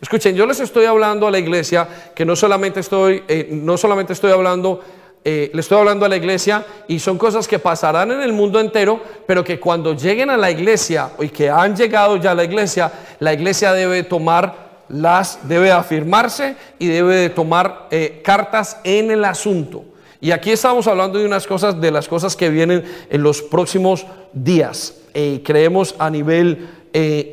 Escuchen, 0.00 0.34
yo 0.34 0.46
les 0.46 0.58
estoy 0.58 0.86
hablando 0.86 1.26
a 1.26 1.30
la 1.30 1.38
iglesia 1.38 1.86
que 2.14 2.24
no 2.24 2.34
solamente 2.34 2.80
estoy, 2.80 3.24
eh, 3.28 3.46
no 3.50 3.76
solamente 3.76 4.14
estoy 4.14 4.32
hablando 4.32 4.80
eh, 5.22 5.50
le 5.52 5.60
estoy 5.60 5.76
hablando 5.76 6.06
a 6.06 6.08
la 6.08 6.16
iglesia 6.16 6.64
y 6.88 6.98
son 6.98 7.18
cosas 7.18 7.46
que 7.46 7.58
pasarán 7.58 8.10
en 8.10 8.22
el 8.22 8.32
mundo 8.32 8.58
entero, 8.58 9.02
pero 9.26 9.44
que 9.44 9.60
cuando 9.60 9.94
lleguen 9.94 10.30
a 10.30 10.38
la 10.38 10.50
iglesia 10.50 11.10
y 11.18 11.28
que 11.28 11.50
han 11.50 11.76
llegado 11.76 12.16
ya 12.16 12.30
a 12.30 12.34
la 12.34 12.44
iglesia, 12.44 12.90
la 13.18 13.34
iglesia 13.34 13.74
debe 13.74 14.02
tomar 14.02 14.69
las, 14.90 15.48
debe 15.48 15.72
afirmarse 15.72 16.56
y 16.78 16.86
debe 16.88 17.16
de 17.16 17.30
tomar 17.30 17.88
eh, 17.90 18.20
cartas 18.24 18.78
en 18.84 19.10
el 19.10 19.24
asunto. 19.24 19.84
Y 20.20 20.32
aquí 20.32 20.50
estamos 20.50 20.86
hablando 20.86 21.18
de 21.18 21.24
unas 21.24 21.46
cosas, 21.46 21.80
de 21.80 21.90
las 21.90 22.08
cosas 22.08 22.36
que 22.36 22.50
vienen 22.50 22.84
en 23.08 23.22
los 23.22 23.40
próximos 23.40 24.06
días. 24.32 24.94
Eh, 25.14 25.42
creemos 25.44 25.94
a 25.98 26.10
nivel 26.10 26.68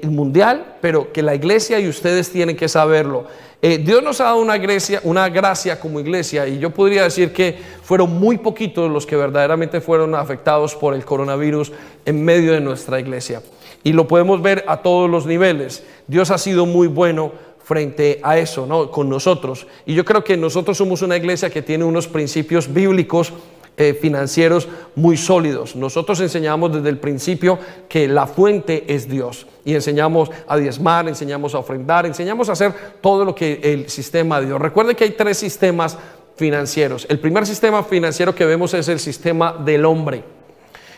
mundial, 0.03 0.76
pero 0.82 1.12
que 1.12 1.24
la 1.24 1.34
iglesia 1.34 1.80
y 1.80 1.89
ustedes 1.89 2.32
tienen 2.32 2.55
que 2.55 2.70
saberlo. 2.70 3.26
Eh, 3.60 3.80
Dios 3.80 4.03
nos 4.03 4.22
ha 4.22 4.26
dado 4.26 4.38
una 4.38 4.60
gracia, 4.60 5.01
una 5.03 5.30
gracia 5.30 5.80
como 5.80 5.99
iglesia 5.99 6.47
y 6.47 6.60
yo 6.60 6.70
podría 6.70 7.03
decir 7.03 7.34
que 7.34 7.58
fueron 7.82 8.20
muy 8.20 8.38
poquitos 8.38 8.91
los 8.91 9.08
que 9.08 9.16
verdaderamente 9.16 9.82
fueron 9.82 10.14
afectados 10.14 10.76
por 10.76 10.93
el 10.93 11.03
coronavirus 11.03 11.72
en 12.05 12.24
medio 12.24 12.53
de 12.53 12.62
nuestra 12.62 12.99
iglesia. 12.99 13.41
Y 13.84 13.93
lo 13.93 14.08
podemos 14.08 14.43
ver 14.43 14.64
a 14.68 14.78
todos 14.84 15.10
los 15.10 15.26
niveles. 15.26 15.84
Dios 16.05 16.30
ha 16.30 16.38
sido 16.38 16.68
muy 16.68 16.88
bueno 16.88 17.32
frente 17.68 18.22
a 18.24 18.38
eso, 18.38 18.65
¿no? 18.65 18.89
Con 18.89 19.09
nosotros. 19.09 19.68
Y 19.86 19.93
yo 19.93 20.05
creo 20.05 20.24
que 20.24 20.38
nosotros 20.38 20.78
somos 20.78 21.01
una 21.01 21.18
iglesia 21.18 21.49
que 21.49 21.61
tiene 21.61 21.84
unos 21.84 22.07
principios 22.07 22.74
bíblicos 22.74 23.34
eh, 23.76 23.93
financieros 23.93 24.70
muy 24.95 25.18
sólidos. 25.18 25.76
Nosotros 25.76 26.22
enseñamos 26.22 26.72
desde 26.72 26.88
el 26.88 26.97
principio 26.97 27.59
que 27.89 28.07
la 28.07 28.26
fuente 28.26 28.86
es 28.88 29.09
Dios 29.09 29.47
y 29.65 29.76
enseñamos 29.76 30.32
a 30.47 30.55
diezmar, 30.55 31.09
enseñamos 31.09 31.53
a 31.55 31.59
ofrendar, 31.59 32.05
enseñamos 32.05 32.47
a 32.47 32.53
hacer 32.53 32.74
todo 33.01 33.26
lo 33.26 33.36
que 33.36 33.59
el 33.61 33.89
sistema 33.89 34.39
de 34.39 34.45
Dios. 34.45 34.61
Recuerden 34.61 34.95
que 34.95 35.03
hay 35.03 35.11
tres 35.11 35.38
sistemas 35.38 35.97
financieros. 36.38 37.05
El 37.09 37.20
primer 37.20 37.45
sistema 37.45 37.84
financiero 37.84 38.34
que 38.34 38.45
vemos 38.45 38.74
es 38.76 38.88
el 38.88 38.99
sistema 38.99 39.51
del 39.51 39.84
hombre. 39.84 40.36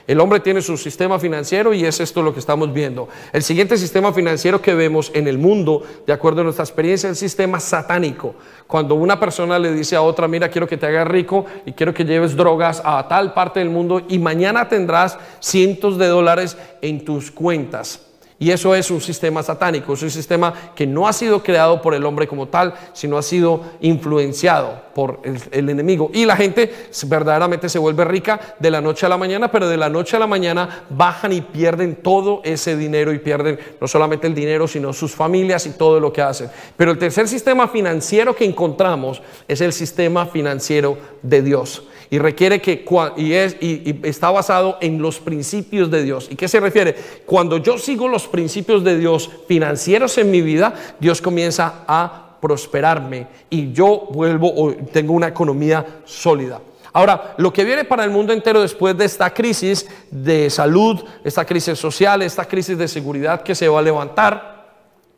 El 0.09 0.19
hombre 0.21 0.39
tiene 0.39 0.63
su 0.63 0.75
sistema 0.75 1.19
financiero 1.19 1.71
y 1.71 1.85
es 1.85 1.99
esto 1.99 2.23
lo 2.23 2.33
que 2.33 2.39
estamos 2.39 2.73
viendo. 2.73 3.07
El 3.31 3.43
siguiente 3.43 3.77
sistema 3.77 4.11
financiero 4.11 4.59
que 4.59 4.73
vemos 4.73 5.11
en 5.13 5.27
el 5.27 5.37
mundo, 5.37 5.83
de 6.07 6.11
acuerdo 6.11 6.41
a 6.41 6.45
nuestra 6.45 6.65
experiencia, 6.65 7.11
es 7.11 7.11
el 7.11 7.29
sistema 7.29 7.59
satánico. 7.59 8.33
Cuando 8.65 8.95
una 8.95 9.19
persona 9.19 9.59
le 9.59 9.71
dice 9.71 9.95
a 9.95 10.01
otra, 10.01 10.27
mira, 10.27 10.49
quiero 10.49 10.67
que 10.67 10.77
te 10.77 10.87
hagas 10.87 11.07
rico 11.07 11.45
y 11.63 11.73
quiero 11.73 11.93
que 11.93 12.05
lleves 12.05 12.35
drogas 12.35 12.81
a 12.83 13.07
tal 13.07 13.35
parte 13.35 13.59
del 13.59 13.69
mundo 13.69 14.01
y 14.09 14.17
mañana 14.17 14.67
tendrás 14.67 15.15
cientos 15.39 15.99
de 15.99 16.07
dólares 16.07 16.57
en 16.81 17.05
tus 17.05 17.29
cuentas. 17.29 18.08
Y 18.41 18.51
eso 18.51 18.73
es 18.73 18.89
un 18.89 19.01
sistema 19.01 19.43
satánico, 19.43 19.93
es 19.93 20.01
un 20.01 20.09
sistema 20.09 20.53
que 20.73 20.87
no 20.87 21.09
ha 21.09 21.13
sido 21.13 21.43
creado 21.43 21.81
por 21.81 21.93
el 21.93 22.05
hombre 22.05 22.25
como 22.25 22.47
tal, 22.47 22.73
sino 22.93 23.17
ha 23.17 23.21
sido 23.21 23.61
influenciado 23.81 24.81
por 24.95 25.19
el, 25.51 25.69
enemigo. 25.69 26.09
Y 26.13 26.23
la 26.23 26.37
gente 26.37 26.73
verdaderamente 27.07 27.67
se 27.67 27.79
vuelve 27.79 28.05
rica 28.05 28.39
de 28.57 28.71
la 28.71 28.79
noche 28.79 29.05
a 29.05 29.09
la 29.09 29.17
mañana, 29.17 29.51
pero 29.51 29.67
de 29.67 29.75
la 29.75 29.89
noche 29.89 30.15
a 30.15 30.19
la 30.19 30.27
mañana 30.27 30.85
bajan 30.89 31.33
y 31.33 31.41
pierden 31.41 31.97
todo 31.97 32.39
ese 32.45 32.77
dinero 32.77 33.11
y 33.11 33.19
pierden 33.19 33.59
no 33.81 33.89
solamente 33.89 34.27
el 34.27 34.35
dinero, 34.35 34.69
sino 34.69 34.93
sus 34.93 35.13
familias 35.13 35.65
y 35.65 35.71
todo 35.71 35.99
lo 35.99 36.13
que 36.13 36.21
hacen. 36.21 36.49
Pero 36.77 36.91
el 36.91 36.97
tercer 36.97 37.27
sistema 37.27 37.67
financiero 37.67 38.37
que 38.37 38.45
encontramos 38.45 39.21
es 39.49 39.59
el 39.59 39.73
sistema 39.73 40.25
financiero 40.25 40.97
de 41.21 41.41
Dios 41.41 41.83
y 42.11 42.17
requiere 42.17 42.61
que 42.61 42.85
y, 43.17 43.33
es, 43.33 43.57
y, 43.61 43.99
está 44.03 44.31
basado 44.31 44.77
en 44.81 45.01
los 45.01 45.19
principios 45.19 45.91
de 45.91 46.03
Dios. 46.03 46.27
¿Y 46.29 46.35
qué 46.35 46.47
se 46.47 46.59
refiere? 46.59 46.95
Cuando 47.25 47.57
yo 47.57 47.77
sigo 47.77 48.07
los 48.07 48.27
principios 48.27 48.83
de 48.83 48.97
Dios 48.97 49.29
financieros 49.47 50.17
en 50.17 50.31
mi 50.31 50.41
vida, 50.41 50.73
Dios 50.99 51.21
comienza 51.21 51.83
a 51.87 52.37
prosperarme 52.41 53.27
y 53.49 53.71
yo 53.71 54.07
vuelvo 54.11 54.51
o 54.55 54.73
tengo 54.73 55.13
una 55.13 55.27
economía 55.27 56.01
sólida. 56.05 56.61
Ahora, 56.91 57.35
lo 57.37 57.53
que 57.53 57.63
viene 57.63 57.85
para 57.85 58.03
el 58.03 58.09
mundo 58.09 58.33
entero 58.33 58.61
después 58.61 58.97
de 58.97 59.05
esta 59.05 59.31
crisis 59.31 59.87
de 60.09 60.49
salud, 60.49 60.99
esta 61.23 61.45
crisis 61.45 61.77
social, 61.77 62.23
esta 62.23 62.45
crisis 62.45 62.77
de 62.77 62.87
seguridad 62.87 63.43
que 63.43 63.53
se 63.53 63.67
va 63.67 63.79
a 63.79 63.83
levantar, 63.83 64.59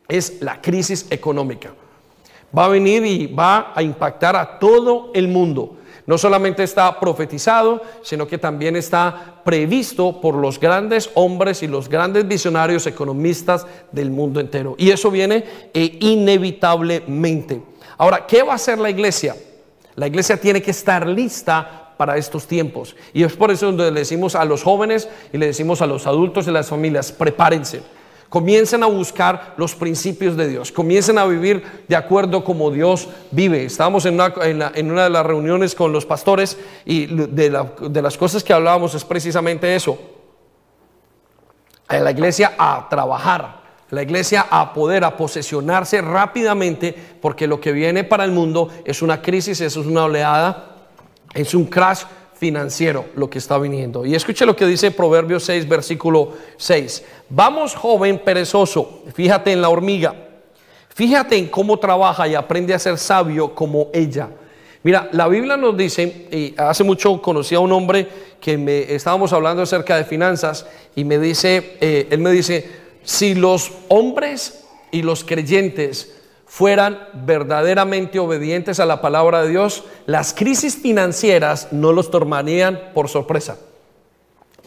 es 0.10 0.42
la 0.42 0.62
crisis 0.62 1.08
económica. 1.10 1.72
Va 2.58 2.66
a 2.66 2.70
venir 2.70 3.06
y 3.06 3.28
va 3.28 3.72
a 3.74 3.82
impactar 3.82 4.36
a 4.36 4.60
todo 4.60 5.12
el 5.14 5.30
mundo. 5.30 5.78
No 6.06 6.18
solamente 6.18 6.64
está 6.64 7.00
profetizado, 7.00 7.82
sino 8.02 8.28
que 8.28 8.38
también 8.38 8.76
está 8.76 9.42
previsto 9.44 10.20
por 10.20 10.36
los 10.36 10.60
grandes 10.60 11.10
hombres 11.14 11.64
y 11.64 11.68
los 11.68 11.90
grandes 11.90 12.28
visionarios 12.28 12.88
economistas 12.88 13.66
del 13.92 14.12
mundo 14.12 14.40
entero. 14.40 14.76
Y 14.78 14.90
eso 14.90 15.12
viene 15.12 15.44
eh, 15.74 15.98
inevitablemente. 16.02 17.62
Ahora, 17.98 18.26
¿qué 18.26 18.44
va 18.44 18.54
a 18.54 18.56
hacer 18.56 18.80
la 18.80 18.90
iglesia? 18.90 19.36
La 19.96 20.08
iglesia 20.08 20.38
tiene 20.38 20.62
que 20.62 20.72
estar 20.72 21.08
lista 21.08 21.94
para 21.98 22.18
estos 22.18 22.48
tiempos. 22.48 22.96
Y 23.14 23.24
es 23.24 23.34
por 23.34 23.52
eso 23.52 23.68
donde 23.68 23.92
le 23.92 24.00
decimos 24.00 24.36
a 24.36 24.44
los 24.46 24.64
jóvenes 24.64 25.08
y 25.32 25.38
le 25.38 25.48
decimos 25.48 25.82
a 25.82 25.88
los 25.88 26.08
adultos 26.08 26.48
y 26.48 26.52
las 26.52 26.70
familias, 26.70 27.12
prepárense 27.12 27.82
Comiencen 28.32 28.82
a 28.82 28.86
buscar 28.86 29.56
los 29.58 29.76
principios 29.76 30.38
de 30.38 30.48
Dios. 30.48 30.72
Comiencen 30.72 31.18
a 31.18 31.26
vivir 31.26 31.84
de 31.90 31.98
acuerdo 31.98 32.46
como 32.46 32.72
Dios 32.72 33.10
vive. 33.30 33.66
Estábamos 33.66 34.06
en 34.06 34.14
una, 34.14 34.34
en, 34.74 34.90
una 34.90 35.04
de 35.04 35.10
las 35.10 35.26
reuniones 35.26 35.76
con 35.76 35.92
los 35.92 36.06
pastores 36.06 36.58
y 36.86 37.08
de, 37.08 37.68
de 37.90 38.02
las 38.02 38.18
cosas 38.18 38.42
que 38.42 38.54
hablábamos 38.54 38.96
es 38.96 39.04
precisamente 39.04 39.76
eso. 39.76 40.00
La 41.90 42.10
iglesia 42.10 42.54
a 42.58 42.88
trabajar, 42.90 43.64
la 43.90 44.02
iglesia 44.02 44.48
a 44.50 44.74
poder, 44.74 45.04
a 45.04 45.18
posesionarse 45.18 46.00
rápidamente, 46.00 46.96
porque 47.22 47.48
lo 47.48 47.60
que 47.60 47.74
viene 47.74 48.06
para 48.06 48.24
el 48.24 48.32
mundo 48.32 48.70
es 48.86 49.02
una 49.02 49.22
crisis, 49.22 49.60
es 49.60 49.76
una 49.76 50.06
oleada, 50.06 50.78
es 51.34 51.54
un 51.54 51.66
crash 51.66 52.04
financiero 52.42 53.06
lo 53.16 53.30
que 53.30 53.38
está 53.38 53.60
viniendo. 53.60 54.04
Y 54.04 54.16
escuche 54.16 54.48
lo 54.48 54.56
que 54.56 54.66
dice 54.66 54.90
Proverbios 54.90 55.44
6, 55.44 55.70
versículo 55.70 56.30
6. 56.58 57.04
Vamos, 57.30 57.76
joven 57.76 58.18
perezoso, 58.18 59.04
fíjate 59.14 59.52
en 59.52 59.62
la 59.62 59.70
hormiga, 59.70 60.16
fíjate 60.90 61.38
en 61.38 61.50
cómo 61.50 61.78
trabaja 61.78 62.28
y 62.28 62.34
aprende 62.34 62.74
a 62.74 62.80
ser 62.80 62.98
sabio 62.98 63.54
como 63.54 63.90
ella. 63.94 64.28
Mira, 64.82 65.08
la 65.12 65.28
Biblia 65.28 65.56
nos 65.56 65.78
dice, 65.78 66.28
y 66.32 66.56
hace 66.58 66.84
mucho 66.84 67.22
conocí 67.22 67.54
a 67.54 67.60
un 67.60 67.72
hombre 67.74 68.08
que 68.42 68.58
me 68.58 68.92
estábamos 68.92 69.32
hablando 69.34 69.62
acerca 69.62 69.96
de 69.96 70.04
finanzas 70.04 70.66
y 70.96 71.04
me 71.04 71.20
dice, 71.20 71.78
eh, 71.80 72.08
él 72.10 72.22
me 72.22 72.32
dice, 72.32 72.68
si 73.04 73.36
los 73.36 73.72
hombres 73.88 74.64
y 74.90 75.04
los 75.04 75.24
creyentes 75.24 76.12
fueran 76.52 77.08
verdaderamente 77.14 78.20
obedientes 78.20 78.82
a 78.82 78.86
la 78.86 79.00
palabra 79.00 79.42
de 79.42 79.48
Dios, 79.52 79.86
las 80.06 80.34
crisis 80.34 80.76
financieras 80.76 81.70
no 81.72 81.94
los 81.94 82.12
tomarían 82.12 82.92
por 82.94 83.08
sorpresa. 83.08 83.58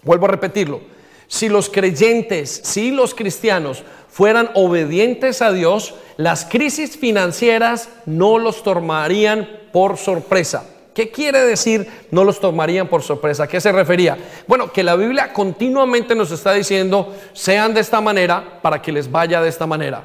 Vuelvo 0.02 0.24
a 0.24 0.30
repetirlo. 0.30 0.80
Si 1.26 1.50
los 1.50 1.68
creyentes, 1.68 2.62
si 2.64 2.90
los 2.90 3.14
cristianos 3.14 3.84
fueran 4.08 4.48
obedientes 4.54 5.42
a 5.42 5.52
Dios, 5.52 5.94
las 6.16 6.46
crisis 6.46 6.96
financieras 6.96 7.90
no 8.06 8.38
los 8.38 8.62
tomarían 8.62 9.46
por 9.70 9.98
sorpresa. 9.98 10.64
¿Qué 10.94 11.10
quiere 11.10 11.44
decir 11.44 12.06
no 12.10 12.24
los 12.24 12.40
tomarían 12.40 12.88
por 12.88 13.02
sorpresa? 13.02 13.42
¿A 13.42 13.48
qué 13.48 13.60
se 13.60 13.72
refería? 13.72 14.16
Bueno, 14.46 14.72
que 14.72 14.82
la 14.82 14.96
Biblia 14.96 15.34
continuamente 15.34 16.14
nos 16.14 16.30
está 16.30 16.54
diciendo, 16.54 17.14
sean 17.34 17.74
de 17.74 17.80
esta 17.80 18.00
manera 18.00 18.62
para 18.62 18.80
que 18.80 18.90
les 18.90 19.10
vaya 19.10 19.42
de 19.42 19.50
esta 19.50 19.66
manera. 19.66 20.04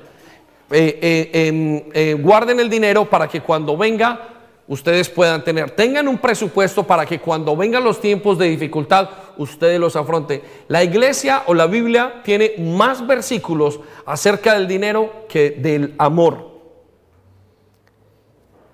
Eh, 0.71 0.99
eh, 1.01 1.47
em, 1.47 1.83
eh, 1.93 2.13
guarden 2.13 2.59
el 2.59 2.69
dinero 2.69 3.05
para 3.05 3.27
que 3.27 3.41
cuando 3.41 3.75
venga 3.75 4.39
ustedes 4.67 5.09
puedan 5.09 5.43
tener. 5.43 5.71
Tengan 5.71 6.07
un 6.07 6.19
presupuesto 6.19 6.83
para 6.83 7.05
que 7.05 7.19
cuando 7.19 7.57
vengan 7.57 7.83
los 7.83 7.99
tiempos 7.99 8.37
de 8.37 8.47
dificultad 8.47 9.09
ustedes 9.37 9.79
los 9.79 9.95
afronten. 9.95 10.43
La 10.67 10.83
iglesia 10.83 11.43
o 11.47 11.55
la 11.55 11.65
Biblia 11.65 12.21
tiene 12.23 12.53
más 12.59 13.05
versículos 13.05 13.79
acerca 14.05 14.53
del 14.53 14.67
dinero 14.67 15.25
que 15.27 15.51
del 15.51 15.95
amor. 15.97 16.49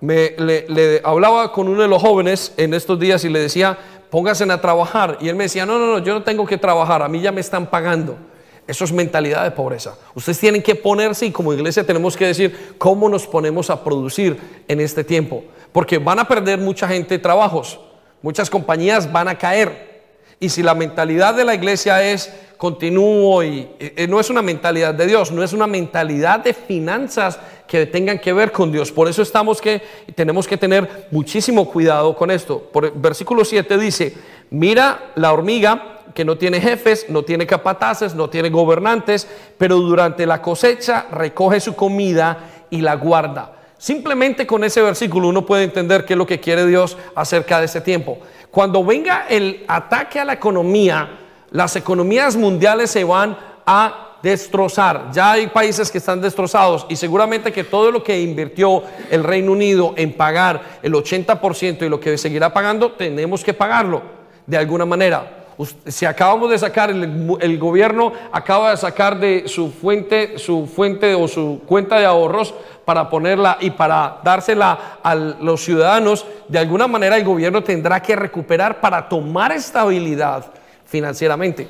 Me, 0.02 0.34
le, 0.36 1.00
hablaba 1.02 1.50
con 1.50 1.66
uno 1.66 1.80
de 1.80 1.88
los 1.88 2.02
jóvenes 2.02 2.52
en 2.58 2.74
estos 2.74 3.00
días 3.00 3.24
y 3.24 3.30
le 3.30 3.40
decía, 3.40 3.78
pónganse 4.10 4.44
a 4.44 4.60
trabajar. 4.60 5.16
Y 5.22 5.30
él 5.30 5.34
me 5.34 5.44
decía, 5.44 5.64
no, 5.64 5.78
no, 5.78 5.86
no, 5.86 5.98
yo 6.00 6.12
no 6.12 6.22
tengo 6.22 6.44
que 6.44 6.58
trabajar, 6.58 7.00
a 7.00 7.08
mí 7.08 7.22
ya 7.22 7.32
me 7.32 7.40
están 7.40 7.70
pagando. 7.70 8.18
Eso 8.66 8.84
es 8.84 8.92
mentalidad 8.92 9.44
de 9.44 9.52
pobreza. 9.52 9.96
Ustedes 10.14 10.38
tienen 10.40 10.62
que 10.62 10.74
ponerse 10.74 11.26
y 11.26 11.30
como 11.30 11.52
iglesia 11.52 11.84
tenemos 11.86 12.16
que 12.16 12.26
decir 12.26 12.74
cómo 12.78 13.08
nos 13.08 13.26
ponemos 13.26 13.70
a 13.70 13.84
producir 13.84 14.38
en 14.66 14.80
este 14.80 15.04
tiempo. 15.04 15.44
Porque 15.72 15.98
van 15.98 16.18
a 16.18 16.26
perder 16.26 16.58
mucha 16.58 16.88
gente 16.88 17.18
trabajos, 17.18 17.78
muchas 18.22 18.50
compañías 18.50 19.12
van 19.12 19.28
a 19.28 19.38
caer. 19.38 20.04
Y 20.40 20.48
si 20.48 20.62
la 20.62 20.74
mentalidad 20.74 21.34
de 21.34 21.44
la 21.44 21.54
iglesia 21.54 22.02
es 22.02 22.32
continúo 22.56 23.44
y 23.44 23.68
no 24.08 24.18
es 24.18 24.30
una 24.30 24.42
mentalidad 24.42 24.94
de 24.94 25.06
Dios, 25.06 25.30
no 25.30 25.42
es 25.42 25.52
una 25.52 25.66
mentalidad 25.66 26.40
de 26.40 26.52
finanzas 26.54 27.38
que 27.66 27.86
tengan 27.86 28.18
que 28.18 28.32
ver 28.32 28.52
con 28.52 28.72
Dios. 28.72 28.90
Por 28.90 29.08
eso 29.08 29.22
estamos 29.22 29.60
que 29.60 29.82
tenemos 30.14 30.46
que 30.46 30.56
tener 30.56 31.08
muchísimo 31.10 31.70
cuidado 31.70 32.16
con 32.16 32.30
esto. 32.30 32.60
Por 32.72 32.92
versículo 32.98 33.44
7 33.44 33.78
dice, 33.78 34.14
mira 34.50 35.12
la 35.14 35.32
hormiga 35.32 35.95
que 36.16 36.24
no 36.24 36.38
tiene 36.38 36.62
jefes, 36.62 37.06
no 37.10 37.22
tiene 37.22 37.46
capataces, 37.46 38.14
no 38.14 38.30
tiene 38.30 38.48
gobernantes, 38.48 39.28
pero 39.58 39.76
durante 39.76 40.24
la 40.24 40.40
cosecha 40.40 41.06
recoge 41.12 41.60
su 41.60 41.76
comida 41.76 42.66
y 42.70 42.80
la 42.80 42.96
guarda. 42.96 43.52
Simplemente 43.76 44.46
con 44.46 44.64
ese 44.64 44.80
versículo 44.80 45.28
uno 45.28 45.44
puede 45.44 45.64
entender 45.64 46.06
qué 46.06 46.14
es 46.14 46.16
lo 46.16 46.26
que 46.26 46.40
quiere 46.40 46.66
Dios 46.66 46.96
acerca 47.14 47.58
de 47.60 47.66
ese 47.66 47.82
tiempo. 47.82 48.16
Cuando 48.50 48.82
venga 48.82 49.26
el 49.28 49.66
ataque 49.68 50.18
a 50.18 50.24
la 50.24 50.32
economía, 50.32 51.18
las 51.50 51.76
economías 51.76 52.34
mundiales 52.34 52.90
se 52.90 53.04
van 53.04 53.36
a 53.66 54.16
destrozar. 54.22 55.10
Ya 55.12 55.32
hay 55.32 55.48
países 55.48 55.90
que 55.90 55.98
están 55.98 56.22
destrozados 56.22 56.86
y 56.88 56.96
seguramente 56.96 57.52
que 57.52 57.64
todo 57.64 57.90
lo 57.90 58.02
que 58.02 58.18
invirtió 58.18 58.82
el 59.10 59.22
Reino 59.22 59.52
Unido 59.52 59.92
en 59.98 60.14
pagar 60.14 60.78
el 60.82 60.94
80% 60.94 61.82
y 61.82 61.90
lo 61.90 62.00
que 62.00 62.16
seguirá 62.16 62.54
pagando, 62.54 62.92
tenemos 62.92 63.44
que 63.44 63.52
pagarlo 63.52 64.00
de 64.46 64.56
alguna 64.56 64.86
manera. 64.86 65.45
Si 65.86 66.04
acabamos 66.04 66.50
de 66.50 66.58
sacar, 66.58 66.90
el, 66.90 67.58
gobierno 67.58 68.12
acaba 68.30 68.72
de 68.72 68.76
sacar 68.76 69.18
de 69.18 69.48
su 69.48 69.70
fuente, 69.70 70.38
su 70.38 70.66
fuente 70.66 71.14
o 71.14 71.26
su 71.26 71.62
cuenta 71.64 71.98
de 71.98 72.04
ahorros 72.04 72.52
para 72.84 73.08
ponerla 73.08 73.56
y 73.60 73.70
para 73.70 74.18
dársela 74.22 74.98
a 75.02 75.14
los 75.14 75.64
ciudadanos, 75.64 76.26
de 76.46 76.58
alguna 76.58 76.86
manera 76.86 77.16
el 77.16 77.24
gobierno 77.24 77.64
tendrá 77.64 78.02
que 78.02 78.14
recuperar 78.14 78.80
para 78.82 79.08
tomar 79.08 79.50
estabilidad 79.52 80.44
financieramente. 80.84 81.66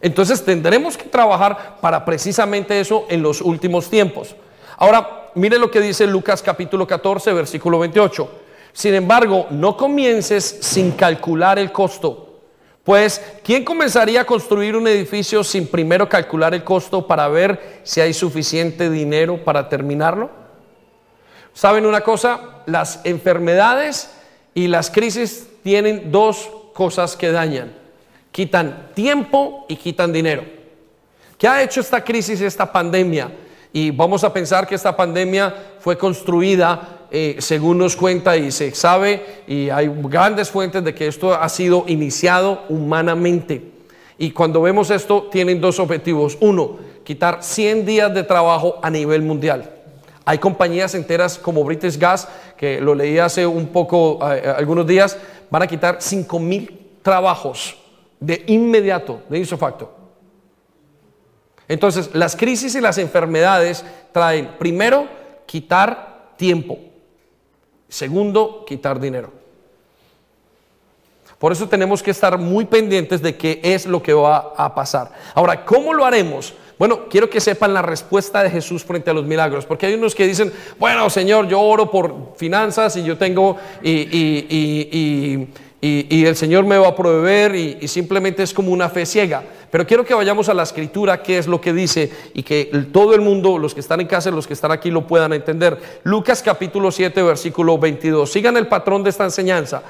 Entonces 0.00 0.42
tendremos 0.42 0.96
que 0.96 1.04
trabajar 1.04 1.76
para 1.82 2.02
precisamente 2.02 2.80
eso 2.80 3.04
en 3.10 3.22
los 3.22 3.42
últimos 3.42 3.90
tiempos. 3.90 4.34
Ahora, 4.78 5.30
mire 5.34 5.58
lo 5.58 5.70
que 5.70 5.82
dice 5.82 6.06
Lucas 6.06 6.40
capítulo 6.40 6.86
14, 6.86 7.34
versículo 7.34 7.78
28. 7.78 8.30
Sin 8.72 8.94
embargo, 8.94 9.48
no 9.50 9.76
comiences 9.76 10.60
sin 10.62 10.92
calcular 10.92 11.58
el 11.58 11.70
costo 11.70 12.29
pues, 12.90 13.22
¿quién 13.44 13.64
comenzaría 13.64 14.22
a 14.22 14.24
construir 14.24 14.74
un 14.74 14.88
edificio 14.88 15.44
sin 15.44 15.68
primero 15.68 16.08
calcular 16.08 16.54
el 16.54 16.64
costo 16.64 17.06
para 17.06 17.28
ver 17.28 17.78
si 17.84 18.00
hay 18.00 18.12
suficiente 18.12 18.90
dinero 18.90 19.44
para 19.44 19.68
terminarlo? 19.68 20.28
¿Saben 21.54 21.86
una 21.86 22.00
cosa? 22.00 22.64
Las 22.66 23.00
enfermedades 23.04 24.10
y 24.54 24.66
las 24.66 24.90
crisis 24.90 25.46
tienen 25.62 26.10
dos 26.10 26.50
cosas 26.74 27.14
que 27.14 27.30
dañan. 27.30 27.72
Quitan 28.32 28.90
tiempo 28.92 29.66
y 29.68 29.76
quitan 29.76 30.12
dinero. 30.12 30.42
¿Qué 31.38 31.46
ha 31.46 31.62
hecho 31.62 31.82
esta 31.82 32.02
crisis, 32.02 32.40
esta 32.40 32.72
pandemia? 32.72 33.30
Y 33.72 33.92
vamos 33.92 34.24
a 34.24 34.32
pensar 34.32 34.66
que 34.66 34.74
esta 34.74 34.96
pandemia 34.96 35.54
fue 35.78 35.96
construida 35.96 36.99
eh, 37.10 37.36
según 37.38 37.78
nos 37.78 37.96
cuenta 37.96 38.36
y 38.36 38.50
se 38.50 38.74
sabe, 38.74 39.42
y 39.46 39.70
hay 39.70 39.90
grandes 40.04 40.50
fuentes 40.50 40.84
de 40.84 40.94
que 40.94 41.06
esto 41.08 41.34
ha 41.34 41.48
sido 41.48 41.84
iniciado 41.88 42.64
humanamente. 42.68 43.62
Y 44.18 44.32
cuando 44.32 44.62
vemos 44.62 44.90
esto, 44.90 45.28
tienen 45.30 45.60
dos 45.60 45.80
objetivos. 45.80 46.36
Uno, 46.40 46.78
quitar 47.04 47.42
100 47.42 47.86
días 47.86 48.14
de 48.14 48.22
trabajo 48.22 48.78
a 48.82 48.90
nivel 48.90 49.22
mundial. 49.22 49.68
Hay 50.24 50.38
compañías 50.38 50.94
enteras 50.94 51.38
como 51.38 51.64
British 51.64 51.98
Gas, 51.98 52.28
que 52.56 52.80
lo 52.80 52.94
leí 52.94 53.18
hace 53.18 53.46
un 53.46 53.68
poco, 53.68 54.18
eh, 54.30 54.54
algunos 54.56 54.86
días, 54.86 55.16
van 55.50 55.62
a 55.62 55.66
quitar 55.66 55.96
5 56.00 56.38
mil 56.38 56.98
trabajos 57.02 57.76
de 58.20 58.44
inmediato, 58.46 59.22
de 59.28 59.44
facto. 59.46 59.96
Entonces, 61.66 62.10
las 62.12 62.36
crisis 62.36 62.74
y 62.74 62.80
las 62.80 62.98
enfermedades 62.98 63.84
traen, 64.12 64.50
primero, 64.58 65.06
quitar 65.46 66.34
tiempo. 66.36 66.78
Segundo, 67.90 68.64
quitar 68.66 68.98
dinero. 68.98 69.30
Por 71.38 71.52
eso 71.52 71.68
tenemos 71.68 72.02
que 72.02 72.10
estar 72.10 72.38
muy 72.38 72.64
pendientes 72.64 73.20
de 73.20 73.36
qué 73.36 73.60
es 73.62 73.84
lo 73.84 74.02
que 74.02 74.12
va 74.12 74.52
a 74.56 74.74
pasar. 74.74 75.12
Ahora, 75.34 75.64
¿cómo 75.64 75.92
lo 75.92 76.04
haremos? 76.06 76.54
Bueno, 76.78 77.08
quiero 77.08 77.28
que 77.28 77.40
sepan 77.40 77.74
la 77.74 77.82
respuesta 77.82 78.42
de 78.42 78.50
Jesús 78.50 78.84
frente 78.84 79.10
a 79.10 79.12
los 79.12 79.26
milagros, 79.26 79.66
porque 79.66 79.86
hay 79.86 79.94
unos 79.94 80.14
que 80.14 80.26
dicen, 80.26 80.52
bueno, 80.78 81.10
Señor, 81.10 81.46
yo 81.46 81.60
oro 81.60 81.90
por 81.90 82.34
finanzas 82.36 82.96
y 82.96 83.02
yo 83.02 83.18
tengo 83.18 83.56
y, 83.82 83.90
y 83.90 84.46
y, 84.90 85.48
el 85.82 86.36
Señor 86.36 86.64
me 86.64 86.76
va 86.76 86.88
a 86.88 86.94
proveer 86.94 87.54
y, 87.54 87.88
simplemente 87.88 88.42
es 88.42 88.52
como 88.52 88.70
una 88.70 88.88
fe 88.88 89.06
ciega. 89.06 89.42
Pero 89.70 89.86
quiero 89.86 90.04
que 90.04 90.14
vayamos 90.14 90.48
a 90.48 90.54
la 90.54 90.64
escritura, 90.64 91.22
qué 91.22 91.38
es 91.38 91.46
lo 91.46 91.60
que 91.60 91.72
dice 91.72 92.12
y 92.34 92.42
que 92.42 92.70
todo 92.92 93.14
el 93.14 93.20
mundo, 93.20 93.56
los 93.56 93.72
que 93.72 93.80
están 93.80 94.00
en 94.00 94.06
casa 94.06 94.28
y 94.28 94.32
los 94.32 94.46
que 94.46 94.54
están 94.54 94.72
aquí 94.72 94.90
lo 94.90 95.06
puedan 95.06 95.32
entender. 95.32 96.00
Lucas 96.02 96.42
capítulo 96.42 96.90
7, 96.90 97.22
versículo 97.22 97.78
22. 97.78 98.30
Sigan 98.30 98.56
el 98.56 98.66
patrón 98.66 99.02
de 99.02 99.10
esta 99.10 99.24
enseñanza. 99.24 99.82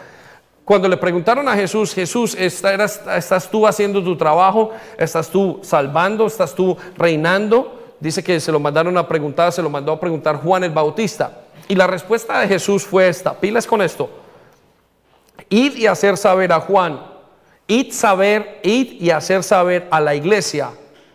Cuando 0.64 0.86
le 0.86 0.98
preguntaron 0.98 1.48
a 1.48 1.56
Jesús, 1.56 1.92
Jesús, 1.94 2.36
¿estás 2.36 3.48
tú 3.50 3.66
haciendo 3.66 4.04
tu 4.04 4.16
trabajo? 4.16 4.70
¿Estás 4.96 5.28
tú 5.28 5.58
salvando? 5.62 6.26
¿Estás 6.26 6.54
tú 6.54 6.76
reinando? 6.96 7.94
Dice 7.98 8.22
que 8.22 8.38
se 8.38 8.52
lo 8.52 8.60
mandaron 8.60 8.96
a 8.96 9.08
preguntar, 9.08 9.50
se 9.50 9.62
lo 9.62 9.70
mandó 9.70 9.92
a 9.92 9.98
preguntar 9.98 10.36
Juan 10.36 10.62
el 10.62 10.70
Bautista. 10.70 11.40
Y 11.66 11.74
la 11.74 11.86
respuesta 11.86 12.38
de 12.38 12.48
Jesús 12.48 12.84
fue 12.84 13.08
esta, 13.08 13.34
pilas 13.34 13.66
con 13.66 13.82
esto. 13.82 14.19
Id 15.48 15.76
y 15.76 15.86
hacer 15.86 16.16
saber 16.16 16.52
a 16.52 16.60
Juan, 16.60 17.00
id 17.66 17.92
saber, 17.92 18.60
id 18.62 19.00
y 19.00 19.10
hacer 19.10 19.42
saber 19.42 19.88
a 19.90 20.00
la 20.00 20.14
iglesia 20.14 20.70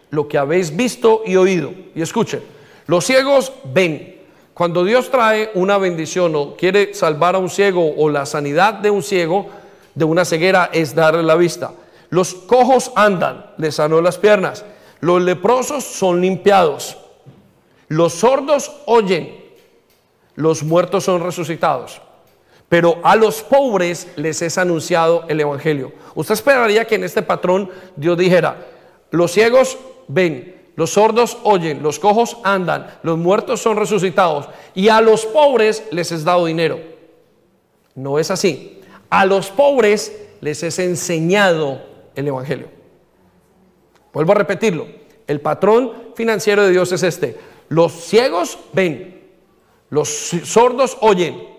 lo 0.10 0.28
que 0.28 0.38
habéis 0.38 0.76
visto 0.76 1.22
y 1.26 1.36
oído. 1.36 1.72
Y 1.94 2.02
escuchen, 2.02 2.42
los 2.88 3.06
ciegos 3.06 3.52
ven. 3.66 4.14
Cuando 4.54 4.86
Dios 4.86 5.12
trae 5.12 5.52
una 5.54 5.78
bendición 5.78 6.34
o 6.36 6.56
quiere 6.56 6.94
salvar 6.94 7.36
a 7.36 7.40
un 7.40 7.50
ciego 7.50 7.94
o 7.98 8.10
la 8.10 8.26
sanidad 8.26 8.76
de 8.76 8.90
un 8.90 9.04
ciego, 9.04 9.50
de 9.94 10.06
una 10.06 10.24
ceguera, 10.24 10.70
es 10.72 10.96
darle 10.96 11.24
la 11.24 11.36
vista. 11.36 11.72
Los 12.10 12.34
cojos 12.34 12.92
andan, 12.96 13.48
les 13.58 13.76
sanó 13.76 14.00
las 14.02 14.18
piernas. 14.18 14.64
Los 15.02 15.22
leprosos 15.22 15.84
son 15.84 16.22
limpiados. 16.22 16.98
Los 17.90 18.14
sordos 18.14 18.72
oyen. 18.86 19.44
Los 20.36 20.64
muertos 20.64 21.04
son 21.04 21.22
resucitados 21.22 22.02
pero 22.70 23.00
a 23.04 23.16
los 23.16 23.42
pobres 23.44 24.08
les 24.16 24.42
es 24.42 24.58
anunciado 24.58 25.26
el 25.28 25.40
Evangelio. 25.40 25.94
Usted 26.16 26.34
esperaría 26.34 26.86
que 26.86 26.96
en 26.96 27.04
este 27.04 27.22
patrón 27.22 27.70
Dios 27.96 28.18
dijera, 28.18 28.66
los 29.12 29.32
ciegos 29.32 29.78
ven, 30.08 30.56
los 30.76 30.92
sordos 30.92 31.38
oyen, 31.44 31.84
los 31.84 32.00
cojos 32.00 32.38
andan, 32.44 32.88
los 33.04 33.18
muertos 33.18 33.62
son 33.62 33.78
resucitados 33.78 34.50
y 34.74 34.90
a 34.90 35.00
los 35.02 35.26
pobres 35.26 35.84
les 35.92 36.12
es 36.12 36.24
dado 36.24 36.46
dinero. 36.46 36.80
No 37.94 38.20
es 38.20 38.30
así. 38.30 38.82
A 39.10 39.26
los 39.26 39.50
pobres 39.50 40.14
les 40.42 40.64
es 40.64 40.80
enseñado 40.80 41.82
el 42.16 42.28
Evangelio. 42.28 42.68
Vuelvo 44.12 44.34
a 44.34 44.36
repetirlo. 44.36 44.88
El 45.28 45.40
patrón 45.42 45.92
financiero 46.16 46.64
de 46.64 46.72
Dios 46.72 46.92
es 46.92 47.04
este. 47.04 47.38
Los 47.70 47.94
ciegos 47.94 48.60
ven, 48.74 49.24
los 49.90 50.10
sordos 50.10 50.98
oyen, 51.02 51.55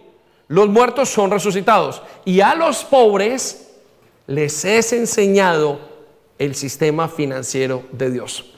los 0.48 0.68
muertos 0.68 1.08
son 1.08 1.30
resucitados 1.30 2.02
y 2.24 2.40
a 2.40 2.54
los 2.54 2.84
pobres 2.84 3.74
les 4.26 4.64
es 4.64 4.92
enseñado 4.92 5.78
el 6.38 6.54
sistema 6.54 7.08
financiero 7.08 7.82
de 7.92 8.10
Dios. 8.10 8.52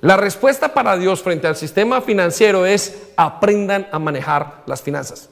La 0.00 0.16
respuesta 0.16 0.74
para 0.74 0.96
Dios 0.96 1.22
frente 1.22 1.46
al 1.46 1.56
sistema 1.56 2.00
financiero 2.00 2.66
es 2.66 3.08
aprendan 3.16 3.88
a 3.90 3.98
manejar 3.98 4.62
las 4.66 4.82
finanzas. 4.82 5.30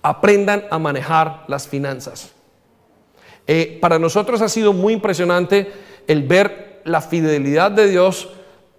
Aprendan 0.00 0.64
a 0.70 0.78
manejar 0.78 1.44
las 1.46 1.68
finanzas. 1.68 2.32
Eh, 3.46 3.78
para 3.80 3.98
nosotros 3.98 4.40
ha 4.40 4.48
sido 4.48 4.72
muy 4.72 4.94
impresionante 4.94 5.70
el 6.06 6.22
ver 6.22 6.80
la 6.84 7.00
fidelidad 7.00 7.70
de 7.70 7.88
Dios 7.88 8.30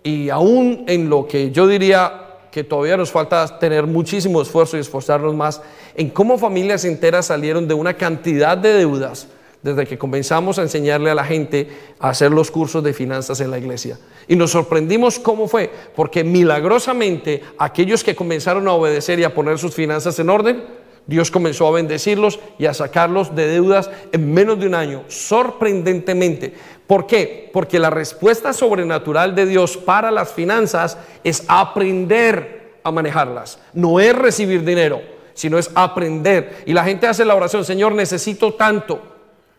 y 0.04 0.30
aún 0.30 0.86
en 0.88 1.10
lo 1.10 1.28
que 1.28 1.52
yo 1.52 1.68
diría 1.68 2.23
que 2.54 2.64
todavía 2.64 2.96
nos 2.96 3.12
falta 3.12 3.58
tener 3.58 3.88
muchísimo 3.88 4.40
esfuerzo 4.40 4.78
y 4.78 4.80
esforzarnos 4.80 5.34
más 5.34 5.60
en 5.96 6.12
cómo 6.12 6.38
familias 6.38 6.86
enteras 6.86 7.26
salieron 7.26 7.68
de 7.68 7.74
una 7.74 7.96
cantidad 7.96 8.56
de 8.56 8.74
deudas 8.74 9.28
desde 9.64 9.88
que 9.88 9.98
comenzamos 9.98 10.60
a 10.60 10.62
enseñarle 10.62 11.10
a 11.10 11.16
la 11.16 11.24
gente 11.24 11.68
a 12.00 12.10
hacer 12.10 12.30
los 12.30 12.52
cursos 12.52 12.84
de 12.84 12.94
finanzas 12.94 13.40
en 13.40 13.50
la 13.50 13.58
iglesia. 13.58 13.98
Y 14.28 14.36
nos 14.36 14.52
sorprendimos 14.52 15.18
cómo 15.18 15.48
fue, 15.48 15.72
porque 15.96 16.24
milagrosamente 16.24 17.42
aquellos 17.58 18.04
que 18.04 18.16
comenzaron 18.16 18.68
a 18.68 18.74
obedecer 18.74 19.20
y 19.20 19.24
a 19.24 19.34
poner 19.34 19.58
sus 19.58 19.74
finanzas 19.74 20.20
en 20.20 20.30
orden, 20.30 20.64
Dios 21.06 21.32
comenzó 21.32 21.68
a 21.68 21.72
bendecirlos 21.72 22.40
y 22.58 22.66
a 22.66 22.74
sacarlos 22.74 23.36
de 23.36 23.48
deudas 23.48 23.90
en 24.12 24.34
menos 24.34 24.60
de 24.60 24.68
un 24.68 24.76
año, 24.76 25.04
sorprendentemente. 25.08 26.54
¿Por 26.88 27.08
qué? 27.08 27.50
Porque 27.52 27.80
la 27.80 27.90
respuesta 27.90 28.54
sobrenatural 28.54 29.36
de 29.36 29.46
Dios 29.46 29.76
para 29.78 30.12
las 30.12 30.32
finanzas 30.32 30.98
es 31.24 31.44
aprender 31.48 32.80
a 32.84 32.92
manejarlas. 32.92 33.60
No 33.74 34.00
es 34.00 34.16
recibir 34.16 34.64
dinero, 34.64 35.02
sino 35.34 35.58
es 35.58 35.72
aprender. 35.76 36.64
Y 36.66 36.74
la 36.74 36.86
gente 36.86 37.08
hace 37.08 37.26
la 37.26 37.36
oración, 37.36 37.66
Señor, 37.66 37.94
necesito 37.94 38.54
tanto, 38.54 39.02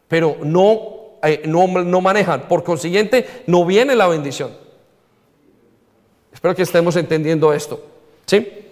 pero 0.09 0.37
no, 0.43 1.19
eh, 1.23 1.43
no, 1.47 1.67
no 1.67 2.01
manejan. 2.01 2.49
Por 2.49 2.65
consiguiente, 2.65 3.27
no 3.47 3.67
viene 3.67 3.95
la 3.95 4.07
bendición. 4.07 4.51
Espero 6.33 6.55
que 6.55 6.63
estemos 6.63 6.97
entendiendo 6.97 7.53
esto. 7.53 7.85
¿Sí? 8.27 8.64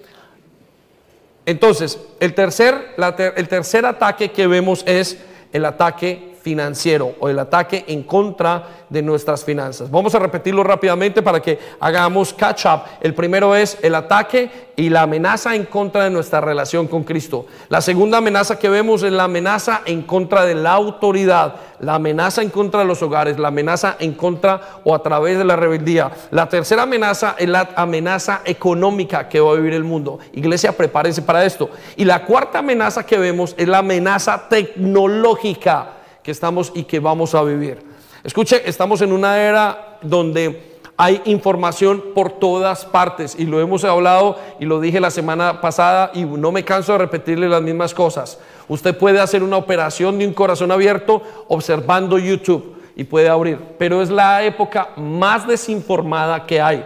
Entonces, 1.46 1.98
el 2.20 2.34
tercer, 2.34 2.94
el 3.36 3.48
tercer 3.48 3.86
ataque 3.86 4.30
que 4.30 4.46
vemos 4.46 4.84
es 4.86 5.18
el 5.52 5.64
ataque 5.64 6.31
financiero 6.42 7.14
o 7.20 7.28
el 7.28 7.38
ataque 7.38 7.84
en 7.86 8.02
contra 8.02 8.84
de 8.88 9.00
nuestras 9.00 9.44
finanzas. 9.44 9.90
Vamos 9.90 10.14
a 10.14 10.18
repetirlo 10.18 10.64
rápidamente 10.64 11.22
para 11.22 11.40
que 11.40 11.58
hagamos 11.80 12.34
catch 12.34 12.66
up. 12.66 12.82
El 13.00 13.14
primero 13.14 13.54
es 13.54 13.78
el 13.82 13.94
ataque 13.94 14.50
y 14.76 14.88
la 14.88 15.02
amenaza 15.02 15.54
en 15.54 15.66
contra 15.66 16.04
de 16.04 16.10
nuestra 16.10 16.40
relación 16.40 16.88
con 16.88 17.04
Cristo. 17.04 17.46
La 17.68 17.80
segunda 17.80 18.18
amenaza 18.18 18.58
que 18.58 18.68
vemos 18.68 19.02
es 19.02 19.12
la 19.12 19.24
amenaza 19.24 19.82
en 19.84 20.02
contra 20.02 20.44
de 20.44 20.54
la 20.54 20.72
autoridad, 20.72 21.54
la 21.80 21.94
amenaza 21.94 22.42
en 22.42 22.50
contra 22.50 22.80
de 22.80 22.86
los 22.86 23.02
hogares, 23.02 23.38
la 23.38 23.48
amenaza 23.48 23.96
en 23.98 24.12
contra 24.12 24.60
o 24.84 24.94
a 24.94 25.02
través 25.02 25.38
de 25.38 25.44
la 25.44 25.56
rebeldía. 25.56 26.10
La 26.30 26.48
tercera 26.48 26.82
amenaza 26.82 27.36
es 27.38 27.48
la 27.48 27.70
amenaza 27.76 28.42
económica 28.44 29.28
que 29.28 29.40
va 29.40 29.52
a 29.52 29.56
vivir 29.56 29.74
el 29.74 29.84
mundo. 29.84 30.18
Iglesia, 30.32 30.76
prepárense 30.76 31.22
para 31.22 31.44
esto. 31.44 31.70
Y 31.96 32.04
la 32.04 32.24
cuarta 32.24 32.58
amenaza 32.58 33.06
que 33.06 33.18
vemos 33.18 33.54
es 33.56 33.68
la 33.68 33.78
amenaza 33.78 34.48
tecnológica 34.48 36.01
que 36.22 36.30
estamos 36.30 36.72
y 36.74 36.84
que 36.84 37.00
vamos 37.00 37.34
a 37.34 37.42
vivir. 37.42 37.82
Escuche, 38.24 38.62
estamos 38.64 39.02
en 39.02 39.12
una 39.12 39.38
era 39.38 39.98
donde 40.02 40.72
hay 40.96 41.20
información 41.24 42.02
por 42.14 42.32
todas 42.32 42.84
partes 42.84 43.34
y 43.36 43.44
lo 43.44 43.60
hemos 43.60 43.84
hablado 43.84 44.38
y 44.60 44.64
lo 44.66 44.80
dije 44.80 45.00
la 45.00 45.10
semana 45.10 45.60
pasada 45.60 46.10
y 46.14 46.24
no 46.24 46.52
me 46.52 46.64
canso 46.64 46.92
de 46.92 46.98
repetirle 46.98 47.48
las 47.48 47.62
mismas 47.62 47.94
cosas. 47.94 48.38
Usted 48.68 48.96
puede 48.96 49.18
hacer 49.20 49.42
una 49.42 49.56
operación 49.56 50.18
de 50.18 50.26
un 50.26 50.34
corazón 50.34 50.70
abierto 50.70 51.22
observando 51.48 52.18
YouTube 52.18 52.76
y 52.94 53.04
puede 53.04 53.28
abrir, 53.28 53.58
pero 53.78 54.02
es 54.02 54.10
la 54.10 54.44
época 54.44 54.90
más 54.96 55.46
desinformada 55.46 56.46
que 56.46 56.60
hay. 56.60 56.84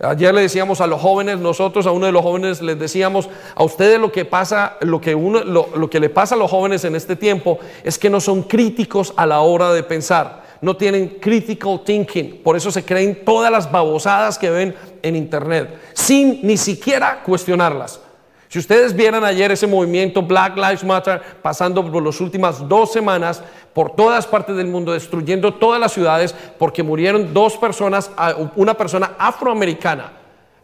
Ayer 0.00 0.34
le 0.34 0.42
decíamos 0.42 0.80
a 0.80 0.86
los 0.86 1.00
jóvenes, 1.00 1.38
nosotros 1.38 1.86
a 1.86 1.90
uno 1.92 2.06
de 2.06 2.12
los 2.12 2.22
jóvenes 2.22 2.60
les 2.60 2.78
decíamos, 2.78 3.28
a 3.54 3.62
ustedes 3.62 4.00
lo 4.00 4.10
que 4.10 4.24
pasa, 4.24 4.76
lo 4.80 5.00
que, 5.00 5.14
uno, 5.14 5.44
lo 5.44 5.90
que 5.90 6.00
le 6.00 6.10
pasa 6.10 6.34
a 6.34 6.38
los 6.38 6.50
jóvenes 6.50 6.84
en 6.84 6.96
este 6.96 7.16
tiempo 7.16 7.58
es 7.82 7.98
que 7.98 8.10
no 8.10 8.20
son 8.20 8.42
críticos 8.42 9.12
a 9.16 9.26
la 9.26 9.40
hora 9.40 9.72
de 9.72 9.82
pensar 9.82 10.44
no 10.64 10.76
tienen 10.76 11.18
critical 11.20 11.82
thinking, 11.84 12.40
por 12.42 12.56
eso 12.56 12.70
se 12.70 12.84
creen 12.84 13.22
todas 13.22 13.52
las 13.52 13.70
babosadas 13.70 14.38
que 14.38 14.48
ven 14.48 14.74
en 15.02 15.14
internet, 15.14 15.78
sin 15.92 16.40
ni 16.42 16.56
siquiera 16.56 17.22
cuestionarlas. 17.22 18.00
Si 18.54 18.60
ustedes 18.60 18.94
vieran 18.94 19.24
ayer 19.24 19.50
ese 19.50 19.66
movimiento 19.66 20.22
Black 20.22 20.54
Lives 20.54 20.84
Matter 20.84 21.20
pasando 21.42 21.90
por 21.90 22.00
las 22.00 22.20
últimas 22.20 22.68
dos 22.68 22.92
semanas 22.92 23.42
por 23.72 23.96
todas 23.96 24.28
partes 24.28 24.54
del 24.54 24.68
mundo, 24.68 24.92
destruyendo 24.92 25.54
todas 25.54 25.80
las 25.80 25.90
ciudades 25.90 26.32
porque 26.56 26.84
murieron 26.84 27.34
dos 27.34 27.56
personas, 27.56 28.12
una 28.54 28.74
persona 28.74 29.14
afroamericana. 29.18 30.12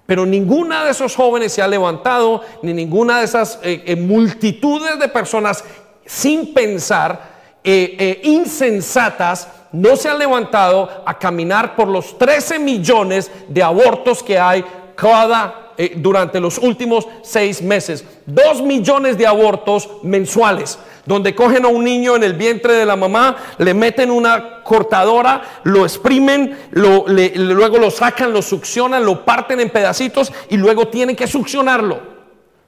Pero 0.07 0.25
ninguna 0.25 0.85
de 0.85 0.93
esos 0.93 1.17
jóvenes 1.17 1.53
se 1.53 1.63
ha 1.63 1.67
levantado, 1.67 2.43
ni 2.63 2.73
ninguna 2.73 3.19
de 3.19 3.25
esas 3.25 3.59
eh, 3.65 3.83
eh, 3.85 3.97
multitudes 3.97 4.97
de 5.01 5.09
personas 5.09 5.65
sin 6.07 6.55
pensar, 6.55 7.59
eh, 7.65 8.21
insensatas, 8.23 9.49
no 9.73 9.97
se 9.97 10.09
han 10.09 10.21
levantado 10.21 10.89
a 11.05 11.19
caminar 11.19 11.75
por 11.75 11.89
los 11.89 12.17
13 12.17 12.61
millones 12.61 13.33
de 13.49 13.65
abortos 13.65 14.23
que 14.23 14.39
hay 14.39 14.65
cada 14.95 15.70
eh, 15.83 15.95
durante 15.97 16.39
los 16.41 16.59
últimos 16.59 17.09
seis 17.23 17.63
meses. 17.63 18.05
Dos 18.27 18.61
millones 18.61 19.17
de 19.17 19.27
abortos 19.27 19.89
mensuales, 20.03 20.79
donde 21.07 21.35
cogen 21.35 21.65
a 21.65 21.69
un 21.69 21.83
niño 21.83 22.17
en 22.17 22.23
el 22.23 22.35
vientre 22.35 22.75
de 22.75 22.85
la 22.85 22.97
mamá, 22.97 23.35
le 23.57 23.73
meten 23.73 24.11
una 24.11 24.63
cortadora, 24.63 25.41
lo 25.63 25.87
exprimen, 25.87 26.55
luego 26.73 27.79
lo 27.79 27.91
sacan, 27.91 28.31
lo 28.31 28.43
succionan, 28.43 29.07
lo 29.07 29.25
parten 29.25 29.59
en 29.59 29.71
pedacitos 29.71 30.31
y 30.51 30.59
luego 30.59 30.89
tienen 30.89 31.17
que 31.17 31.27
succionarlo. 31.27 31.99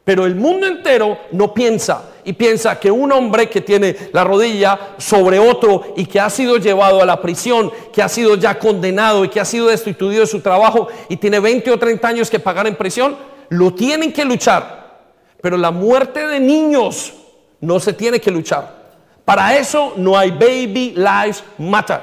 Pero 0.04 0.24
el 0.24 0.34
mundo 0.34 0.66
entero 0.66 1.18
no 1.32 1.52
piensa 1.52 2.11
y 2.24 2.32
piensa 2.32 2.78
que 2.78 2.90
un 2.90 3.10
hombre 3.12 3.48
que 3.48 3.60
tiene 3.60 3.96
la 4.12 4.24
rodilla 4.24 4.94
sobre 4.98 5.38
otro 5.38 5.94
y 5.96 6.06
que 6.06 6.20
ha 6.20 6.30
sido 6.30 6.56
llevado 6.56 7.02
a 7.02 7.06
la 7.06 7.20
prisión, 7.20 7.70
que 7.92 8.02
ha 8.02 8.08
sido 8.08 8.36
ya 8.36 8.58
condenado 8.58 9.24
y 9.24 9.28
que 9.28 9.40
ha 9.40 9.44
sido 9.44 9.68
destituido 9.68 10.20
de 10.20 10.26
su 10.26 10.40
trabajo 10.40 10.88
y 11.08 11.16
tiene 11.16 11.40
20 11.40 11.70
o 11.70 11.78
30 11.78 12.08
años 12.08 12.30
que 12.30 12.38
pagar 12.38 12.66
en 12.66 12.76
prisión, 12.76 13.16
lo 13.48 13.74
tienen 13.74 14.12
que 14.12 14.24
luchar. 14.24 15.00
Pero 15.40 15.56
la 15.56 15.70
muerte 15.70 16.26
de 16.26 16.38
niños 16.38 17.12
no 17.60 17.80
se 17.80 17.92
tiene 17.92 18.20
que 18.20 18.30
luchar. 18.30 18.82
Para 19.24 19.56
eso 19.56 19.94
no 19.96 20.16
hay 20.16 20.30
baby 20.30 20.94
lives 20.96 21.42
matter. 21.58 22.00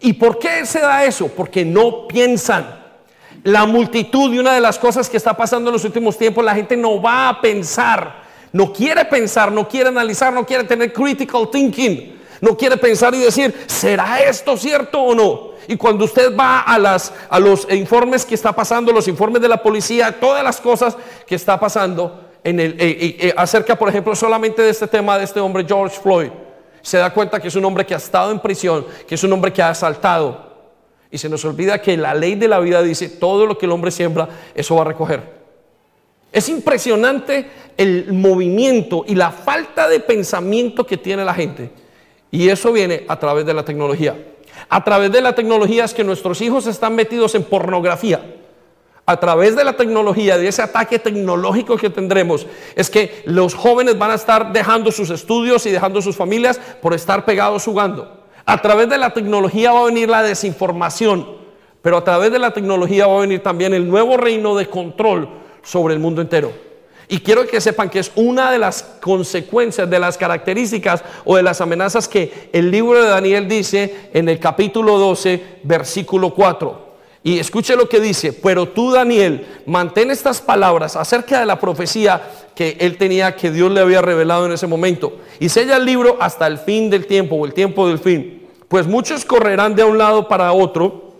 ¿Y 0.00 0.12
por 0.12 0.38
qué 0.38 0.64
se 0.64 0.80
da 0.80 1.04
eso? 1.04 1.28
Porque 1.28 1.64
no 1.64 2.06
piensan 2.06 2.78
la 3.44 3.66
multitud 3.66 4.32
y 4.32 4.38
una 4.38 4.54
de 4.54 4.60
las 4.60 4.78
cosas 4.78 5.08
que 5.08 5.16
está 5.16 5.36
pasando 5.36 5.70
en 5.70 5.74
los 5.74 5.84
últimos 5.84 6.16
tiempos, 6.18 6.44
la 6.44 6.54
gente 6.54 6.76
no 6.76 7.00
va 7.00 7.28
a 7.28 7.40
pensar, 7.40 8.22
no 8.52 8.72
quiere 8.72 9.04
pensar, 9.04 9.52
no 9.52 9.68
quiere 9.68 9.88
analizar, 9.88 10.32
no 10.32 10.46
quiere 10.46 10.64
tener 10.64 10.92
critical 10.92 11.48
thinking, 11.50 12.18
no 12.40 12.56
quiere 12.56 12.76
pensar 12.76 13.14
y 13.14 13.18
decir, 13.18 13.54
¿será 13.66 14.20
esto 14.20 14.56
cierto 14.56 15.00
o 15.00 15.14
no? 15.14 15.48
Y 15.66 15.76
cuando 15.76 16.06
usted 16.06 16.34
va 16.34 16.60
a, 16.60 16.78
las, 16.78 17.12
a 17.28 17.38
los 17.38 17.70
informes 17.70 18.24
que 18.24 18.34
está 18.34 18.52
pasando, 18.52 18.92
los 18.92 19.08
informes 19.08 19.42
de 19.42 19.48
la 19.48 19.62
policía, 19.62 20.18
todas 20.18 20.42
las 20.42 20.60
cosas 20.60 20.96
que 21.26 21.34
está 21.34 21.60
pasando 21.60 22.30
en 22.42 22.58
el, 22.60 22.72
eh, 22.72 22.76
eh, 22.80 23.16
eh, 23.20 23.34
acerca, 23.36 23.76
por 23.76 23.88
ejemplo, 23.88 24.14
solamente 24.16 24.62
de 24.62 24.70
este 24.70 24.86
tema 24.86 25.18
de 25.18 25.24
este 25.24 25.40
hombre 25.40 25.64
George 25.66 26.00
Floyd, 26.00 26.30
se 26.80 26.96
da 26.96 27.12
cuenta 27.12 27.40
que 27.40 27.48
es 27.48 27.56
un 27.56 27.64
hombre 27.64 27.84
que 27.84 27.92
ha 27.92 27.98
estado 27.98 28.30
en 28.30 28.40
prisión, 28.40 28.86
que 29.06 29.16
es 29.16 29.22
un 29.24 29.32
hombre 29.32 29.52
que 29.52 29.60
ha 29.60 29.70
asaltado, 29.70 30.48
y 31.10 31.18
se 31.18 31.28
nos 31.28 31.44
olvida 31.44 31.82
que 31.82 31.96
la 31.96 32.14
ley 32.14 32.34
de 32.34 32.48
la 32.48 32.60
vida 32.60 32.82
dice, 32.82 33.08
todo 33.08 33.44
lo 33.44 33.58
que 33.58 33.66
el 33.66 33.72
hombre 33.72 33.90
siembra, 33.90 34.28
eso 34.54 34.74
va 34.76 34.82
a 34.82 34.84
recoger. 34.86 35.37
Es 36.32 36.48
impresionante 36.48 37.50
el 37.76 38.12
movimiento 38.12 39.04
y 39.06 39.14
la 39.14 39.30
falta 39.30 39.88
de 39.88 40.00
pensamiento 40.00 40.86
que 40.86 40.96
tiene 40.96 41.24
la 41.24 41.34
gente. 41.34 41.70
Y 42.30 42.48
eso 42.48 42.72
viene 42.72 43.04
a 43.08 43.18
través 43.18 43.46
de 43.46 43.54
la 43.54 43.64
tecnología. 43.64 44.16
A 44.68 44.84
través 44.84 45.10
de 45.12 45.22
la 45.22 45.34
tecnología 45.34 45.84
es 45.84 45.94
que 45.94 46.04
nuestros 46.04 46.40
hijos 46.42 46.66
están 46.66 46.94
metidos 46.94 47.34
en 47.34 47.44
pornografía. 47.44 48.34
A 49.06 49.18
través 49.18 49.56
de 49.56 49.64
la 49.64 49.74
tecnología, 49.74 50.36
de 50.36 50.48
ese 50.48 50.60
ataque 50.60 50.98
tecnológico 50.98 51.78
que 51.78 51.88
tendremos, 51.88 52.46
es 52.76 52.90
que 52.90 53.22
los 53.24 53.54
jóvenes 53.54 53.96
van 53.96 54.10
a 54.10 54.16
estar 54.16 54.52
dejando 54.52 54.92
sus 54.92 55.08
estudios 55.08 55.64
y 55.64 55.70
dejando 55.70 56.02
sus 56.02 56.14
familias 56.14 56.60
por 56.82 56.92
estar 56.92 57.24
pegados 57.24 57.64
jugando. 57.64 58.26
A 58.44 58.60
través 58.60 58.90
de 58.90 58.98
la 58.98 59.14
tecnología 59.14 59.72
va 59.72 59.80
a 59.80 59.84
venir 59.84 60.10
la 60.10 60.22
desinformación, 60.22 61.26
pero 61.80 61.96
a 61.96 62.04
través 62.04 62.30
de 62.30 62.38
la 62.38 62.50
tecnología 62.50 63.06
va 63.06 63.16
a 63.16 63.20
venir 63.20 63.42
también 63.42 63.72
el 63.72 63.88
nuevo 63.88 64.18
reino 64.18 64.54
de 64.54 64.68
control 64.68 65.28
sobre 65.68 65.92
el 65.92 66.00
mundo 66.00 66.22
entero. 66.22 66.50
Y 67.08 67.20
quiero 67.20 67.46
que 67.46 67.60
sepan 67.60 67.90
que 67.90 67.98
es 67.98 68.10
una 68.16 68.50
de 68.50 68.58
las 68.58 68.82
consecuencias, 69.00 69.88
de 69.88 69.98
las 69.98 70.16
características 70.16 71.02
o 71.24 71.36
de 71.36 71.42
las 71.42 71.60
amenazas 71.60 72.08
que 72.08 72.50
el 72.52 72.70
libro 72.70 73.02
de 73.02 73.08
Daniel 73.08 73.48
dice 73.48 74.10
en 74.12 74.28
el 74.28 74.38
capítulo 74.38 74.98
12, 74.98 75.60
versículo 75.62 76.34
4. 76.34 76.88
Y 77.22 77.38
escuche 77.38 77.76
lo 77.76 77.88
que 77.88 78.00
dice, 78.00 78.32
pero 78.32 78.68
tú 78.68 78.92
Daniel, 78.92 79.46
mantén 79.66 80.10
estas 80.10 80.40
palabras 80.40 80.96
acerca 80.96 81.40
de 81.40 81.46
la 81.46 81.58
profecía 81.58 82.22
que 82.54 82.76
él 82.80 82.96
tenía, 82.96 83.36
que 83.36 83.50
Dios 83.50 83.70
le 83.70 83.80
había 83.80 84.00
revelado 84.00 84.46
en 84.46 84.52
ese 84.52 84.66
momento. 84.66 85.18
Y 85.40 85.48
sella 85.48 85.76
el 85.76 85.84
libro 85.84 86.16
hasta 86.20 86.46
el 86.46 86.58
fin 86.58 86.88
del 86.88 87.06
tiempo 87.06 87.36
o 87.36 87.44
el 87.44 87.52
tiempo 87.52 87.88
del 87.88 87.98
fin. 87.98 88.46
Pues 88.68 88.86
muchos 88.86 89.24
correrán 89.24 89.74
de 89.74 89.84
un 89.84 89.98
lado 89.98 90.28
para 90.28 90.52
otro 90.52 91.14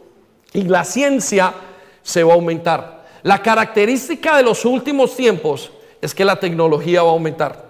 y 0.52 0.62
la 0.62 0.84
ciencia 0.84 1.54
se 2.02 2.22
va 2.22 2.32
a 2.32 2.36
aumentar. 2.36 2.97
La 3.22 3.42
característica 3.42 4.36
de 4.36 4.42
los 4.42 4.64
últimos 4.64 5.16
tiempos 5.16 5.70
es 6.00 6.14
que 6.14 6.24
la 6.24 6.38
tecnología 6.38 7.02
va 7.02 7.10
a 7.10 7.12
aumentar. 7.12 7.68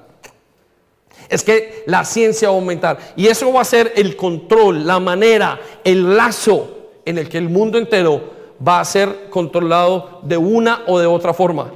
Es 1.29 1.43
que 1.43 1.85
la 1.87 2.05
ciencia 2.05 2.49
va 2.49 2.55
a 2.55 2.59
aumentar. 2.59 2.99
Y 3.17 3.27
eso 3.27 3.53
va 3.53 3.63
a 3.63 3.65
ser 3.65 3.93
el 3.97 4.17
control, 4.17 4.87
la 4.87 4.99
manera, 4.99 5.61
el 5.85 6.17
lazo 6.17 6.69
en 7.05 7.19
el 7.19 7.29
que 7.29 7.39
el 7.39 7.49
mundo 7.49 7.79
entero 7.79 8.37
va 8.67 8.81
a 8.81 8.85
ser 8.85 9.29
controlado 9.31 10.21
de 10.23 10.37
una 10.37 10.83
o 10.87 10.99
de 10.99 11.07
otra 11.07 11.33
forma. 11.33 11.73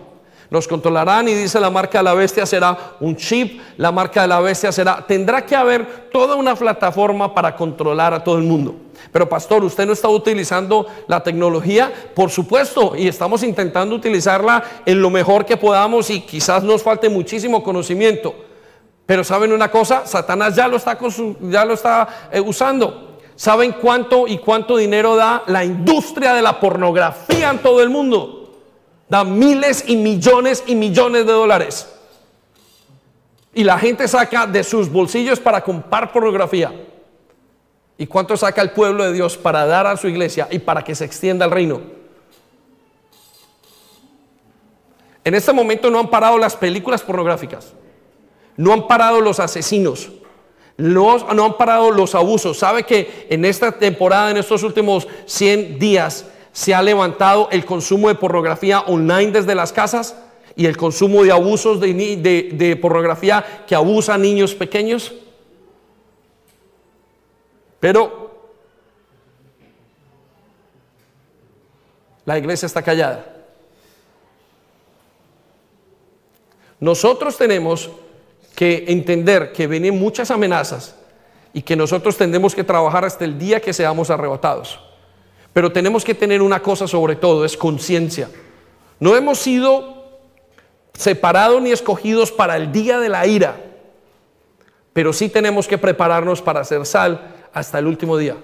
Nos 0.52 0.68
controlarán 0.68 1.28
y 1.28 1.34
dice 1.34 1.58
la 1.58 1.70
marca 1.70 1.96
de 1.96 2.04
la 2.04 2.12
bestia 2.12 2.44
será 2.44 2.76
un 3.00 3.16
chip, 3.16 3.58
la 3.78 3.90
marca 3.90 4.20
de 4.20 4.28
la 4.28 4.38
bestia 4.38 4.70
será, 4.70 5.02
tendrá 5.08 5.46
que 5.46 5.56
haber 5.56 6.10
toda 6.12 6.36
una 6.36 6.54
plataforma 6.54 7.34
para 7.34 7.56
controlar 7.56 8.12
a 8.12 8.22
todo 8.22 8.36
el 8.36 8.44
mundo. 8.44 8.74
Pero 9.10 9.26
pastor, 9.26 9.64
¿usted 9.64 9.86
no 9.86 9.94
está 9.94 10.10
utilizando 10.10 10.86
la 11.08 11.22
tecnología? 11.22 11.90
Por 12.14 12.28
supuesto, 12.28 12.92
y 12.94 13.08
estamos 13.08 13.42
intentando 13.42 13.94
utilizarla 13.94 14.62
en 14.84 15.00
lo 15.00 15.08
mejor 15.08 15.46
que 15.46 15.56
podamos 15.56 16.10
y 16.10 16.20
quizás 16.20 16.62
nos 16.62 16.82
falte 16.82 17.08
muchísimo 17.08 17.62
conocimiento. 17.62 18.34
Pero 19.06 19.24
¿saben 19.24 19.52
una 19.52 19.70
cosa? 19.70 20.06
Satanás 20.06 20.54
ya 20.54 20.68
lo 20.68 20.76
está, 20.76 20.98
ya 21.40 21.64
lo 21.64 21.72
está 21.72 22.28
eh, 22.30 22.40
usando. 22.40 23.16
¿Saben 23.36 23.74
cuánto 23.80 24.28
y 24.28 24.36
cuánto 24.36 24.76
dinero 24.76 25.16
da 25.16 25.44
la 25.46 25.64
industria 25.64 26.34
de 26.34 26.42
la 26.42 26.60
pornografía 26.60 27.48
en 27.48 27.58
todo 27.60 27.82
el 27.82 27.88
mundo? 27.88 28.41
Da 29.12 29.24
miles 29.24 29.84
y 29.86 29.96
millones 29.96 30.64
y 30.66 30.74
millones 30.74 31.26
de 31.26 31.32
dólares. 31.32 31.86
Y 33.52 33.62
la 33.62 33.78
gente 33.78 34.08
saca 34.08 34.46
de 34.46 34.64
sus 34.64 34.90
bolsillos 34.90 35.38
para 35.38 35.60
comprar 35.60 36.10
pornografía. 36.10 36.72
¿Y 37.98 38.06
cuánto 38.06 38.38
saca 38.38 38.62
el 38.62 38.70
pueblo 38.70 39.04
de 39.04 39.12
Dios 39.12 39.36
para 39.36 39.66
dar 39.66 39.86
a 39.86 39.98
su 39.98 40.08
iglesia 40.08 40.48
y 40.50 40.60
para 40.60 40.82
que 40.82 40.94
se 40.94 41.04
extienda 41.04 41.44
el 41.44 41.50
reino? 41.50 41.82
En 45.22 45.34
este 45.34 45.52
momento 45.52 45.90
no 45.90 45.98
han 45.98 46.08
parado 46.08 46.38
las 46.38 46.56
películas 46.56 47.02
pornográficas. 47.02 47.74
No 48.56 48.72
han 48.72 48.88
parado 48.88 49.20
los 49.20 49.40
asesinos. 49.40 50.10
No, 50.78 51.18
no 51.34 51.44
han 51.44 51.58
parado 51.58 51.90
los 51.90 52.14
abusos. 52.14 52.58
¿Sabe 52.58 52.84
que 52.84 53.26
en 53.28 53.44
esta 53.44 53.72
temporada, 53.72 54.30
en 54.30 54.38
estos 54.38 54.62
últimos 54.62 55.06
100 55.26 55.78
días, 55.78 56.24
se 56.52 56.74
ha 56.74 56.82
levantado 56.82 57.48
el 57.50 57.64
consumo 57.64 58.08
de 58.08 58.14
pornografía 58.14 58.80
online 58.80 59.32
desde 59.32 59.54
las 59.54 59.72
casas 59.72 60.14
y 60.54 60.66
el 60.66 60.76
consumo 60.76 61.24
de 61.24 61.32
abusos 61.32 61.80
de, 61.80 62.50
de, 62.52 62.76
pornografía 62.76 63.64
que 63.66 63.74
abusa 63.74 64.14
a 64.14 64.18
niños 64.18 64.54
pequeños. 64.54 65.12
Pero 67.80 68.30
la 72.26 72.38
iglesia 72.38 72.66
está 72.66 72.82
callada. 72.82 73.26
Nosotros 76.78 77.38
tenemos 77.38 77.90
que 78.54 78.84
entender 78.88 79.52
que 79.52 79.66
vienen 79.66 79.98
muchas 79.98 80.30
amenazas 80.30 80.96
y 81.54 81.62
que 81.62 81.76
nosotros 81.76 82.16
tendremos 82.16 82.54
que 82.54 82.64
trabajar 82.64 83.04
hasta 83.04 83.24
el 83.24 83.38
día 83.38 83.60
que 83.60 83.72
seamos 83.72 84.10
arrebatados. 84.10 84.91
Pero 85.52 85.72
tenemos 85.72 86.04
que 86.04 86.14
tener 86.14 86.40
una 86.42 86.62
cosa 86.62 86.88
sobre 86.88 87.16
todo, 87.16 87.44
es 87.44 87.56
conciencia. 87.56 88.30
No 89.00 89.16
hemos 89.16 89.38
sido 89.38 90.02
separados 90.94 91.60
ni 91.60 91.72
escogidos 91.72 92.30
para 92.30 92.56
el 92.56 92.72
día 92.72 92.98
de 92.98 93.08
la 93.08 93.26
ira, 93.26 93.56
pero 94.92 95.12
sí 95.12 95.28
tenemos 95.28 95.66
que 95.66 95.78
prepararnos 95.78 96.42
para 96.42 96.60
hacer 96.60 96.84
sal 96.86 97.34
hasta 97.52 97.78
el 97.78 97.86
último 97.86 98.16
día. 98.16 98.36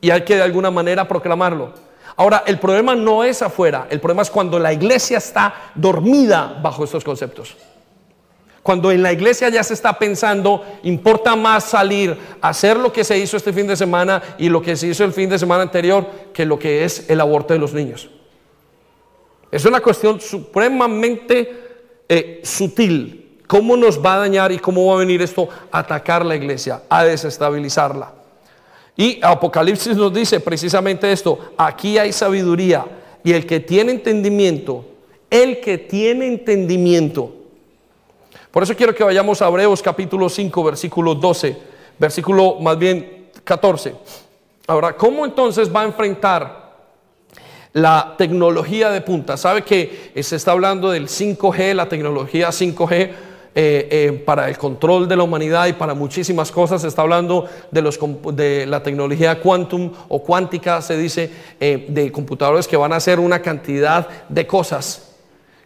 Y 0.00 0.10
hay 0.10 0.24
que 0.24 0.36
de 0.36 0.42
alguna 0.42 0.70
manera 0.70 1.06
proclamarlo. 1.06 1.74
Ahora, 2.16 2.42
el 2.46 2.58
problema 2.58 2.94
no 2.94 3.24
es 3.24 3.42
afuera, 3.42 3.86
el 3.90 4.00
problema 4.00 4.22
es 4.22 4.30
cuando 4.30 4.58
la 4.58 4.72
iglesia 4.72 5.18
está 5.18 5.72
dormida 5.74 6.58
bajo 6.62 6.84
estos 6.84 7.04
conceptos. 7.04 7.56
Cuando 8.62 8.90
en 8.92 9.02
la 9.02 9.12
iglesia 9.12 9.48
ya 9.48 9.64
se 9.64 9.74
está 9.74 9.98
pensando, 9.98 10.64
importa 10.82 11.34
más 11.34 11.64
salir 11.64 12.16
hacer 12.42 12.76
lo 12.76 12.92
que 12.92 13.04
se 13.04 13.18
hizo 13.18 13.36
este 13.36 13.52
fin 13.52 13.66
de 13.66 13.76
semana 13.76 14.22
y 14.38 14.48
lo 14.48 14.60
que 14.60 14.76
se 14.76 14.88
hizo 14.88 15.04
el 15.04 15.12
fin 15.12 15.30
de 15.30 15.38
semana 15.38 15.62
anterior 15.62 16.06
que 16.34 16.44
lo 16.44 16.58
que 16.58 16.84
es 16.84 17.08
el 17.08 17.20
aborto 17.20 17.54
de 17.54 17.60
los 17.60 17.72
niños. 17.72 18.10
Es 19.50 19.64
una 19.64 19.80
cuestión 19.80 20.20
supremamente 20.20 21.68
eh, 22.08 22.40
sutil. 22.44 23.38
¿Cómo 23.46 23.76
nos 23.76 24.04
va 24.04 24.14
a 24.14 24.18
dañar 24.18 24.52
y 24.52 24.58
cómo 24.58 24.86
va 24.86 24.94
a 24.94 24.98
venir 24.98 25.22
esto 25.22 25.48
a 25.72 25.80
atacar 25.80 26.24
la 26.24 26.36
iglesia, 26.36 26.82
a 26.88 27.04
desestabilizarla? 27.04 28.12
Y 28.96 29.18
Apocalipsis 29.22 29.96
nos 29.96 30.12
dice 30.12 30.38
precisamente 30.40 31.10
esto, 31.10 31.52
aquí 31.56 31.98
hay 31.98 32.12
sabiduría 32.12 32.84
y 33.24 33.32
el 33.32 33.46
que 33.46 33.58
tiene 33.58 33.92
entendimiento, 33.92 34.84
el 35.30 35.60
que 35.60 35.78
tiene 35.78 36.26
entendimiento, 36.26 37.34
por 38.50 38.64
eso 38.64 38.74
quiero 38.74 38.94
que 38.94 39.04
vayamos 39.04 39.40
a 39.40 39.48
Hebreos 39.48 39.80
capítulo 39.80 40.28
5, 40.28 40.64
versículo 40.64 41.14
12, 41.14 41.56
versículo 41.98 42.56
más 42.60 42.76
bien 42.76 43.28
14. 43.44 43.94
Ahora, 44.66 44.96
¿cómo 44.96 45.24
entonces 45.24 45.72
va 45.74 45.82
a 45.82 45.84
enfrentar 45.84 46.70
la 47.72 48.14
tecnología 48.18 48.90
de 48.90 49.02
punta? 49.02 49.36
¿Sabe 49.36 49.62
que 49.62 50.12
se 50.20 50.34
está 50.34 50.50
hablando 50.50 50.90
del 50.90 51.06
5G, 51.06 51.74
la 51.74 51.88
tecnología 51.88 52.48
5G? 52.48 53.10
Eh, 53.52 53.88
eh, 53.90 54.22
para 54.24 54.48
el 54.48 54.56
control 54.56 55.08
de 55.08 55.16
la 55.16 55.24
humanidad 55.24 55.66
y 55.66 55.72
para 55.72 55.92
muchísimas 55.92 56.52
cosas. 56.52 56.82
Se 56.82 56.88
está 56.88 57.02
hablando 57.02 57.48
de, 57.72 57.82
los, 57.82 57.98
de 58.32 58.64
la 58.64 58.80
tecnología 58.80 59.40
quantum 59.40 59.90
o 60.08 60.22
cuántica, 60.22 60.80
se 60.80 60.96
dice, 60.96 61.32
eh, 61.58 61.86
de 61.88 62.12
computadores 62.12 62.68
que 62.68 62.76
van 62.76 62.92
a 62.92 62.96
hacer 62.96 63.18
una 63.18 63.42
cantidad 63.42 64.08
de 64.28 64.46
cosas 64.46 65.09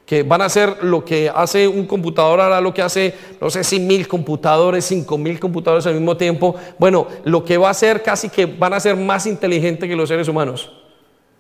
que 0.07 0.23
van 0.23 0.43
a 0.43 0.47
hacer 0.47 0.83
lo 0.83 1.05
que 1.05 1.31
hace 1.35 1.67
un 1.67 1.87
computador, 1.87 2.41
ahora 2.41 2.61
lo 2.61 2.75
que 2.75 2.83
hace, 2.83 3.15
no 3.41 3.49
sé 3.49 3.65
si 3.65 3.81
mil 3.81 4.07
computadores, 4.07 4.85
cinco 4.85 5.17
mil 5.17 5.41
computadores 5.41 5.87
al 5.87 5.95
mismo 5.95 6.17
tiempo. 6.17 6.55
Bueno, 6.79 7.07
lo 7.25 7.45
que 7.45 7.57
va 7.57 7.69
a 7.69 7.71
hacer 7.71 8.03
casi 8.03 8.29
que 8.29 8.47
van 8.47 8.75
a 8.75 8.81
ser 8.81 8.97
más 8.97 9.27
inteligentes 9.27 9.89
que 9.89 9.97
los 9.97 10.09
seres 10.09 10.29
humanos. 10.29 10.71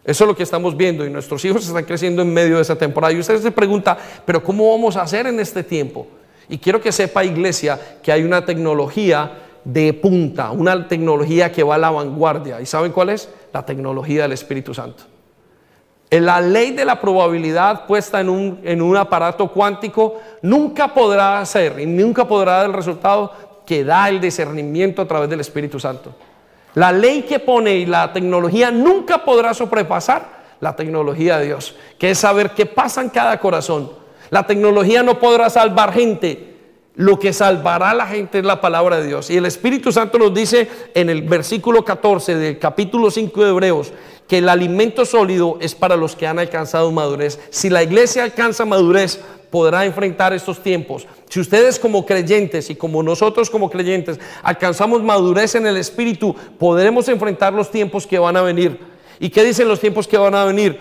Eso 0.04 0.24
es 0.24 0.28
lo 0.28 0.36
que 0.36 0.42
estamos 0.42 0.76
viendo 0.76 1.06
y 1.06 1.10
nuestros 1.10 1.44
hijos 1.44 1.66
están 1.66 1.84
creciendo 1.84 2.22
en 2.22 2.32
medio 2.32 2.56
de 2.56 2.62
esa 2.62 2.76
temporada. 2.76 3.12
Y 3.12 3.20
usted 3.20 3.40
se 3.40 3.50
pregunta, 3.50 3.96
pero 4.24 4.42
¿cómo 4.42 4.70
vamos 4.70 4.96
a 4.96 5.02
hacer 5.02 5.26
en 5.26 5.40
este 5.40 5.62
tiempo? 5.62 6.06
Y 6.48 6.58
quiero 6.58 6.80
que 6.80 6.92
sepa, 6.92 7.24
iglesia, 7.24 7.98
que 8.02 8.12
hay 8.12 8.22
una 8.22 8.44
tecnología 8.44 9.40
de 9.64 9.94
punta, 9.94 10.50
una 10.50 10.88
tecnología 10.88 11.50
que 11.50 11.62
va 11.62 11.76
a 11.76 11.78
la 11.78 11.90
vanguardia. 11.90 12.60
¿Y 12.60 12.66
saben 12.66 12.92
cuál 12.92 13.10
es? 13.10 13.30
La 13.52 13.64
tecnología 13.64 14.22
del 14.22 14.32
Espíritu 14.32 14.74
Santo. 14.74 15.04
La 16.11 16.40
ley 16.40 16.70
de 16.70 16.84
la 16.84 17.00
probabilidad 17.00 17.86
puesta 17.86 18.20
en 18.20 18.28
un, 18.28 18.61
en 18.62 18.80
un 18.80 18.96
aparato 18.96 19.48
cuántico 19.48 20.20
nunca 20.42 20.94
podrá 20.94 21.40
hacer 21.40 21.80
y 21.80 21.86
nunca 21.86 22.28
podrá 22.28 22.59
dar 22.59 22.66
el 22.66 22.72
resultado 22.72 23.32
que 23.66 23.84
da 23.84 24.09
el 24.09 24.20
discernimiento 24.20 25.02
a 25.02 25.09
través 25.09 25.28
del 25.28 25.40
Espíritu 25.40 25.80
Santo. 25.80 26.14
La 26.74 26.92
ley 26.92 27.22
que 27.22 27.38
pone 27.38 27.76
y 27.76 27.86
la 27.86 28.12
tecnología 28.12 28.70
nunca 28.70 29.24
podrá 29.24 29.55
sobrepasar 29.55 30.44
la 30.61 30.74
tecnología 30.74 31.38
de 31.38 31.46
Dios, 31.46 31.76
que 31.98 32.11
es 32.11 32.18
saber 32.18 32.50
qué 32.50 32.66
pasa 32.66 33.00
en 33.00 33.11
cada 33.11 33.38
corazón. 33.38 33.90
La 34.30 34.46
tecnología 34.46 35.02
no 35.02 35.18
podrá 35.18 35.50
salvar 35.50 35.92
gente, 35.92 36.57
lo 36.96 37.18
que 37.18 37.32
salvará 37.32 37.90
a 37.90 37.94
la 37.94 38.07
gente 38.07 38.38
es 38.38 38.44
la 38.44 38.61
palabra 38.61 38.98
de 38.98 39.07
Dios. 39.07 39.30
Y 39.30 39.36
el 39.36 39.46
Espíritu 39.46 39.92
Santo 39.92 40.18
nos 40.18 40.32
dice 40.32 40.68
en 40.94 41.11
el 41.11 41.22
versículo 41.22 41.84
14 41.84 42.36
del 42.36 42.59
capítulo 42.59 43.11
5 43.11 43.44
de 43.44 43.50
Hebreos 43.50 43.92
que 44.28 44.38
el 44.38 44.48
alimento 44.48 45.04
sólido 45.04 45.58
es 45.60 45.74
para 45.74 45.96
los 45.96 46.16
que 46.16 46.26
han 46.26 46.38
alcanzado 46.38 46.90
madurez. 46.90 47.38
Si 47.50 47.68
la 47.68 47.82
iglesia 47.82 48.24
alcanza 48.24 48.64
madurez, 48.64 49.20
podrá 49.50 49.84
enfrentar 49.84 50.32
estos 50.32 50.62
tiempos. 50.62 51.06
Si 51.28 51.40
ustedes 51.40 51.78
como 51.78 52.04
creyentes 52.06 52.70
y 52.70 52.74
como 52.74 53.02
nosotros 53.02 53.50
como 53.50 53.70
creyentes 53.70 54.18
alcanzamos 54.42 55.02
madurez 55.02 55.54
en 55.54 55.66
el 55.66 55.76
Espíritu, 55.76 56.34
podremos 56.58 57.08
enfrentar 57.08 57.52
los 57.52 57.70
tiempos 57.70 58.06
que 58.06 58.18
van 58.18 58.36
a 58.36 58.42
venir. 58.42 58.80
¿Y 59.20 59.30
qué 59.30 59.44
dicen 59.44 59.68
los 59.68 59.78
tiempos 59.78 60.08
que 60.08 60.16
van 60.16 60.34
a 60.34 60.44
venir? 60.44 60.80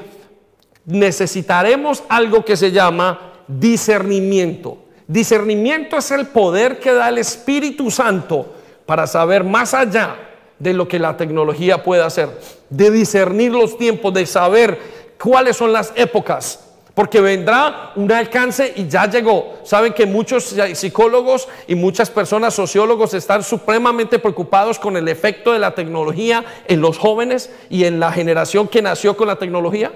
Necesitaremos 0.85 2.03
algo 2.09 2.43
que 2.43 2.57
se 2.57 2.71
llama 2.71 3.33
discernimiento. 3.47 4.77
Discernimiento 5.07 5.97
es 5.97 6.11
el 6.11 6.27
poder 6.27 6.79
que 6.79 6.93
da 6.93 7.09
el 7.09 7.17
Espíritu 7.19 7.91
Santo 7.91 8.53
para 8.85 9.05
saber 9.05 9.43
más 9.43 9.73
allá 9.73 10.32
de 10.59 10.73
lo 10.73 10.87
que 10.87 10.99
la 10.99 11.17
tecnología 11.17 11.83
puede 11.83 12.03
hacer, 12.03 12.29
de 12.69 12.91
discernir 12.91 13.51
los 13.51 13.77
tiempos, 13.77 14.13
de 14.13 14.25
saber 14.25 14.79
cuáles 15.21 15.57
son 15.57 15.73
las 15.73 15.93
épocas, 15.95 16.59
porque 16.93 17.21
vendrá 17.21 17.91
un 17.95 18.11
alcance 18.11 18.73
y 18.75 18.87
ya 18.87 19.09
llegó. 19.09 19.55
Saben 19.63 19.93
que 19.93 20.05
muchos 20.05 20.55
psicólogos 20.73 21.47
y 21.67 21.75
muchas 21.75 22.09
personas, 22.09 22.53
sociólogos, 22.53 23.13
están 23.13 23.43
supremamente 23.43 24.19
preocupados 24.19 24.77
con 24.77 24.95
el 24.95 25.07
efecto 25.07 25.51
de 25.51 25.59
la 25.59 25.73
tecnología 25.73 26.45
en 26.67 26.81
los 26.81 26.97
jóvenes 26.97 27.49
y 27.69 27.85
en 27.85 27.99
la 27.99 28.11
generación 28.11 28.67
que 28.67 28.81
nació 28.81 29.17
con 29.17 29.27
la 29.27 29.37
tecnología. 29.37 29.91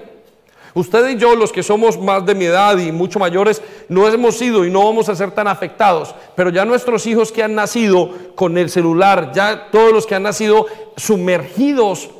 Usted 0.74 1.08
y 1.08 1.16
yo, 1.16 1.34
los 1.34 1.52
que 1.52 1.62
somos 1.62 1.98
más 1.98 2.24
de 2.24 2.34
mi 2.34 2.44
edad 2.44 2.76
y 2.78 2.92
mucho 2.92 3.18
mayores, 3.18 3.62
no 3.88 4.06
hemos 4.06 4.36
sido 4.36 4.64
y 4.64 4.70
no 4.70 4.84
vamos 4.84 5.08
a 5.08 5.16
ser 5.16 5.30
tan 5.30 5.48
afectados. 5.48 6.14
Pero 6.36 6.50
ya 6.50 6.64
nuestros 6.64 7.06
hijos 7.06 7.32
que 7.32 7.42
han 7.42 7.54
nacido 7.54 8.10
con 8.34 8.58
el 8.58 8.70
celular, 8.70 9.32
ya 9.34 9.68
todos 9.70 9.92
los 9.92 10.06
que 10.06 10.14
han 10.14 10.24
nacido 10.24 10.66
sumergidos 10.96 12.10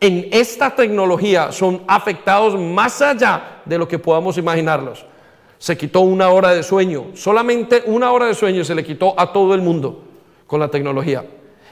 en 0.00 0.28
esta 0.30 0.74
tecnología 0.74 1.52
son 1.52 1.82
afectados 1.86 2.58
más 2.58 3.00
allá 3.02 3.62
de 3.64 3.78
lo 3.78 3.88
que 3.88 3.98
podamos 3.98 4.38
imaginarlos. 4.38 5.04
Se 5.58 5.76
quitó 5.76 6.00
una 6.00 6.28
hora 6.28 6.50
de 6.50 6.62
sueño, 6.62 7.06
solamente 7.14 7.82
una 7.86 8.12
hora 8.12 8.26
de 8.26 8.34
sueño 8.34 8.62
se 8.64 8.74
le 8.74 8.84
quitó 8.84 9.18
a 9.18 9.32
todo 9.32 9.54
el 9.54 9.62
mundo 9.62 10.02
con 10.46 10.60
la 10.60 10.68
tecnología 10.68 11.24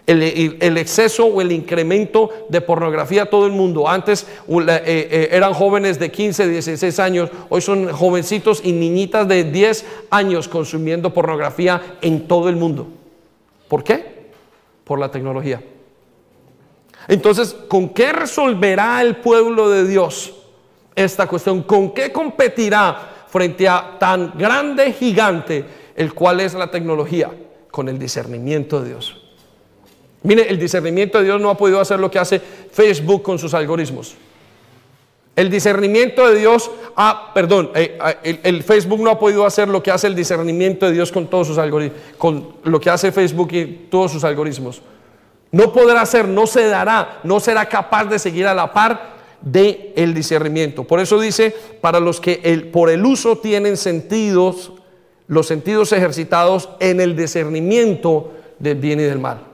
el, 0.07 0.77
exceso 0.77 1.25
o 1.27 1.41
el 1.41 1.53
incremento 1.53 2.31
de 2.49 2.61
pornografía 2.61 3.23
a 3.23 3.27
todo 3.27 3.47
el 3.47 3.53
mundo. 3.53 3.89
Antes 3.89 4.27
eh, 4.49 4.85
eh, 4.87 5.29
eran 5.33 5.55
jóvenes 5.55 5.99
de 5.99 6.11
15, 6.11 6.49
16 6.49 6.99
años, 6.99 7.31
hoy 7.49 7.61
son 7.61 7.91
jovencitos 7.91 8.61
y 8.63 8.73
niñitas 8.73 9.27
de 9.27 9.45
10 9.45 9.87
años 10.11 10.49
consumiendo 10.49 11.13
pornografía 11.13 11.97
en 12.03 12.29
todo 12.29 12.49
el 12.49 12.57
mundo. 12.57 12.89
¿Por 13.69 13.83
qué? 13.83 14.31
Por 14.85 14.99
la 14.99 15.11
tecnología. 15.11 15.63
Entonces, 17.09 17.55
¿con 17.69 17.91
qué 17.91 18.13
resolverá 18.13 19.01
el 19.03 19.17
pueblo 19.17 19.71
de 19.71 19.87
Dios 19.87 20.35
esta 20.95 21.27
cuestión? 21.27 21.63
¿Con 21.63 21.93
qué 21.93 22.13
competirá 22.13 23.27
frente 23.29 23.69
a 23.69 23.97
tan 23.99 24.33
grande 24.37 24.93
gigante, 24.93 25.65
el 25.97 26.15
cual 26.15 26.41
es 26.41 26.55
la 26.55 26.71
tecnología? 26.71 27.31
Con 27.71 27.89
el 27.89 27.99
discernimiento 27.99 28.81
de 28.81 28.91
Dios. 28.91 29.24
Mire, 30.25 30.49
el 30.49 30.59
discernimiento 30.59 31.19
de 31.19 31.25
Dios 31.25 31.41
no 31.41 31.51
ha 31.51 31.57
podido 31.57 31.81
hacer 31.81 32.01
lo 32.01 32.11
que 32.11 32.19
hace 32.19 32.41
Facebook 32.41 33.23
con 33.23 33.39
sus 33.39 33.53
algoritmos. 33.53 34.17
El 35.37 35.51
discernimiento 35.51 36.27
de 36.27 36.39
Dios, 36.39 36.71
ah, 36.97 37.31
perdón, 37.35 37.71
eh, 37.75 37.99
eh, 38.23 38.41
el, 38.43 38.63
Facebook 38.63 39.01
no 39.01 39.11
ha 39.11 39.19
podido 39.19 39.45
hacer 39.45 39.69
lo 39.69 39.83
que 39.83 39.91
hace 39.91 40.07
el 40.07 40.15
discernimiento 40.15 40.87
de 40.87 40.93
Dios 40.93 41.13
con 41.13 41.27
todos 41.27 41.49
sus 41.49 41.59
algoritmos, 41.59 42.01
con 42.17 42.55
lo 42.65 42.81
que 42.81 42.89
hace 42.89 43.13
Facebook 43.13 43.49
y 43.53 43.67
todos 43.91 44.13
sus 44.13 44.25
algoritmos. 44.25 44.81
No 45.51 45.73
podrá 45.73 46.01
hacer, 46.01 46.27
no 46.27 46.47
se 46.47 46.69
dará, 46.69 47.21
no 47.23 47.39
será 47.39 47.67
capaz 47.67 48.07
de 48.07 48.19
seguir 48.19 48.47
a 48.47 48.55
la 48.55 48.73
par 48.73 49.15
del 49.43 49.93
el 49.95 50.15
discernimiento. 50.15 50.85
Por 50.85 51.01
eso 51.01 51.21
dice, 51.21 51.55
para 51.83 52.01
los 52.01 52.19
que 52.19 52.71
por 52.73 52.89
el 52.89 53.05
uso 53.05 53.37
tienen 53.37 53.77
sentidos, 53.77 54.73
los 55.27 55.47
sentidos 55.47 55.93
ejercitados 55.93 56.71
en 56.81 57.01
el 57.01 57.15
discernimiento 57.15 58.33
del 58.59 58.79
bien 58.79 59.01
y 59.01 59.03
del 59.03 59.19
mal. 59.19 59.54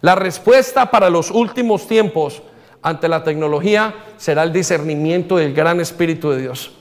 La 0.00 0.14
respuesta 0.14 0.90
para 0.90 1.10
los 1.10 1.30
últimos 1.30 1.86
tiempos 1.88 2.42
ante 2.82 3.08
la 3.08 3.24
tecnología 3.24 3.94
será 4.16 4.44
el 4.44 4.52
discernimiento 4.52 5.36
del 5.36 5.52
gran 5.52 5.80
Espíritu 5.80 6.30
de 6.30 6.42
Dios. 6.42 6.72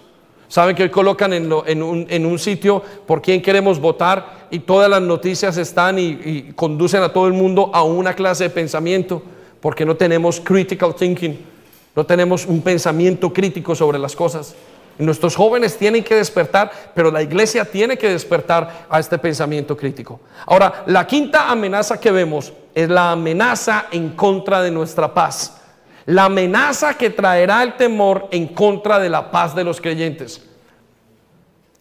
Saben 0.48 0.76
que 0.76 0.84
hoy 0.84 0.90
colocan 0.90 1.34
en, 1.34 1.52
un, 1.84 2.40
sitio 2.40 2.82
por 3.06 3.22
quién 3.22 3.42
queremos 3.42 3.80
votar 3.82 4.48
y 4.50 4.60
todas 4.60 4.90
las 4.90 5.02
noticias 5.02 5.58
están 5.58 6.00
y, 6.00 6.20
y, 6.24 6.54
conducen 6.56 7.04
a 7.04 7.12
todo 7.12 7.28
el 7.28 7.34
mundo 7.34 7.70
a 7.74 7.84
una 7.84 8.14
clase 8.14 8.46
de 8.46 8.50
pensamiento 8.50 9.22
porque 9.60 9.86
no 9.86 9.98
tenemos 9.98 10.40
critical 10.40 10.96
thinking, 10.96 11.38
no 11.96 12.06
tenemos 12.06 12.46
un 12.46 12.62
pensamiento 12.62 13.34
crítico 13.34 13.76
sobre 13.76 14.00
las 14.00 14.16
cosas. 14.16 14.56
Nuestros 15.00 15.36
jóvenes 15.36 15.78
tienen 15.78 16.04
que 16.04 16.16
despertar, 16.16 16.72
pero 16.96 17.12
la 17.12 17.22
iglesia 17.22 17.66
tiene 17.66 17.98
que 17.98 18.10
despertar 18.10 18.88
a 18.90 19.00
este 19.00 19.20
pensamiento 19.20 19.78
crítico. 19.78 20.20
Ahora, 20.48 20.84
la 20.88 21.06
quinta 21.06 21.52
amenaza 21.52 22.00
que 22.00 22.12
vemos 22.12 22.52
es 22.74 22.90
la 22.90 23.12
amenaza 23.12 23.88
en 23.92 24.10
contra 24.10 24.62
de 24.62 24.72
nuestra 24.72 25.14
paz. 25.14 25.62
La 26.06 26.26
amenaza 26.26 26.98
que 26.98 27.12
traerá 27.12 27.62
el 27.62 27.76
temor 27.76 28.28
en 28.32 28.48
contra 28.48 28.98
de 28.98 29.10
la 29.10 29.30
paz 29.30 29.54
de 29.54 29.64
los 29.64 29.80
creyentes. 29.80 30.42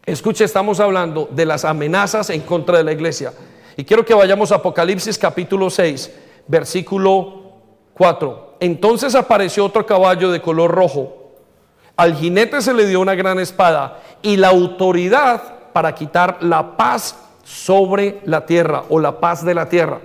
Escuche, 0.05 0.45
estamos 0.45 0.79
hablando 0.79 1.29
de 1.31 1.47
las 1.47 1.64
amenazas 1.64 2.29
en 2.31 2.43
contra 2.43 2.79
de 2.79 2.85
la 2.85 2.93
iglesia. 2.93 3.33
Y 3.79 3.85
quiero 3.85 4.05
que 4.05 4.14
vayamos 4.14 4.53
a 4.53 4.57
Apocalipsis 4.57 5.17
capítulo 5.17 5.71
6, 5.71 6.12
versículo 6.47 7.43
4. 7.95 8.57
Entonces 8.61 9.14
apareció 9.14 9.64
otro 9.64 9.87
caballo 9.87 10.31
de 10.31 10.43
color 10.43 10.71
rojo 10.71 11.26
al 11.97 12.15
jinete 12.17 12.61
se 12.61 12.75
le 12.75 12.87
dio 12.87 13.01
una 13.01 13.15
gran 13.15 13.39
espada 13.39 14.01
y 14.23 14.37
la 14.37 14.49
autoridad 14.49 15.73
para 15.73 15.95
quitar 15.95 16.39
la 16.43 16.77
paz 16.77 17.17
sobre 17.45 18.21
la 18.25 18.45
tierra 18.45 18.85
o 18.89 18.99
la 18.99 19.21
paz 19.21 19.45
de 19.45 19.55
la 19.55 19.69
tierra. 19.69 20.01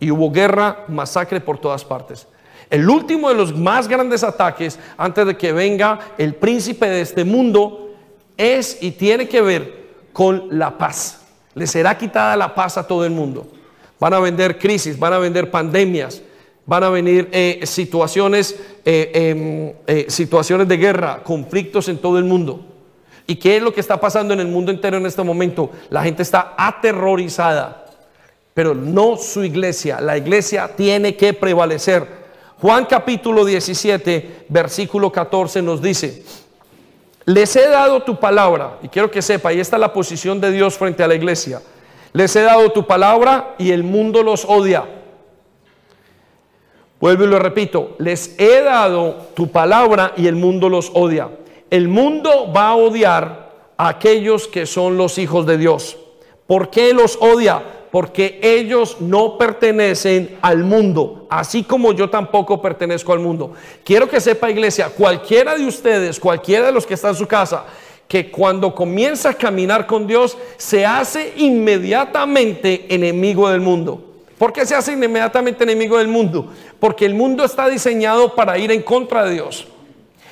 Y 0.00 0.10
hubo 0.10 0.30
guerra, 0.30 0.84
masacre 0.88 1.40
por 1.40 1.58
todas 1.58 1.84
partes. 1.84 2.26
El 2.70 2.88
último 2.88 3.28
de 3.28 3.34
los 3.34 3.56
más 3.56 3.86
grandes 3.86 4.24
ataques 4.24 4.78
antes 4.96 5.26
de 5.26 5.36
que 5.36 5.52
venga 5.52 5.98
el 6.18 6.34
príncipe 6.34 6.88
de 6.88 7.02
este 7.02 7.24
mundo 7.24 7.90
es 8.36 8.78
y 8.80 8.92
tiene 8.92 9.28
que 9.28 9.42
ver 9.42 9.82
con 10.12 10.48
la 10.58 10.76
paz. 10.78 11.20
Le 11.54 11.66
será 11.66 11.96
quitada 11.98 12.36
la 12.36 12.54
paz 12.54 12.78
a 12.78 12.86
todo 12.86 13.04
el 13.04 13.10
mundo. 13.10 13.46
Van 14.00 14.14
a 14.14 14.20
vender 14.20 14.58
crisis, 14.58 14.98
van 14.98 15.12
a 15.12 15.18
vender 15.18 15.50
pandemias, 15.50 16.22
van 16.64 16.84
a 16.84 16.90
venir 16.90 17.28
eh, 17.32 17.60
situaciones, 17.64 18.56
eh, 18.84 19.10
em, 19.14 19.72
eh, 19.86 20.06
situaciones 20.08 20.68
de 20.68 20.76
guerra, 20.76 21.22
conflictos 21.22 21.88
en 21.88 21.98
todo 21.98 22.18
el 22.18 22.24
mundo. 22.24 22.64
¿Y 23.26 23.36
qué 23.36 23.56
es 23.56 23.62
lo 23.62 23.72
que 23.72 23.80
está 23.80 24.00
pasando 24.00 24.34
en 24.34 24.40
el 24.40 24.48
mundo 24.48 24.70
entero 24.70 24.96
en 24.96 25.06
este 25.06 25.22
momento? 25.22 25.70
La 25.90 26.02
gente 26.02 26.22
está 26.22 26.54
aterrorizada, 26.56 27.86
pero 28.54 28.74
no 28.74 29.16
su 29.16 29.44
iglesia. 29.44 30.00
La 30.00 30.16
iglesia 30.16 30.70
tiene 30.76 31.16
que 31.16 31.32
prevalecer. 31.32 32.22
Juan 32.60 32.84
capítulo 32.86 33.44
17, 33.44 34.46
versículo 34.48 35.10
14 35.10 35.62
nos 35.62 35.82
dice, 35.82 36.22
les 37.24 37.54
he 37.56 37.68
dado 37.68 38.02
tu 38.02 38.18
palabra, 38.18 38.78
y 38.82 38.88
quiero 38.88 39.10
que 39.10 39.22
sepa, 39.22 39.48
ahí 39.48 39.60
está 39.60 39.78
la 39.78 39.92
posición 39.92 40.40
de 40.40 40.52
Dios 40.52 40.76
frente 40.76 41.02
a 41.02 41.08
la 41.08 41.14
iglesia. 41.14 41.60
Les 42.12 42.34
he 42.36 42.42
dado 42.42 42.70
tu 42.70 42.86
palabra 42.86 43.54
y 43.58 43.70
el 43.70 43.82
mundo 43.82 44.22
los 44.22 44.44
odia 44.44 44.84
Vuelvo 47.02 47.24
y 47.24 47.26
lo 47.26 47.40
repito, 47.40 47.96
les 47.98 48.36
he 48.38 48.62
dado 48.62 49.30
tu 49.34 49.48
palabra 49.48 50.12
y 50.16 50.28
el 50.28 50.36
mundo 50.36 50.68
los 50.68 50.92
odia. 50.94 51.30
El 51.68 51.88
mundo 51.88 52.52
va 52.56 52.68
a 52.68 52.76
odiar 52.76 53.72
a 53.76 53.88
aquellos 53.88 54.46
que 54.46 54.66
son 54.66 54.96
los 54.96 55.18
hijos 55.18 55.44
de 55.44 55.58
Dios. 55.58 55.96
¿Por 56.46 56.70
qué 56.70 56.94
los 56.94 57.18
odia? 57.20 57.60
Porque 57.90 58.38
ellos 58.40 58.98
no 59.00 59.36
pertenecen 59.36 60.38
al 60.42 60.58
mundo, 60.58 61.26
así 61.28 61.64
como 61.64 61.92
yo 61.92 62.08
tampoco 62.08 62.62
pertenezco 62.62 63.12
al 63.12 63.18
mundo. 63.18 63.52
Quiero 63.82 64.08
que 64.08 64.20
sepa 64.20 64.48
iglesia, 64.48 64.90
cualquiera 64.90 65.56
de 65.56 65.66
ustedes, 65.66 66.20
cualquiera 66.20 66.66
de 66.66 66.72
los 66.72 66.86
que 66.86 66.94
está 66.94 67.08
en 67.08 67.16
su 67.16 67.26
casa, 67.26 67.64
que 68.06 68.30
cuando 68.30 68.72
comienza 68.72 69.30
a 69.30 69.34
caminar 69.34 69.88
con 69.88 70.06
Dios, 70.06 70.38
se 70.56 70.86
hace 70.86 71.32
inmediatamente 71.38 72.86
enemigo 72.94 73.48
del 73.50 73.60
mundo. 73.60 74.11
¿Por 74.42 74.52
qué 74.52 74.66
se 74.66 74.74
hace 74.74 74.94
inmediatamente 74.94 75.62
enemigo 75.62 75.98
del 75.98 76.08
mundo? 76.08 76.48
Porque 76.80 77.06
el 77.06 77.14
mundo 77.14 77.44
está 77.44 77.68
diseñado 77.68 78.34
para 78.34 78.58
ir 78.58 78.72
en 78.72 78.82
contra 78.82 79.24
de 79.24 79.34
Dios. 79.34 79.68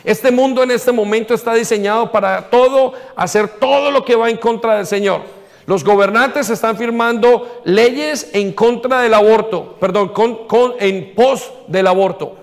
Este 0.02 0.32
mundo 0.32 0.64
en 0.64 0.72
este 0.72 0.90
momento 0.90 1.32
está 1.32 1.54
diseñado 1.54 2.10
para 2.10 2.50
todo, 2.50 2.92
hacer 3.14 3.46
todo 3.46 3.92
lo 3.92 4.04
que 4.04 4.16
va 4.16 4.28
en 4.28 4.36
contra 4.36 4.78
del 4.78 4.86
Señor. 4.86 5.22
Los 5.64 5.84
gobernantes 5.84 6.50
están 6.50 6.76
firmando 6.76 7.60
leyes 7.62 8.30
en 8.32 8.52
contra 8.52 9.02
del 9.02 9.14
aborto, 9.14 9.76
perdón, 9.78 10.08
con, 10.08 10.74
en 10.80 11.14
pos 11.14 11.48
del 11.68 11.86
aborto. 11.86 12.34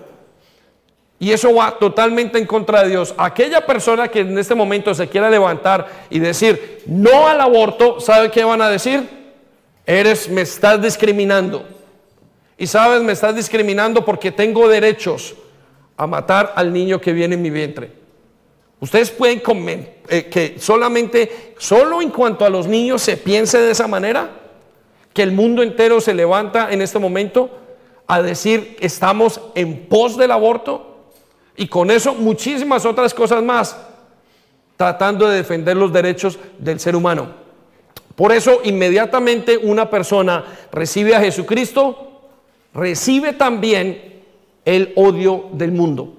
Y 1.18 1.32
eso 1.32 1.54
va 1.54 1.72
totalmente 1.78 2.38
en 2.38 2.46
contra 2.46 2.82
de 2.82 2.88
Dios. 2.88 3.14
Aquella 3.18 3.66
persona 3.66 4.08
que 4.08 4.20
en 4.20 4.38
este 4.38 4.54
momento 4.54 4.94
se 4.94 5.06
quiera 5.06 5.28
levantar 5.28 5.86
y 6.08 6.18
decir 6.18 6.82
no 6.86 7.28
al 7.28 7.42
aborto, 7.42 8.00
¿sabe 8.00 8.30
qué 8.30 8.42
van 8.42 8.62
a 8.62 8.70
decir? 8.70 9.17
Eres, 9.88 10.28
me 10.28 10.42
estás 10.42 10.82
discriminando. 10.82 11.66
Y 12.58 12.66
sabes, 12.66 13.00
me 13.02 13.14
estás 13.14 13.34
discriminando 13.34 14.04
porque 14.04 14.30
tengo 14.30 14.68
derechos 14.68 15.34
a 15.96 16.06
matar 16.06 16.52
al 16.56 16.74
niño 16.74 17.00
que 17.00 17.14
viene 17.14 17.36
en 17.36 17.40
mi 17.40 17.48
vientre. 17.48 17.90
Ustedes 18.80 19.10
pueden 19.10 19.40
comer 19.40 20.00
eh, 20.10 20.26
que 20.26 20.56
solamente, 20.58 21.54
solo 21.56 22.02
en 22.02 22.10
cuanto 22.10 22.44
a 22.44 22.50
los 22.50 22.66
niños 22.66 23.00
se 23.00 23.16
piense 23.16 23.58
de 23.58 23.70
esa 23.70 23.88
manera, 23.88 24.28
que 25.14 25.22
el 25.22 25.32
mundo 25.32 25.62
entero 25.62 26.02
se 26.02 26.12
levanta 26.12 26.70
en 26.70 26.82
este 26.82 26.98
momento 26.98 27.48
a 28.06 28.20
decir 28.20 28.76
estamos 28.80 29.40
en 29.54 29.86
pos 29.86 30.18
del 30.18 30.32
aborto 30.32 31.12
y 31.56 31.66
con 31.66 31.90
eso 31.90 32.12
muchísimas 32.12 32.84
otras 32.84 33.14
cosas 33.14 33.42
más, 33.42 33.74
tratando 34.76 35.26
de 35.26 35.38
defender 35.38 35.78
los 35.78 35.94
derechos 35.94 36.38
del 36.58 36.78
ser 36.78 36.94
humano. 36.94 37.47
Por 38.18 38.32
eso 38.32 38.62
inmediatamente 38.64 39.56
una 39.56 39.88
persona 39.88 40.44
recibe 40.72 41.14
a 41.14 41.20
Jesucristo, 41.20 42.22
recibe 42.74 43.32
también 43.32 44.24
el 44.64 44.92
odio 44.96 45.44
del 45.52 45.70
mundo. 45.70 46.14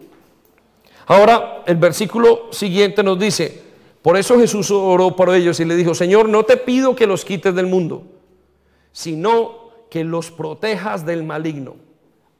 Ahora 1.08 1.62
el 1.66 1.76
versículo 1.76 2.54
siguiente 2.54 3.04
nos 3.04 3.20
dice, 3.20 3.64
por 4.02 4.16
eso 4.16 4.40
Jesús 4.40 4.72
oró 4.72 5.14
por 5.14 5.36
ellos 5.36 5.60
y 5.60 5.66
le 5.66 5.76
dijo, 5.76 5.94
Señor, 5.94 6.30
no 6.30 6.44
te 6.44 6.56
pido 6.56 6.96
que 6.96 7.06
los 7.06 7.26
quites 7.26 7.54
del 7.54 7.68
mundo, 7.68 8.04
sino 8.94 9.72
que 9.90 10.06
los 10.06 10.32
protejas 10.32 11.06
del 11.06 11.26
maligno. 11.26 11.76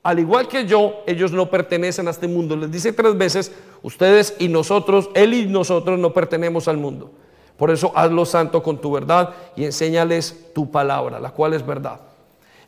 Al 0.04 0.20
igual 0.20 0.48
que 0.48 0.68
yo, 0.68 1.04
ellos 1.06 1.34
no 1.34 1.50
pertenecen 1.50 2.08
a 2.08 2.12
este 2.12 2.30
mundo. 2.30 2.56
Les 2.56 2.72
dice 2.72 2.94
tres 2.94 3.18
veces, 3.18 3.52
ustedes 3.84 4.38
y 4.40 4.48
nosotros, 4.48 5.10
Él 5.16 5.34
y 5.34 5.48
nosotros 5.48 6.00
no 6.00 6.14
pertenecemos 6.14 6.70
al 6.70 6.78
mundo. 6.78 7.12
Por 7.60 7.72
eso 7.72 7.92
hazlo 7.94 8.26
santo 8.26 8.64
con 8.64 8.80
tu 8.80 8.90
verdad 8.90 9.32
y 9.58 9.66
enséñales 9.66 10.54
tu 10.56 10.72
palabra, 10.72 11.20
la 11.20 11.32
cual 11.32 11.54
es 11.54 11.66
verdad. 11.66 12.00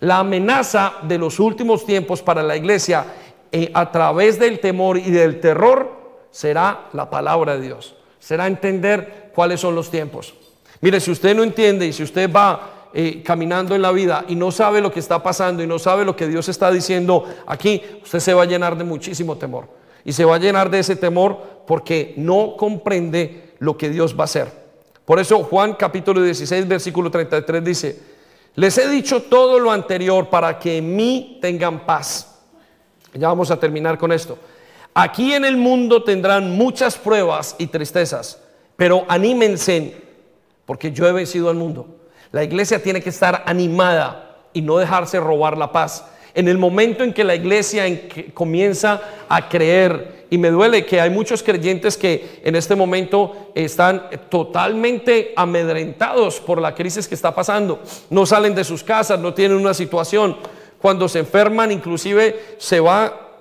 La 0.02 0.20
amenaza 0.20 0.96
de 1.04 1.18
los 1.18 1.40
últimos 1.40 1.86
tiempos 1.86 2.22
para 2.22 2.44
la 2.44 2.58
iglesia 2.58 3.06
eh, 3.54 3.72
a 3.74 3.90
través 3.90 4.38
del 4.38 4.60
temor 4.60 4.98
y 4.98 5.10
del 5.10 5.40
terror 5.40 5.90
será 6.30 6.90
la 6.92 7.10
palabra 7.10 7.56
de 7.56 7.62
Dios. 7.62 7.96
Será 8.20 8.48
entender 8.48 9.32
cuáles 9.34 9.62
son 9.62 9.76
los 9.76 9.90
tiempos. 9.90 10.34
Mire, 10.82 11.00
si 11.00 11.10
usted 11.10 11.34
no 11.38 11.44
entiende 11.44 11.88
y 11.88 11.94
si 11.94 12.04
usted 12.04 12.30
va 12.30 12.90
eh, 12.94 13.24
caminando 13.24 13.74
en 13.76 13.82
la 13.82 13.94
vida 13.94 14.26
y 14.28 14.36
no 14.36 14.52
sabe 14.52 14.82
lo 14.82 14.92
que 14.92 15.00
está 15.00 15.24
pasando 15.24 15.64
y 15.64 15.68
no 15.68 15.80
sabe 15.80 16.04
lo 16.04 16.18
que 16.18 16.28
Dios 16.28 16.50
está 16.50 16.70
diciendo 16.70 17.24
aquí, 17.48 17.82
usted 18.04 18.20
se 18.20 18.34
va 18.34 18.44
a 18.44 18.46
llenar 18.46 18.78
de 18.78 18.84
muchísimo 18.84 19.38
temor. 19.38 19.70
Y 20.04 20.12
se 20.12 20.26
va 20.26 20.36
a 20.36 20.40
llenar 20.40 20.70
de 20.70 20.80
ese 20.80 20.98
temor 20.98 21.64
porque 21.66 22.14
no 22.18 22.58
comprende 22.58 23.54
lo 23.60 23.78
que 23.78 23.90
Dios 23.90 24.18
va 24.18 24.24
a 24.24 24.26
hacer. 24.26 24.61
Por 25.12 25.20
eso 25.20 25.44
Juan 25.44 25.74
capítulo 25.74 26.24
16, 26.24 26.70
versículo 26.70 27.12
33 27.12 27.62
dice, 27.62 28.00
les 28.56 28.78
he 28.78 28.88
dicho 28.88 29.24
todo 29.24 29.60
lo 29.60 29.70
anterior 29.70 30.30
para 30.30 30.58
que 30.58 30.78
en 30.78 30.96
mí 30.96 31.38
tengan 31.42 31.86
paz. 31.86 32.40
Ya 33.14 33.28
vamos 33.28 33.52
a 33.52 33.60
terminar 33.60 33.98
con 33.98 34.14
esto. 34.14 34.38
Aquí 34.94 35.34
en 35.34 35.44
el 35.44 35.58
mundo 35.58 36.02
tendrán 36.06 36.56
muchas 36.56 36.98
pruebas 36.98 37.58
y 37.60 37.68
tristezas, 37.68 38.42
pero 38.78 39.04
anímense 39.10 40.02
porque 40.66 40.94
yo 40.94 41.06
he 41.06 41.12
vencido 41.12 41.50
al 41.50 41.58
mundo. 41.58 41.88
La 42.32 42.46
iglesia 42.46 42.82
tiene 42.82 43.02
que 43.02 43.10
estar 43.10 43.44
animada 43.46 44.38
y 44.54 44.62
no 44.62 44.78
dejarse 44.78 45.20
robar 45.20 45.58
la 45.58 45.74
paz. 45.74 46.06
En 46.34 46.48
el 46.48 46.58
momento 46.58 47.04
en 47.04 47.14
que 47.14 47.24
la 47.24 47.36
iglesia 47.36 47.86
comienza 48.34 49.02
a 49.28 49.50
creer 49.50 50.22
y 50.30 50.38
me 50.38 50.50
duele 50.50 50.86
que 50.86 51.02
hay 51.02 51.10
muchos 51.10 51.44
creyentes 51.44 51.98
que 51.98 52.40
en 52.46 52.56
este 52.56 52.74
momento 52.74 53.52
están 53.54 54.04
totalmente 54.30 55.34
amedrentados 55.36 56.40
por 56.40 56.62
la 56.62 56.74
crisis 56.74 57.06
que 57.06 57.16
está 57.16 57.36
pasando. 57.36 57.82
No 58.10 58.26
salen 58.26 58.56
de 58.56 58.64
sus 58.64 58.82
casas, 58.82 59.20
no 59.20 59.34
tienen 59.34 59.58
una 59.58 59.74
situación. 59.74 60.38
Cuando 60.82 61.10
se 61.10 61.20
enferman, 61.20 61.70
inclusive 61.70 62.56
se 62.58 62.80
va 62.80 63.32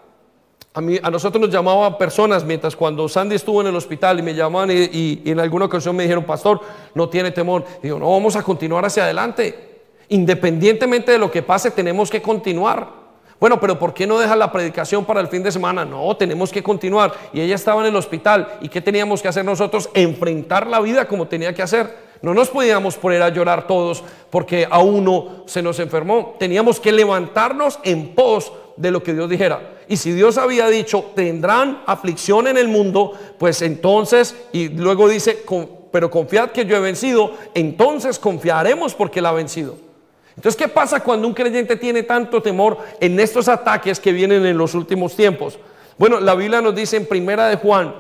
a, 0.75 0.81
mí, 0.81 0.99
a, 1.01 1.11
nosotros 1.11 1.41
nos 1.41 1.51
llamaban 1.51 1.97
personas, 1.97 2.45
mientras 2.45 2.75
cuando 2.75 3.09
Sandy 3.09 3.37
estuvo 3.37 3.61
en 3.61 3.69
el 3.69 3.77
hospital 3.77 4.19
y 4.19 4.23
me 4.23 4.35
llamaban 4.35 4.71
y, 4.73 5.23
en 5.25 5.39
alguna 5.39 5.67
ocasión 5.67 5.95
me 5.95 6.03
dijeron, 6.03 6.25
pastor, 6.25 6.61
no 6.95 7.09
tiene 7.09 7.31
temor. 7.31 7.65
Digo, 7.81 8.01
no, 8.01 8.11
vamos 8.11 8.35
a 8.35 8.43
continuar 8.43 8.85
hacia 8.85 9.05
adelante. 9.05 9.70
Independientemente 10.11 11.13
de 11.13 11.19
lo 11.19 11.31
que 11.31 11.43
pase, 11.43 11.71
tenemos 11.71 12.11
que 12.11 12.21
continuar. 12.21 13.01
Bueno, 13.39 13.59
pero 13.59 13.79
¿por 13.79 13.95
qué 13.95 14.07
no 14.07 14.19
deja 14.19 14.37
la 14.37 14.53
predicación 14.53 15.05
para 15.05 15.21
el 15.21 15.29
fin 15.29 15.43
de 15.43 15.51
semana? 15.51 15.85
No, 15.85 16.15
tenemos 16.17 16.53
que 16.53 16.63
continuar. 16.63 17.13
Y 17.33 17.41
ella 17.41 17.55
estaba 17.55 17.81
en 17.81 17.87
el 17.87 17.97
hospital. 17.97 18.59
¿Y 18.61 18.69
qué 18.69 18.83
teníamos 18.83 19.23
que 19.23 19.29
hacer 19.29 19.45
nosotros? 19.45 19.89
Enfrentar 19.95 20.67
la 20.67 20.81
vida 20.81 21.09
como 21.09 21.27
tenía 21.27 21.55
que 21.55 21.63
hacer. 21.63 22.11
No 22.23 22.35
nos 22.35 22.51
podíamos 22.51 22.97
poner 22.97 23.23
a 23.23 23.31
llorar 23.31 23.67
todos 23.67 24.05
porque 24.29 24.67
a 24.69 24.81
uno 24.81 25.45
se 25.47 25.63
nos 25.63 25.79
enfermó. 25.79 26.35
Teníamos 26.39 26.81
que 26.81 26.93
levantarnos 26.93 27.79
en 27.83 28.15
pos 28.15 28.53
de 28.77 28.91
lo 28.91 29.03
que 29.03 29.15
Dios 29.15 29.31
dijera. 29.31 29.79
Y 29.89 29.97
si 29.97 30.13
Dios 30.13 30.39
había 30.39 30.67
dicho, 30.69 31.13
tendrán 31.15 31.83
aflicción 31.87 32.47
en 32.47 32.59
el 32.59 32.69
mundo, 32.69 33.13
pues 33.39 33.63
entonces, 33.63 34.37
y 34.53 34.69
luego 34.69 35.09
dice, 35.09 35.45
pero 35.91 36.11
confiad 36.11 36.51
que 36.51 36.67
yo 36.67 36.77
he 36.77 36.81
vencido, 36.81 37.33
entonces 37.55 38.19
confiaremos 38.19 38.95
porque 38.95 39.21
Él 39.21 39.27
ha 39.27 39.33
vencido. 39.33 39.90
Entonces, 40.37 40.57
¿qué 40.57 40.69
pasa 40.69 41.01
cuando 41.01 41.27
un 41.27 41.35
creyente 41.35 41.77
tiene 41.77 42.03
tanto 42.03 42.41
temor 42.41 42.79
en 43.01 43.19
estos 43.19 43.49
ataques 43.49 43.99
que 44.01 44.13
vienen 44.13 44.47
en 44.47 44.57
los 44.57 44.75
últimos 44.75 45.15
tiempos? 45.15 45.59
Bueno, 45.99 46.21
la 46.21 46.35
Biblia 46.35 46.63
nos 46.63 46.75
dice 46.75 46.97
en 46.97 47.07
Primera 47.07 47.49
de 47.49 47.57
Juan, 47.57 47.95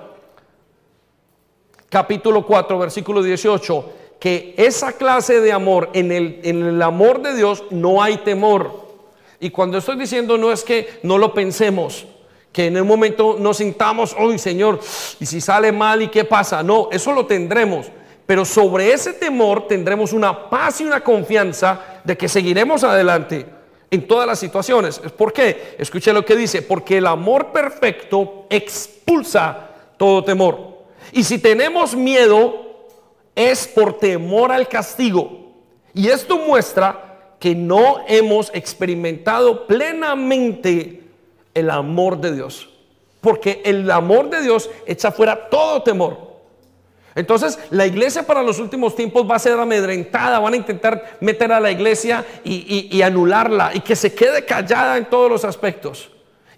capítulo 1.88 2.46
4, 2.46 2.78
versículo 2.78 3.22
18, 3.22 3.92
que 4.18 4.54
esa 4.56 4.92
clase 4.92 5.40
de 5.40 5.52
amor, 5.52 5.90
en 5.92 6.12
el, 6.12 6.40
en 6.44 6.62
el 6.64 6.82
amor 6.82 7.20
de 7.20 7.34
Dios 7.34 7.64
no 7.70 8.02
hay 8.02 8.18
temor. 8.18 8.88
Y 9.40 9.50
cuando 9.50 9.78
estoy 9.78 9.96
diciendo 9.96 10.38
no 10.38 10.52
es 10.52 10.62
que 10.62 11.00
no 11.02 11.18
lo 11.18 11.34
pensemos, 11.34 12.06
que 12.52 12.66
en 12.66 12.76
el 12.76 12.84
momento 12.84 13.36
nos 13.38 13.58
sintamos, 13.58 14.14
hoy 14.18 14.38
Señor, 14.38 14.80
y 15.18 15.26
si 15.26 15.40
sale 15.40 15.72
mal 15.72 16.02
y 16.02 16.08
qué 16.08 16.24
pasa. 16.24 16.62
No, 16.62 16.88
eso 16.92 17.12
lo 17.12 17.26
tendremos. 17.26 17.86
Pero 18.30 18.44
sobre 18.44 18.92
ese 18.92 19.12
temor 19.12 19.66
tendremos 19.66 20.12
una 20.12 20.48
paz 20.48 20.80
y 20.80 20.84
una 20.84 21.00
confianza 21.00 22.00
de 22.04 22.16
que 22.16 22.28
seguiremos 22.28 22.84
adelante 22.84 23.44
en 23.90 24.06
todas 24.06 24.24
las 24.24 24.38
situaciones. 24.38 25.00
¿Por 25.00 25.32
qué? 25.32 25.74
Escuche 25.78 26.12
lo 26.12 26.24
que 26.24 26.36
dice, 26.36 26.62
porque 26.62 26.98
el 26.98 27.08
amor 27.08 27.50
perfecto 27.50 28.46
expulsa 28.48 29.70
todo 29.96 30.22
temor. 30.22 30.84
Y 31.10 31.24
si 31.24 31.38
tenemos 31.38 31.96
miedo, 31.96 32.86
es 33.34 33.66
por 33.66 33.98
temor 33.98 34.52
al 34.52 34.68
castigo. 34.68 35.50
Y 35.92 36.06
esto 36.06 36.38
muestra 36.38 37.34
que 37.40 37.56
no 37.56 38.04
hemos 38.06 38.52
experimentado 38.54 39.66
plenamente 39.66 41.02
el 41.52 41.68
amor 41.68 42.20
de 42.20 42.36
Dios. 42.36 42.70
Porque 43.20 43.60
el 43.64 43.90
amor 43.90 44.30
de 44.30 44.40
Dios 44.40 44.70
echa 44.86 45.10
fuera 45.10 45.48
todo 45.48 45.82
temor. 45.82 46.29
Entonces, 47.14 47.58
la 47.70 47.86
iglesia 47.86 48.26
para 48.26 48.42
los 48.42 48.58
últimos 48.58 48.94
tiempos 48.94 49.28
va 49.28 49.36
a 49.36 49.40
ser 49.40 49.58
amedrentada, 49.58 50.38
van 50.38 50.54
a 50.54 50.56
intentar 50.56 51.18
meter 51.20 51.52
a 51.52 51.60
la 51.60 51.70
iglesia 51.70 52.24
y, 52.44 52.88
y 52.90 53.02
anularla 53.02 53.72
y 53.74 53.80
que 53.80 53.96
se 53.96 54.14
quede 54.14 54.44
callada 54.44 54.96
en 54.96 55.06
todos 55.06 55.30
los 55.30 55.44
aspectos 55.44 56.10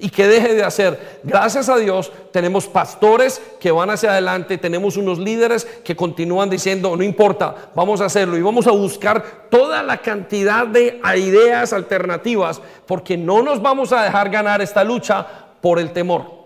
y 0.03 0.11
que 0.11 0.27
deje 0.27 0.55
de 0.55 0.65
hacer. 0.65 1.21
Gracias 1.23 1.69
a 1.69 1.77
Dios 1.77 2.11
tenemos 2.33 2.67
pastores 2.67 3.41
que 3.61 3.71
van 3.71 3.89
hacia 3.89 4.11
adelante, 4.11 4.59
tenemos 4.59 4.97
unos 4.97 5.21
líderes 5.21 5.65
que 5.85 5.95
continúan 5.95 6.51
diciendo, 6.51 6.97
no 6.97 7.05
importa, 7.05 7.71
vamos 7.77 8.01
a 8.01 8.07
hacerlo 8.07 8.37
y 8.37 8.43
vamos 8.43 8.67
a 8.67 8.73
buscar 8.73 9.49
toda 9.49 9.81
la 9.85 9.99
cantidad 9.99 10.67
de 10.67 11.01
ideas 11.17 11.73
alternativas 11.73 12.61
porque 12.85 13.17
no 13.17 13.43
nos 13.43 13.63
vamos 13.63 13.93
a 13.93 14.03
dejar 14.03 14.29
ganar 14.29 14.61
esta 14.61 14.83
lucha 14.83 15.25
por 15.61 15.79
el 15.79 15.93
temor. 15.93 16.42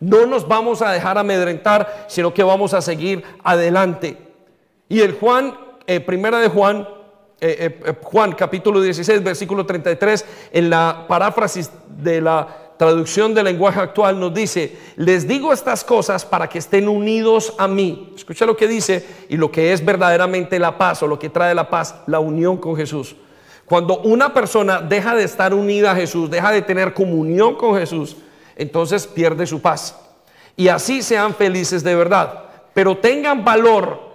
No 0.00 0.26
nos 0.26 0.46
vamos 0.46 0.82
a 0.82 0.92
dejar 0.92 1.18
amedrentar, 1.18 2.06
sino 2.08 2.32
que 2.32 2.42
vamos 2.42 2.74
a 2.74 2.82
seguir 2.82 3.24
adelante. 3.42 4.16
Y 4.88 5.00
el 5.00 5.12
Juan, 5.18 5.54
eh, 5.86 6.00
primera 6.00 6.38
de 6.38 6.48
Juan, 6.48 6.88
eh, 7.40 7.80
eh, 7.84 7.94
Juan 8.02 8.32
capítulo 8.32 8.80
16, 8.80 9.22
versículo 9.22 9.66
33, 9.66 10.24
en 10.52 10.70
la 10.70 11.04
paráfrasis 11.08 11.70
de 11.88 12.20
la 12.20 12.68
traducción 12.78 13.34
del 13.34 13.44
lenguaje 13.44 13.80
actual 13.80 14.18
nos 14.18 14.32
dice, 14.32 14.76
les 14.96 15.26
digo 15.26 15.52
estas 15.52 15.82
cosas 15.82 16.24
para 16.24 16.48
que 16.48 16.58
estén 16.58 16.88
unidos 16.88 17.52
a 17.58 17.68
mí. 17.68 18.12
Escucha 18.16 18.46
lo 18.46 18.56
que 18.56 18.68
dice 18.68 19.04
y 19.28 19.36
lo 19.36 19.50
que 19.50 19.72
es 19.72 19.84
verdaderamente 19.84 20.58
la 20.58 20.78
paz 20.78 21.02
o 21.02 21.08
lo 21.08 21.18
que 21.18 21.28
trae 21.28 21.54
la 21.54 21.68
paz, 21.68 21.96
la 22.06 22.20
unión 22.20 22.56
con 22.56 22.76
Jesús. 22.76 23.16
Cuando 23.66 24.00
una 24.00 24.32
persona 24.32 24.80
deja 24.80 25.14
de 25.14 25.24
estar 25.24 25.52
unida 25.52 25.90
a 25.90 25.96
Jesús, 25.96 26.30
deja 26.30 26.52
de 26.52 26.62
tener 26.62 26.94
comunión 26.94 27.56
con 27.56 27.76
Jesús, 27.76 28.16
entonces 28.58 29.06
pierde 29.06 29.46
su 29.46 29.62
paz. 29.62 29.96
Y 30.56 30.68
así 30.68 31.02
sean 31.02 31.34
felices 31.34 31.82
de 31.82 31.94
verdad. 31.94 32.44
Pero 32.74 32.98
tengan 32.98 33.44
valor. 33.44 34.06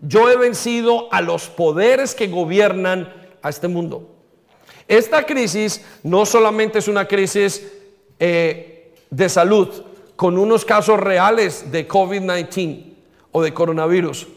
Yo 0.00 0.30
he 0.30 0.36
vencido 0.36 1.12
a 1.12 1.20
los 1.20 1.48
poderes 1.48 2.14
que 2.14 2.28
gobiernan 2.28 3.12
a 3.42 3.50
este 3.50 3.68
mundo. 3.68 4.08
Esta 4.88 5.24
crisis 5.24 5.84
no 6.02 6.24
solamente 6.24 6.78
es 6.78 6.88
una 6.88 7.06
crisis 7.06 7.66
eh, 8.18 8.94
de 9.10 9.28
salud 9.28 9.68
con 10.16 10.38
unos 10.38 10.64
casos 10.64 10.98
reales 10.98 11.70
de 11.70 11.86
COVID-19 11.86 12.94
o 13.32 13.42
de 13.42 13.52
coronavirus. 13.52 14.28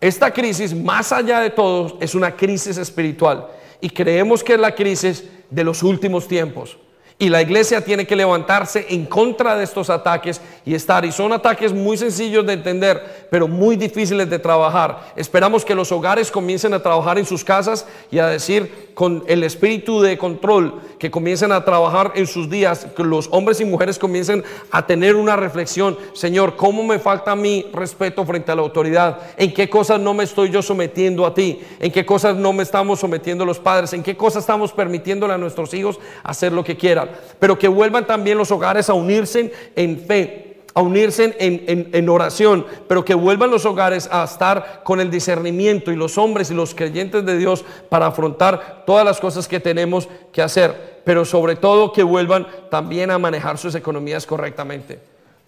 Esta 0.00 0.32
crisis, 0.32 0.74
más 0.74 1.12
allá 1.12 1.40
de 1.40 1.50
todo, 1.50 1.98
es 2.00 2.14
una 2.14 2.34
crisis 2.34 2.78
espiritual 2.78 3.48
y 3.80 3.90
creemos 3.90 4.42
que 4.42 4.54
es 4.54 4.60
la 4.60 4.74
crisis 4.74 5.24
de 5.50 5.64
los 5.64 5.82
últimos 5.82 6.26
tiempos. 6.26 6.78
Y 7.20 7.28
la 7.28 7.42
iglesia 7.42 7.84
tiene 7.84 8.06
que 8.06 8.16
levantarse 8.16 8.86
en 8.88 9.04
contra 9.04 9.54
de 9.54 9.64
estos 9.64 9.90
ataques 9.90 10.40
y 10.64 10.74
estar. 10.74 11.04
Y 11.04 11.12
son 11.12 11.32
ataques 11.32 11.72
muy 11.72 11.96
sencillos 11.96 12.46
de 12.46 12.52
entender, 12.52 13.26
pero 13.30 13.48
muy 13.48 13.76
difíciles 13.76 14.28
de 14.28 14.38
trabajar. 14.38 15.12
Esperamos 15.16 15.64
que 15.64 15.74
los 15.74 15.90
hogares 15.92 16.30
comiencen 16.30 16.74
a 16.74 16.82
trabajar 16.82 17.18
en 17.18 17.26
sus 17.26 17.44
casas 17.44 17.86
y 18.10 18.18
a 18.18 18.26
decir 18.26 18.90
con 18.94 19.24
el 19.26 19.44
espíritu 19.44 20.00
de 20.00 20.18
control, 20.18 20.80
que 20.98 21.10
comiencen 21.10 21.52
a 21.52 21.64
trabajar 21.64 22.12
en 22.14 22.26
sus 22.26 22.50
días, 22.50 22.86
que 22.94 23.02
los 23.02 23.28
hombres 23.30 23.60
y 23.60 23.64
mujeres 23.64 23.98
comiencen 23.98 24.44
a 24.70 24.86
tener 24.86 25.16
una 25.16 25.36
reflexión. 25.36 25.96
Señor, 26.12 26.56
¿cómo 26.56 26.82
me 26.82 26.98
falta 26.98 27.34
mi 27.34 27.66
respeto 27.72 28.26
frente 28.26 28.52
a 28.52 28.56
la 28.56 28.62
autoridad? 28.62 29.18
¿En 29.38 29.54
qué 29.54 29.70
cosas 29.70 29.98
no 30.00 30.12
me 30.12 30.24
estoy 30.24 30.50
yo 30.50 30.60
sometiendo 30.60 31.24
a 31.24 31.32
ti? 31.32 31.60
¿En 31.78 31.90
qué 31.90 32.04
cosas 32.04 32.36
no 32.36 32.52
me 32.52 32.62
estamos 32.62 33.00
sometiendo 33.00 33.46
los 33.46 33.58
padres? 33.58 33.94
¿En 33.94 34.02
qué 34.02 34.16
cosas 34.16 34.42
estamos 34.42 34.72
permitiéndole 34.72 35.32
a 35.32 35.38
nuestros 35.38 35.72
hijos 35.72 35.98
hacer 36.22 36.52
lo 36.52 36.62
que 36.62 36.76
quieran? 36.76 37.10
pero 37.38 37.58
que 37.58 37.68
vuelvan 37.68 38.06
también 38.06 38.38
los 38.38 38.50
hogares 38.50 38.88
a 38.88 38.94
unirse 38.94 39.52
en 39.76 39.98
fe 39.98 40.46
a 40.74 40.82
unirse 40.82 41.36
en, 41.38 42.08
oración, 42.08 42.64
pero 42.88 43.04
que 43.04 43.14
vuelvan 43.14 43.50
los 43.50 43.64
hogares 43.64 44.08
a 44.12 44.24
estar 44.24 44.82
con 44.84 45.00
el 45.00 45.10
discernimiento 45.10 45.90
y 45.90 45.96
los 45.96 46.16
hombres 46.16 46.50
y 46.50 46.54
los 46.54 46.74
creyentes 46.74 47.24
de 47.24 47.36
Dios 47.36 47.64
para 47.88 48.06
afrontar 48.06 48.84
todas 48.86 49.04
las 49.04 49.20
cosas 49.20 49.48
que 49.48 49.58
tenemos 49.58 50.08
que 50.32 50.42
hacer, 50.42 51.00
pero 51.04 51.24
sobre 51.24 51.56
todo 51.56 51.92
que 51.92 52.02
vuelvan 52.02 52.46
también 52.70 53.10
a 53.10 53.18
manejar 53.18 53.58
sus 53.58 53.74
economías 53.74 54.26
correctamente. 54.26 55.00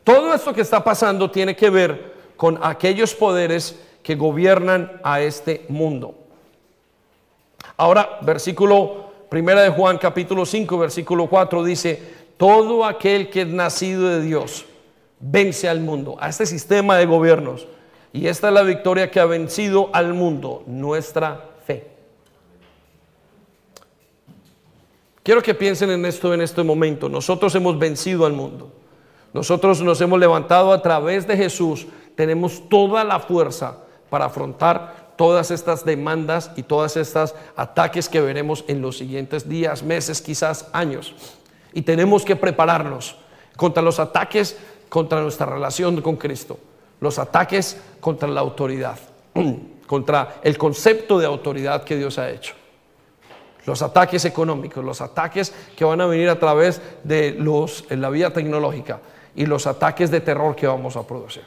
Todo 0.02 0.34
esto 0.34 0.52
que 0.52 0.62
está 0.62 0.82
pasando 0.82 1.30
tiene 1.30 1.54
que 1.54 1.70
ver 1.70 2.12
con 2.36 2.58
aquellos 2.60 3.14
poderes 3.14 3.78
que 4.02 4.16
gobiernan 4.16 5.00
a 5.04 5.20
este 5.20 5.64
mundo. 5.68 6.14
Ahora, 7.76 8.18
versículo 8.22 9.12
Primera 9.28 9.62
de 9.62 9.70
Juan 9.70 9.96
capítulo 9.96 10.44
5 10.44 10.76
versículo 10.76 11.26
4 11.26 11.64
dice, 11.64 12.02
todo 12.36 12.84
aquel 12.84 13.30
que 13.30 13.42
es 13.42 13.48
nacido 13.48 14.08
de 14.08 14.20
Dios 14.20 14.66
vence 15.22 15.68
al 15.68 15.80
mundo, 15.80 16.16
a 16.20 16.28
este 16.28 16.44
sistema 16.44 16.98
de 16.98 17.06
gobiernos. 17.06 17.66
Y 18.12 18.26
esta 18.26 18.48
es 18.48 18.54
la 18.54 18.62
victoria 18.62 19.10
que 19.10 19.20
ha 19.20 19.24
vencido 19.24 19.88
al 19.94 20.12
mundo, 20.12 20.64
nuestra 20.66 21.50
fe. 21.64 21.88
Quiero 25.22 25.42
que 25.42 25.54
piensen 25.54 25.90
en 25.90 26.04
esto 26.04 26.34
en 26.34 26.42
este 26.42 26.62
momento. 26.62 27.08
Nosotros 27.08 27.54
hemos 27.54 27.78
vencido 27.78 28.26
al 28.26 28.32
mundo. 28.32 28.70
Nosotros 29.32 29.80
nos 29.80 30.00
hemos 30.00 30.18
levantado 30.18 30.72
a 30.72 30.82
través 30.82 31.26
de 31.26 31.36
Jesús. 31.36 31.86
Tenemos 32.16 32.68
toda 32.68 33.04
la 33.04 33.20
fuerza 33.20 33.78
para 34.10 34.26
afrontar 34.26 35.14
todas 35.16 35.50
estas 35.50 35.84
demandas 35.84 36.50
y 36.56 36.64
todas 36.64 36.96
estas 36.96 37.34
ataques 37.56 38.08
que 38.08 38.20
veremos 38.20 38.64
en 38.66 38.82
los 38.82 38.98
siguientes 38.98 39.48
días, 39.48 39.82
meses, 39.82 40.20
quizás 40.20 40.68
años. 40.72 41.14
Y 41.72 41.82
tenemos 41.82 42.24
que 42.24 42.36
prepararnos 42.36 43.16
contra 43.56 43.82
los 43.82 44.00
ataques 44.00 44.58
contra 44.92 45.22
nuestra 45.22 45.46
relación 45.46 46.02
con 46.02 46.16
Cristo, 46.16 46.58
los 47.00 47.18
ataques 47.18 47.78
contra 47.98 48.28
la 48.28 48.42
autoridad, 48.42 48.98
contra 49.86 50.34
el 50.42 50.58
concepto 50.58 51.18
de 51.18 51.24
autoridad 51.24 51.82
que 51.82 51.96
Dios 51.96 52.18
ha 52.18 52.28
hecho. 52.28 52.52
Los 53.64 53.80
ataques 53.80 54.26
económicos, 54.26 54.84
los 54.84 55.00
ataques 55.00 55.54
que 55.74 55.86
van 55.86 56.02
a 56.02 56.06
venir 56.06 56.28
a 56.28 56.38
través 56.38 56.82
de 57.04 57.30
los, 57.30 57.86
en 57.88 58.02
la 58.02 58.10
vía 58.10 58.34
tecnológica 58.34 59.00
y 59.34 59.46
los 59.46 59.66
ataques 59.66 60.10
de 60.10 60.20
terror 60.20 60.54
que 60.54 60.66
vamos 60.66 60.94
a 60.96 61.06
producir. 61.06 61.44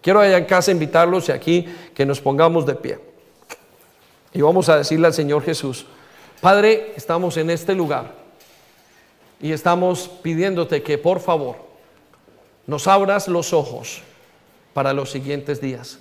Quiero 0.00 0.18
allá 0.18 0.36
en 0.36 0.46
casa 0.46 0.72
invitarlos 0.72 1.28
y 1.28 1.32
aquí 1.32 1.64
que 1.94 2.04
nos 2.04 2.20
pongamos 2.20 2.66
de 2.66 2.74
pie. 2.74 2.98
Y 4.32 4.40
vamos 4.40 4.68
a 4.68 4.78
decirle 4.78 5.06
al 5.06 5.14
Señor 5.14 5.44
Jesús, 5.44 5.86
Padre, 6.40 6.94
estamos 6.96 7.36
en 7.36 7.50
este 7.50 7.76
lugar 7.76 8.12
y 9.40 9.52
estamos 9.52 10.08
pidiéndote 10.08 10.82
que 10.82 10.98
por 10.98 11.20
favor 11.20 11.70
nos 12.66 12.86
abras 12.86 13.28
los 13.28 13.52
ojos 13.52 14.02
para 14.72 14.92
los 14.92 15.10
siguientes 15.10 15.60
días. 15.60 15.98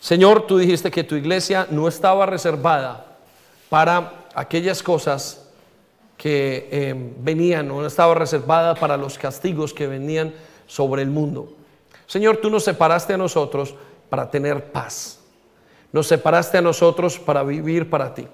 Señor, 0.00 0.46
tú 0.46 0.58
dijiste 0.58 0.90
que 0.90 1.04
tu 1.04 1.14
iglesia 1.14 1.66
no 1.70 1.86
estaba 1.86 2.24
reservada 2.26 3.18
para 3.68 4.26
aquellas 4.34 4.82
cosas 4.82 5.46
que 6.16 6.68
eh, 6.70 6.94
venían, 7.18 7.68
no 7.68 7.84
estaba 7.86 8.14
reservada 8.14 8.74
para 8.74 8.96
los 8.96 9.18
castigos 9.18 9.72
que 9.72 9.86
venían 9.86 10.34
sobre 10.66 11.02
el 11.02 11.10
mundo. 11.10 11.54
Señor, 12.06 12.38
tú 12.38 12.50
nos 12.50 12.64
separaste 12.64 13.14
a 13.14 13.16
nosotros 13.16 13.74
para 14.08 14.30
tener 14.30 14.72
paz. 14.72 15.18
Nos 15.92 16.06
separaste 16.06 16.58
a 16.58 16.62
nosotros 16.62 17.18
para 17.18 17.42
vivir 17.42 17.88
para 17.88 18.14
ti. 18.14 18.26